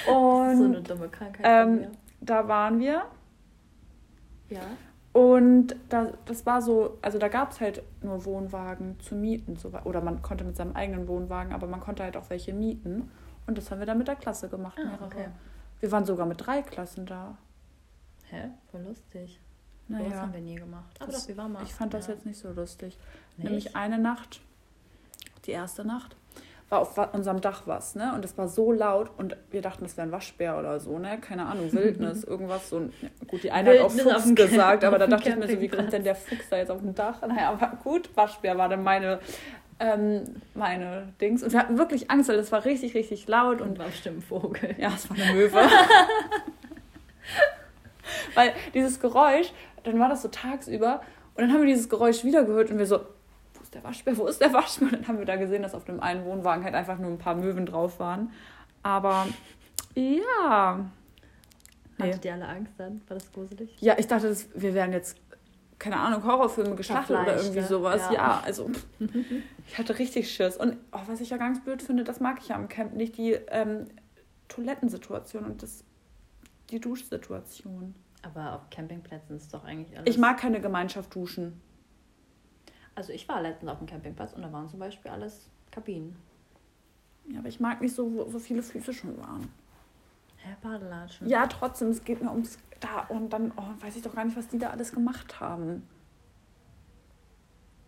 Und 0.08 0.58
so 0.58 0.64
eine 0.66 0.82
dumme 0.82 1.10
Krankheit. 1.10 1.46
ähm, 1.48 1.68
von 1.68 1.80
mir. 1.80 1.92
da 2.22 2.48
waren 2.48 2.80
wir. 2.80 3.04
Ja. 4.50 4.62
Und 5.12 5.76
da, 5.90 6.12
das 6.26 6.46
war 6.46 6.62
so, 6.62 6.98
also 7.02 7.18
da 7.18 7.28
gab 7.28 7.52
es 7.52 7.60
halt 7.60 7.82
nur 8.02 8.26
Wohnwagen 8.26 9.00
zu 9.00 9.16
mieten. 9.16 9.56
So, 9.58 9.72
oder 9.84 10.02
man 10.02 10.22
konnte 10.22 10.44
mit 10.44 10.56
seinem 10.56 10.76
eigenen 10.76 11.08
Wohnwagen, 11.08 11.54
aber 11.54 11.68
man 11.68 11.80
konnte 11.80 12.04
halt 12.04 12.16
auch 12.16 12.30
welche 12.30 12.54
mieten. 12.54 13.10
Und 13.48 13.58
das 13.58 13.72
haben 13.72 13.80
wir 13.80 13.88
dann 13.88 13.98
mit 13.98 14.08
der 14.08 14.16
Klasse 14.16 14.50
gemacht. 14.50 14.78
Ah, 14.80 15.04
okay. 15.04 15.26
Wir 15.80 15.92
waren 15.92 16.06
sogar 16.06 16.26
mit 16.26 16.46
drei 16.46 16.62
Klassen 16.62 17.06
da. 17.06 17.38
Hä? 18.30 18.50
Voll 18.72 18.82
lustig. 18.82 19.40
Das 19.88 20.00
Naja, 20.02 20.22
haben 20.22 20.34
wir 20.34 20.42
nie 20.42 20.56
gemacht. 20.56 20.96
Aber 21.00 21.12
Das- 21.12 21.22
doch, 21.24 21.28
wir 21.30 21.38
waren 21.38 21.52
mal. 21.54 21.64
ich 21.64 21.74
fand 21.74 21.94
das 21.94 22.08
ja. 22.08 22.14
jetzt 22.14 22.26
nicht 22.26 22.38
so 22.40 22.52
lustig. 22.52 22.98
Nicht? 23.38 23.44
Nämlich 23.46 23.76
eine 23.76 23.98
Nacht, 23.98 24.42
die 25.46 25.52
erste 25.52 25.84
Nacht, 25.86 26.16
war 26.70 26.82
auf 26.82 26.96
unserem 27.14 27.42
Dach 27.42 27.64
was, 27.66 27.96
ne? 27.96 28.14
Und 28.14 28.24
es 28.24 28.38
war 28.38 28.48
so 28.48 28.72
laut 28.72 29.10
und 29.18 29.36
wir 29.50 29.64
dachten, 29.64 29.84
das 29.86 29.98
wäre 29.98 30.06
ein 30.08 30.12
Waschbär 30.12 30.60
oder 30.60 30.80
so, 30.80 31.00
ne? 31.00 31.20
Keine 31.20 31.48
Ahnung, 31.48 31.72
Wildnis, 31.74 32.24
irgendwas 32.24 32.70
so. 32.70 32.90
Gut, 33.28 33.42
die 33.42 33.50
eine 33.52 33.72
hat 33.72 33.80
auch 33.80 33.90
Wildnis 33.96 34.06
auf 34.06 34.12
Fuchs 34.22 34.26
dem 34.26 34.36
Camp- 34.36 34.50
gesagt, 34.52 34.84
aber 34.84 35.00
da 35.00 35.08
dachte 35.08 35.30
ich 35.30 35.36
mir 35.36 35.48
so, 35.50 35.60
wie 35.60 35.68
kommt 35.68 35.92
denn 35.92 36.04
der 36.04 36.14
Fuchs 36.14 36.48
da 36.52 36.58
jetzt 36.58 36.70
auf 36.70 36.82
dem 36.82 36.94
Dach? 36.94 37.20
Naja, 37.24 37.50
aber 37.50 37.76
gut, 37.84 38.16
Waschbär 38.16 38.56
war 38.60 38.70
dann 38.70 38.84
meine, 38.84 39.20
ähm, 39.80 40.24
meine 40.54 41.14
Dings. 41.22 41.44
Und 41.44 41.54
wir 41.54 41.60
hatten 41.60 41.78
wirklich 41.78 42.10
Angst, 42.12 42.30
weil 42.30 42.38
es 42.40 42.52
war 42.52 42.66
richtig, 42.66 42.94
richtig 42.96 43.28
laut 43.28 43.62
und 43.62 43.72
Und 43.72 43.80
war 43.80 43.88
bestimmt 43.88 44.18
ein 44.18 44.22
Vogel. 44.22 44.76
ja, 44.78 44.90
es 44.96 45.10
war 45.10 45.18
eine 45.18 45.34
Möwe. 45.34 45.60
Weil 48.34 48.54
dieses 48.74 49.00
Geräusch, 49.00 49.52
dann 49.84 50.00
war 50.00 50.10
das 50.10 50.22
so 50.22 50.28
tagsüber 50.30 51.02
und 51.36 51.44
dann 51.44 51.52
haben 51.54 51.62
wir 51.62 51.68
dieses 51.68 51.90
Geräusch 51.90 52.24
wieder 52.24 52.44
gehört 52.44 52.70
und 52.72 52.78
wir 52.80 52.86
so, 52.86 53.00
wo 53.54 53.62
ist 53.62 53.74
der 53.74 53.84
Waschbär, 53.84 54.18
wo 54.18 54.28
ist 54.28 54.42
der 54.42 54.52
Waschbär? 54.54 54.88
Und 54.88 54.94
dann 54.94 55.08
haben 55.08 55.20
wir 55.20 55.26
da 55.26 55.36
gesehen, 55.36 55.62
dass 55.62 55.74
auf 55.76 55.86
dem 55.86 56.00
einen 56.00 56.26
Wohnwagen 56.26 56.64
halt 56.64 56.74
einfach 56.76 56.98
nur 56.98 57.12
ein 57.12 57.18
paar 57.18 57.36
Möwen 57.36 57.66
drauf 57.66 58.00
waren. 58.00 58.32
Aber 58.84 59.28
Ja. 59.96 60.86
Nee. 61.98 62.08
Hattet 62.10 62.26
ihr 62.26 62.34
alle 62.34 62.48
Angst 62.48 62.74
dann? 62.78 63.02
War 63.08 63.18
das 63.18 63.32
gruselig? 63.32 63.76
Ja, 63.82 63.96
ich 63.98 64.08
dachte, 64.08 64.30
das, 64.30 64.48
wir 64.56 64.74
wären 64.74 64.94
jetzt, 64.94 65.18
keine 65.80 65.98
Ahnung, 65.98 66.24
Horrorfilme 66.26 66.76
geschlachtet 66.76 67.18
oder 67.18 67.38
irgendwie 67.38 67.62
sowas. 67.62 68.02
Ja, 68.08 68.14
Ja. 68.14 68.42
also 68.44 68.68
pff, 68.70 68.86
ich 69.68 69.78
hatte 69.78 69.98
richtig 69.98 70.30
Schiss. 70.32 70.58
Und 70.58 70.78
oh, 70.92 71.00
was 71.08 71.22
ich 71.22 71.30
ja 71.30 71.38
ganz 71.38 71.64
blöd 71.64 71.82
finde, 71.82 72.04
das 72.04 72.20
mag 72.20 72.40
ich 72.42 72.50
ja 72.50 72.56
am 72.56 72.68
Camp 72.68 72.94
nicht, 72.94 73.18
die 73.18 73.32
ähm, 73.32 73.86
Toilettensituation 74.50 75.46
und 75.46 75.64
das, 75.64 75.84
die 76.70 76.80
Duschsituation. 76.80 77.96
Aber 78.22 78.54
auf 78.56 78.70
Campingplätzen 78.70 79.38
ist 79.38 79.54
doch 79.54 79.64
eigentlich 79.64 79.98
alles. 79.98 80.10
Ich 80.14 80.20
mag 80.20 80.38
keine 80.38 80.60
Gemeinschaft 80.60 81.16
duschen. 81.16 81.62
Also 82.96 83.14
ich 83.14 83.30
war 83.30 83.42
letztens 83.42 83.72
auf 83.72 83.78
dem 83.78 83.88
Campingplatz 83.88 84.34
und 84.34 84.42
da 84.42 84.52
waren 84.52 84.68
zum 84.68 84.80
Beispiel 84.80 85.10
alles 85.10 85.50
Kabinen. 85.72 86.18
Ja, 87.32 87.40
aber 87.40 87.48
ich 87.48 87.62
mag 87.62 87.80
nicht 87.80 87.96
so, 87.96 88.12
wo, 88.14 88.34
wo 88.34 88.40
viele 88.40 88.62
Füße 88.62 88.92
schon 88.94 89.18
waren. 89.18 89.48
Hä, 90.50 90.56
Badelatschen? 90.62 91.28
Ja, 91.30 91.46
trotzdem, 91.48 91.90
es 91.90 92.04
geht 92.04 92.24
mir 92.24 92.32
ums 92.32 92.58
da 92.80 93.02
und 93.10 93.30
dann 93.32 93.52
oh, 93.56 93.84
weiß 93.84 93.96
ich 93.96 94.02
doch 94.02 94.16
gar 94.16 94.26
nicht, 94.26 94.36
was 94.38 94.48
die 94.48 94.58
da 94.58 94.70
alles 94.72 94.92
gemacht 94.92 95.40
haben. 95.40 95.88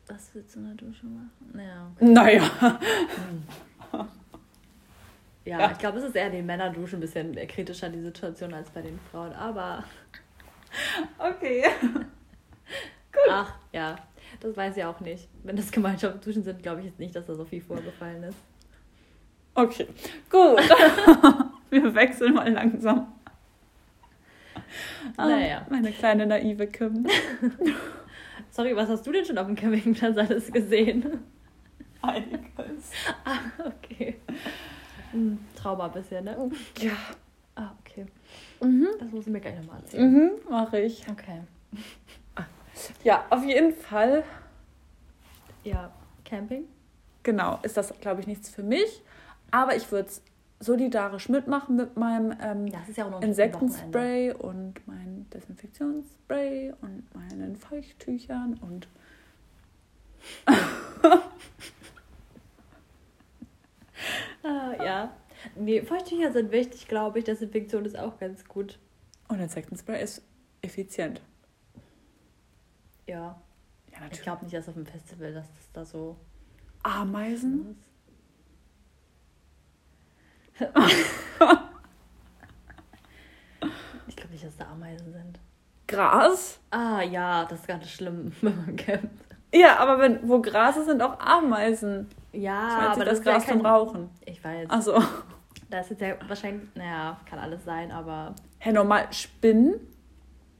Was 0.08 0.30
willst 0.34 0.56
du 0.56 0.60
in 0.60 0.66
der 0.66 0.76
Dusche 0.76 1.06
machen? 1.06 1.32
Naja. 1.54 1.92
Naja. 2.00 2.80
Ja, 5.44 5.60
Ja. 5.60 5.72
ich 5.72 5.80
glaube, 5.80 5.98
es 5.98 6.04
ist 6.04 6.16
eher 6.16 6.30
den 6.30 6.46
Männerduschen 6.46 7.00
ein 7.00 7.02
bisschen 7.02 7.34
kritischer, 7.48 7.90
die 7.90 8.00
Situation, 8.00 8.54
als 8.54 8.70
bei 8.70 8.84
den 8.84 9.00
Frauen. 9.10 9.34
Aber 9.34 9.84
Okay. 11.18 11.66
ach, 13.32 13.52
ja, 13.72 13.96
das 14.40 14.56
weiß 14.56 14.78
ich 14.78 14.84
auch 14.86 15.00
nicht. 15.00 15.28
Wenn 15.42 15.56
das 15.56 15.72
Gemeinschaftsduschen 15.72 16.44
sind, 16.44 16.62
glaube 16.62 16.82
ich 16.82 16.86
jetzt 16.88 17.00
nicht, 17.00 17.16
dass 17.16 17.26
da 17.26 17.34
so 17.34 17.44
viel 17.44 17.60
vorgefallen 17.62 18.22
ist. 18.22 18.38
Okay, 19.56 19.88
gut. 20.30 20.62
Wir 21.84 21.96
wechseln 21.96 22.34
mal 22.34 22.50
langsam. 22.52 23.14
Ah, 25.18 25.28
Naja. 25.28 25.66
Meine 25.70 25.92
kleine 25.92 26.26
naive 26.26 26.68
Kim. 26.68 27.06
Sorry, 28.52 28.76
was 28.76 28.90
hast 28.90 29.06
du 29.08 29.12
denn 29.12 29.26
schon 29.26 29.38
auf 29.38 29.48
dem 29.48 29.56
Campingplatz 29.56 30.18
alles 30.18 30.52
gesehen? 30.52 31.22
Einiges. 32.02 32.92
Ah, 33.26 33.40
okay. 33.66 34.16
Hm, 35.12 35.40
Trauma 35.56 35.88
bisher, 35.88 36.22
ne? 36.22 36.50
Ja. 36.80 36.92
Ah, 37.56 37.72
okay. 37.80 38.06
Mhm. 38.62 38.88
Das 39.00 39.12
muss 39.12 39.28
ich 39.28 39.32
mir 39.34 39.40
gleich 39.40 39.58
nochmal 39.60 39.80
erzählen. 39.82 40.12
Mhm, 40.12 40.32
mache 40.50 40.80
ich. 40.82 41.06
Okay. 41.10 41.42
Ja, 43.04 43.26
auf 43.30 43.44
jeden 43.44 43.74
Fall, 43.74 44.24
Ja, 45.64 45.92
Camping? 46.26 46.64
genau, 47.24 47.60
ist 47.62 47.78
das, 47.78 47.94
glaube 48.00 48.22
ich, 48.22 48.28
nichts 48.28 48.50
für 48.50 48.64
mich. 48.64 49.02
Aber 49.52 49.76
ich 49.76 49.92
würde 49.92 50.08
es 50.10 50.22
solidarisch 50.62 51.28
mitmachen 51.28 51.76
mit 51.76 51.98
meinem 51.98 52.34
ähm, 52.42 52.68
Ja, 52.68 52.82
Insektenspray 53.20 54.32
und 54.34 54.76
mein 54.88 55.26
Desinfektionsspray 55.34 56.74
und 56.82 57.04
meinen 57.16 57.56
Feuchttüchern 57.58 58.60
und 58.62 58.88
Ah, 64.44 64.74
ja. 64.84 65.12
Nee, 65.56 65.82
Feuchttücher 65.82 66.32
sind 66.32 66.52
wichtig, 66.52 66.88
glaube 66.88 67.20
ich. 67.20 67.26
Desinfektion 67.26 67.86
ist 67.86 67.98
auch 67.98 68.18
ganz 68.20 68.46
gut. 68.48 68.80
Und 69.28 69.40
Insektenspray 69.40 70.02
ist 70.04 70.22
effizient. 70.62 71.22
Ja. 73.08 73.16
Ja, 73.16 73.38
Ich 73.88 74.00
natürlich. 74.00 74.22
glaube 74.24 74.44
nicht, 74.46 74.56
dass 74.56 74.68
auf 74.68 74.76
dem 74.76 74.86
Festival, 74.86 75.34
dass 75.34 75.48
das 75.54 75.72
da 75.74 75.86
so 75.86 76.16
Ameisen. 76.84 77.72
ist. 77.72 77.91
Ich 84.08 84.16
glaube 84.16 84.32
nicht, 84.32 84.46
dass 84.46 84.58
da 84.58 84.66
Ameisen 84.72 85.12
sind. 85.12 85.40
Gras. 85.88 86.60
Ah, 86.70 87.02
ja, 87.02 87.46
das 87.46 87.60
ist 87.62 87.68
ganz 87.68 87.90
schlimm, 87.90 88.32
wenn 88.42 88.56
man 88.66 88.76
campt. 88.76 89.10
Ja, 89.54 89.78
aber 89.78 90.00
wenn 90.00 90.28
wo 90.28 90.42
Gras 90.42 90.78
ist, 90.78 90.86
sind 90.86 91.02
auch 91.02 91.20
Ameisen. 91.20 92.08
Ja, 92.32 92.68
Ich 92.70 92.76
meine, 92.78 92.90
aber 92.92 93.06
das 93.06 93.18
das 93.20 93.24
Gras 93.24 93.46
kein... 93.46 93.58
zum 93.58 93.66
Rauchen. 93.66 94.10
Ich 94.26 94.42
weiß. 94.44 94.70
Also, 94.70 95.02
Da 95.70 95.80
ist 95.80 95.90
jetzt 95.90 96.02
ja 96.02 96.16
wahrscheinlich, 96.28 96.70
naja, 96.76 97.18
kann 97.30 97.40
alles 97.40 97.66
sein, 97.66 97.92
aber 97.92 98.34
hä, 98.60 98.72
normal 98.72 99.12
Spinnen, 99.12 99.76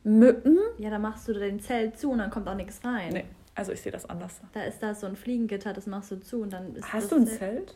Mücken. 0.04 0.58
ja, 0.78 0.90
da 0.90 1.00
machst 1.00 1.28
du 1.28 1.34
dein 1.34 1.60
Zelt 1.62 1.98
zu 1.98 2.12
und 2.12 2.18
dann 2.18 2.30
kommt 2.32 2.50
auch 2.50 2.56
nichts 2.56 2.84
rein. 2.84 3.14
Nee, 3.14 3.26
also 3.56 3.72
ich 3.72 3.82
sehe 3.82 3.92
das 3.94 4.10
anders. 4.10 4.42
Da 4.52 4.64
ist 4.64 4.84
da 4.84 4.94
so 4.94 5.08
ein 5.08 5.16
Fliegengitter, 5.16 5.72
das 5.72 5.86
machst 5.88 6.12
du 6.12 6.20
zu 6.20 6.42
und 6.42 6.52
dann 6.52 6.76
ist 6.76 6.84
das 6.84 6.94
Hast 6.94 7.12
du 7.14 7.16
ein 7.18 7.28
Zelt? 7.28 7.76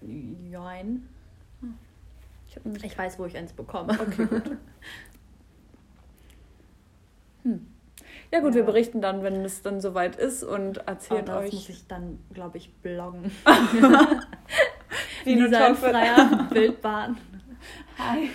Nein. 0.00 1.08
Ich 2.48 2.84
Ich 2.84 2.96
weiß, 2.98 3.18
wo 3.18 3.24
ich 3.26 3.36
eins 3.36 3.52
bekomme. 3.52 3.92
Okay, 4.00 4.26
gut. 4.26 4.42
Hm. 7.42 7.66
Ja 8.32 8.40
gut, 8.40 8.50
Ja. 8.50 8.56
wir 8.56 8.62
berichten 8.64 9.00
dann, 9.00 9.22
wenn 9.22 9.44
es 9.44 9.62
dann 9.62 9.80
soweit 9.80 10.16
ist 10.16 10.42
und 10.42 10.78
Oh, 10.78 10.82
erzählen 10.86 11.24
das 11.24 11.44
euch. 11.44 11.52
muss 11.52 11.68
ich 11.68 11.86
dann, 11.86 12.18
glaube 12.34 12.58
ich, 12.58 12.72
bloggen. 12.74 13.30
Wie 15.24 15.34
Lisa 15.34 15.66
in 15.68 15.76
freier 15.76 16.48
Bildbahn. 16.50 17.16
Hi. 17.98 18.30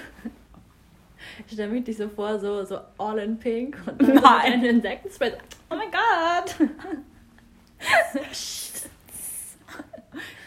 Ich 1.45 1.53
stelle 1.53 1.71
mich 1.71 1.83
dich 1.83 1.97
so 1.97 2.07
vor, 2.07 2.39
so, 2.39 2.63
so 2.63 2.79
all 2.97 3.17
in 3.19 3.37
pink 3.37 3.77
und 3.85 4.01
dann 4.01 4.15
so 4.15 4.21
Nein. 4.21 4.53
ein 4.53 4.63
Insektenspray. 4.65 5.33
Oh 5.69 5.75
mein 5.75 5.91
Gott! 5.91 6.55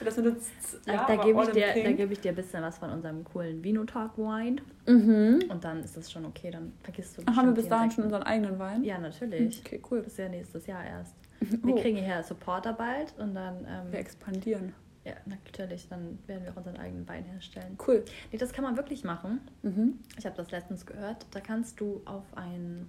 Das 0.05 0.17
mit 0.17 0.27
uns, 0.27 0.51
ja, 0.87 1.07
da 1.07 1.17
gebe 1.17 1.43
ich, 1.43 1.49
dir- 1.51 1.83
da 1.85 1.93
gebe 1.93 2.13
ich 2.13 2.21
dir 2.21 2.31
ein 2.31 2.35
bisschen 2.35 2.63
was 2.63 2.79
von 2.79 2.91
unserem 2.91 3.25
coolen 3.25 3.63
Vino 3.63 3.85
Talk 3.85 4.17
Wine. 4.19 4.57
Mhm. 4.87 5.45
Und 5.49 5.65
dann 5.65 5.83
ist 5.83 5.97
das 5.97 6.11
schon 6.13 6.25
okay, 6.25 6.51
dann 6.51 6.73
vergisst 6.83 7.19
du 7.19 7.23
Ach, 7.27 7.37
haben 7.37 7.47
wir 7.49 7.55
bis 7.55 7.69
dahin 7.69 7.91
schon 7.91 8.05
unseren 8.05 8.23
eigenen 8.23 8.59
Wein? 8.59 8.85
Ja, 8.85 8.99
natürlich. 8.99 9.61
Okay, 9.65 9.81
cool. 9.91 9.99
Ist 10.07 10.19
ja 10.19 10.29
nächstes 10.29 10.67
Jahr 10.67 10.85
erst. 10.85 11.15
Wir 11.63 11.75
Oh. 11.75 11.79
kriegen 11.81 11.97
hierher 11.99 12.23
Supporter 12.23 12.73
bald 12.73 13.13
und 13.19 13.35
dann, 13.35 13.59
ähm, 13.69 13.91
Wir 13.93 13.99
expandieren. 13.99 14.73
ja, 15.05 15.13
natürlich, 15.27 15.89
dann 15.89 16.19
werden 16.27 16.45
wir 16.45 16.53
auch 16.53 16.57
unseren 16.57 16.77
eigenen 16.79 17.07
Wein 17.09 17.25
herstellen. 17.25 17.77
Cool. 17.87 18.03
Nee, 18.33 18.39
das 18.39 18.53
kann 18.53 18.65
man 18.65 18.77
wirklich 18.77 19.05
machen. 19.05 19.41
Mhm. 19.63 19.99
Ich 20.17 20.25
habe 20.25 20.37
das 20.37 20.51
letztens 20.51 20.87
gehört. 20.87 21.27
Da 21.33 21.41
kannst 21.41 21.81
du 21.81 22.01
auf 22.07 22.25
ein 22.37 22.87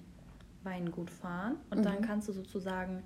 Weingut 0.64 1.10
fahren 1.12 1.58
und 1.70 1.84
dann 1.86 1.98
Mhm. 2.00 2.02
kannst 2.06 2.28
du 2.30 2.34
sozusagen 2.34 3.04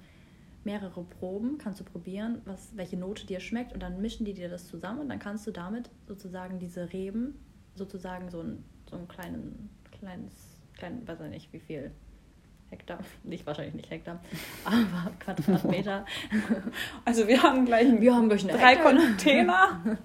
mehrere 0.63 1.04
Proben, 1.04 1.58
kannst 1.58 1.80
du 1.80 1.84
probieren, 1.84 2.41
was, 2.45 2.76
welche 2.76 2.98
Note 2.98 3.26
dir 3.26 3.39
schmeckt 3.39 3.74
und 3.74 3.82
dann 3.82 4.02
mischen 4.02 4.26
die 4.26 4.34
dir 4.34 4.50
das 4.50 4.67
zusammen 4.67 5.00
und 5.00 5.10
dann 5.10 5.19
kannst 5.19 5.48
du 5.48 5.52
damit 5.52 5.89
sozusagen 6.08 6.60
diese 6.60 6.91
Reben, 6.91 7.39
sozusagen 7.76 8.30
so 8.30 8.41
ein, 8.41 8.63
so 8.89 8.98
ein 8.98 9.08
kleinen, 9.08 9.69
kleines, 9.91 10.34
klein, 10.76 11.08
weiß 11.08 11.22
ich 11.22 11.30
nicht 11.30 11.54
wie 11.54 11.60
viel 11.60 11.91
Hektar, 12.69 13.00
nicht 13.24 13.48
wahrscheinlich 13.48 13.74
nicht 13.74 13.89
Hektar, 13.89 14.19
aber 14.65 15.12
Quadratmeter. 15.19 16.06
Also 17.06 17.28
wir 17.28 17.41
haben 17.41 17.65
gleich 17.65 18.00
Wir 18.00 18.13
haben 18.13 18.30
gleich 18.30 18.45
drei 18.45 18.76
Hektar. 18.76 18.95
Container. 18.95 19.82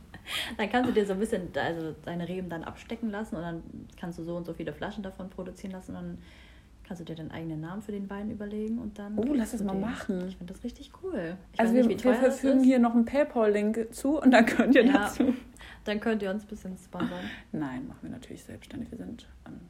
Dann 0.57 0.71
kannst 0.71 0.89
du 0.89 0.95
dir 0.95 1.05
so 1.05 1.13
ein 1.13 1.19
bisschen 1.19 1.49
also 1.55 1.95
deine 2.05 2.27
Reben 2.27 2.49
dann 2.49 2.65
abstecken 2.65 3.11
lassen 3.11 3.37
und 3.37 3.43
dann 3.43 3.63
kannst 4.01 4.19
du 4.19 4.23
so 4.23 4.35
und 4.35 4.47
so 4.47 4.55
viele 4.55 4.73
Flaschen 4.73 5.03
davon 5.03 5.29
produzieren 5.29 5.73
lassen 5.73 5.91
und 5.91 6.03
dann 6.03 6.19
kannst 6.87 7.01
du 7.01 7.05
dir 7.05 7.17
deinen 7.17 7.31
eigenen 7.31 7.61
Namen 7.61 7.83
für 7.83 7.93
den 7.93 8.09
Wein 8.11 8.31
überlegen 8.31 8.79
und 8.79 8.99
dann. 8.99 9.19
Oh, 9.19 9.33
lass 9.35 9.53
das 9.53 9.63
mal 9.63 9.73
den. 9.73 9.81
machen. 9.81 10.29
Ich 10.29 10.37
finde 10.37 10.53
das 10.53 10.63
richtig 10.65 10.91
cool. 11.03 11.37
Ich 11.53 11.61
Also 11.61 11.75
wir, 11.75 11.87
nicht, 11.87 12.05
wir 12.05 12.15
verfügen 12.15 12.63
hier 12.63 12.79
noch 12.79 12.95
einen 12.95 13.05
PayPal-Link 13.05 13.89
zu 13.95 14.21
und 14.21 14.31
dann 14.31 14.45
könnt 14.47 14.75
ihr 14.75 14.85
Ja. 14.85 14.93
dazu. 14.93 15.35
Dann 15.85 16.01
könnt 16.01 16.23
ihr 16.23 16.31
uns 16.31 16.45
ein 16.45 16.49
bisschen 16.49 16.77
sponsern. 16.79 17.25
Nein, 17.53 17.87
machen 17.89 17.99
wir 18.03 18.11
natürlich 18.11 18.43
selbstständig. 18.45 18.91
Wir 18.91 18.99
sind 18.99 19.27
ähm, 19.47 19.61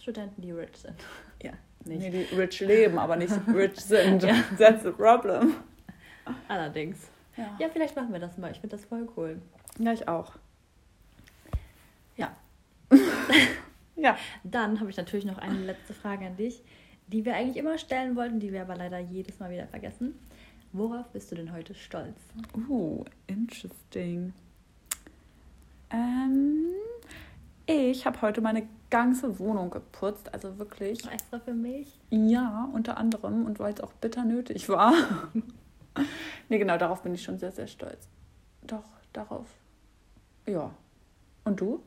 Studenten, 0.00 0.42
die 0.42 0.52
rich 0.52 0.76
sind. 0.76 0.94
Ja. 1.42 1.52
Nicht. 1.86 2.00
nee, 2.00 2.26
die 2.30 2.34
rich 2.34 2.60
leben, 2.60 2.98
aber 2.98 3.16
nicht 3.16 3.32
rich 3.54 3.78
sind. 3.78 4.22
Ja. 4.22 4.34
That's 4.58 4.82
the 4.84 4.90
problem. 4.90 5.54
Allerdings. 6.48 7.08
Ja, 7.36 7.54
Ja, 7.58 7.68
vielleicht 7.68 7.94
machen 7.94 8.10
wir 8.12 8.20
das 8.20 8.38
mal. 8.38 8.50
Ich 8.52 8.60
finde 8.60 8.76
das 8.76 8.84
voll 8.86 9.06
cool. 9.16 9.42
ja 9.78 9.92
ich 9.92 10.08
auch. 10.08 10.32
Ja. 12.16 12.34
Ja. 13.96 14.16
Dann 14.42 14.80
habe 14.80 14.90
ich 14.90 14.96
natürlich 14.96 15.24
noch 15.24 15.38
eine 15.38 15.58
letzte 15.58 15.94
Frage 15.94 16.26
an 16.26 16.36
dich, 16.36 16.62
die 17.06 17.24
wir 17.24 17.34
eigentlich 17.34 17.56
immer 17.56 17.78
stellen 17.78 18.16
wollten, 18.16 18.40
die 18.40 18.52
wir 18.52 18.62
aber 18.62 18.76
leider 18.76 18.98
jedes 18.98 19.38
Mal 19.38 19.50
wieder 19.50 19.66
vergessen. 19.66 20.14
Worauf 20.72 21.06
bist 21.10 21.30
du 21.30 21.36
denn 21.36 21.52
heute 21.52 21.74
stolz? 21.74 22.18
Uh, 22.68 23.04
interesting. 23.26 24.32
Ähm, 25.90 26.72
ich 27.66 28.04
habe 28.06 28.20
heute 28.22 28.40
meine 28.40 28.66
ganze 28.90 29.38
Wohnung 29.38 29.70
geputzt, 29.70 30.32
also 30.34 30.58
wirklich. 30.58 31.08
Extra 31.10 31.38
für 31.38 31.54
mich? 31.54 31.98
Ja, 32.10 32.68
unter 32.72 32.96
anderem 32.96 33.46
und 33.46 33.58
weil 33.58 33.74
es 33.74 33.80
auch 33.80 33.92
bitter 33.92 34.24
nötig 34.24 34.68
war. 34.68 34.92
nee, 36.48 36.58
genau, 36.58 36.76
darauf 36.76 37.02
bin 37.02 37.14
ich 37.14 37.22
schon 37.22 37.38
sehr, 37.38 37.52
sehr 37.52 37.66
stolz. 37.68 38.08
Doch, 38.66 38.84
darauf. 39.12 39.46
Ja. 40.46 40.70
Und 41.44 41.60
du? 41.60 41.82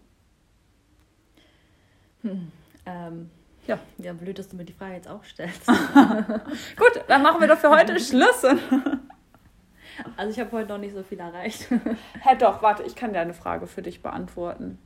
Hm. 2.31 2.51
Ähm, 2.85 3.29
Ja. 3.67 3.79
Ja, 3.97 4.13
blöd, 4.13 4.39
dass 4.39 4.47
du 4.49 4.55
mir 4.55 4.63
die 4.65 4.73
Frage 4.73 4.95
jetzt 4.95 5.07
auch 5.09 5.23
stellst. 5.23 5.67
Gut, 6.77 7.03
dann 7.07 7.21
machen 7.21 7.41
wir 7.41 7.47
doch 7.47 7.57
für 7.57 7.69
heute 7.69 7.99
Schluss. 7.99 8.43
Also 10.15 10.31
ich 10.31 10.39
habe 10.39 10.51
heute 10.51 10.69
noch 10.69 10.77
nicht 10.77 10.93
so 10.93 11.01
viel 11.01 11.19
erreicht. 11.19 11.69
Hä, 12.21 12.35
doch, 12.37 12.61
warte, 12.61 12.83
ich 12.83 12.95
kann 12.95 13.13
dir 13.13 13.19
eine 13.19 13.33
Frage 13.33 13.65
für 13.65 13.81
dich 13.81 14.03
beantworten. 14.03 14.77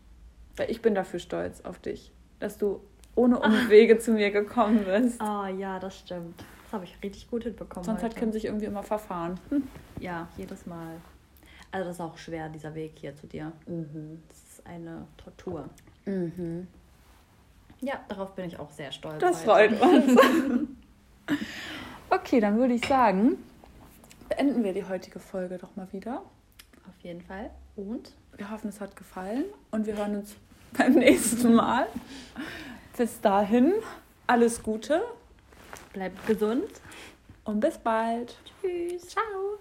Weil 0.56 0.72
ich 0.72 0.82
bin 0.82 0.96
dafür 0.96 1.20
stolz 1.20 1.60
auf 1.62 1.80
dich, 1.80 2.14
dass 2.40 2.58
du 2.58 2.80
ohne 3.16 3.38
Umwege 3.40 3.98
zu 4.00 4.12
mir 4.14 4.32
gekommen 4.32 4.86
bist. 4.86 5.22
Oh 5.22 5.46
ja, 5.48 5.80
das 5.80 6.00
stimmt. 6.00 6.40
Das 6.64 6.72
habe 6.72 6.86
ich 6.86 6.98
richtig 7.04 7.30
gut 7.30 7.44
hinbekommen. 7.44 7.84
Sonst 7.84 8.04
hat 8.04 8.12
heute. 8.12 8.20
Kim 8.22 8.32
sich 8.32 8.46
irgendwie 8.46 8.68
immer 8.68 8.84
verfahren. 8.84 9.38
Hm. 9.50 9.68
Ja, 10.00 10.30
jedes 10.38 10.66
Mal. 10.66 10.96
Also 11.72 11.88
das 11.88 11.98
ist 11.98 12.02
auch 12.02 12.18
schwer, 12.18 12.48
dieser 12.48 12.74
Weg 12.74 12.94
hier 12.96 13.14
zu 13.16 13.28
dir. 13.28 13.52
Mhm. 13.68 14.24
Das 14.30 14.38
ist 14.38 14.66
eine 14.66 15.08
Tortur. 15.18 15.70
Mhm. 16.06 16.68
Ja, 17.82 18.00
darauf 18.08 18.36
bin 18.36 18.46
ich 18.46 18.60
auch 18.60 18.70
sehr 18.72 18.92
stolz. 18.92 19.20
Das 19.20 19.46
heute. 19.46 19.76
freut 19.76 19.82
uns. 19.82 20.22
okay, 22.10 22.40
dann 22.40 22.58
würde 22.58 22.74
ich 22.76 22.86
sagen, 22.86 23.38
beenden 24.30 24.64
wir 24.64 24.74
die 24.74 24.86
heutige 24.86 25.20
Folge 25.20 25.58
doch 25.58 25.76
mal 25.76 25.88
wieder. 25.92 26.22
Auf 26.88 27.00
jeden 27.04 27.22
Fall. 27.22 27.50
Und 27.76 28.12
Wir 28.38 28.50
hoffen, 28.50 28.70
es 28.70 28.80
hat 28.82 28.96
gefallen 28.96 29.46
und 29.72 29.86
wir 29.86 29.96
hören 29.98 30.18
uns 30.18 30.36
beim 30.78 30.94
nächsten 30.94 31.54
Mal. 31.54 31.88
Bis 32.98 33.20
dahin, 33.22 33.74
alles 34.28 34.62
Gute 34.62 35.02
bleibt 35.94 36.26
gesund. 36.28 36.70
und 37.46 37.60
bis 37.60 37.78
bald. 37.78 38.38
Tschüss. 38.62 39.08
Ciao. 39.10 39.61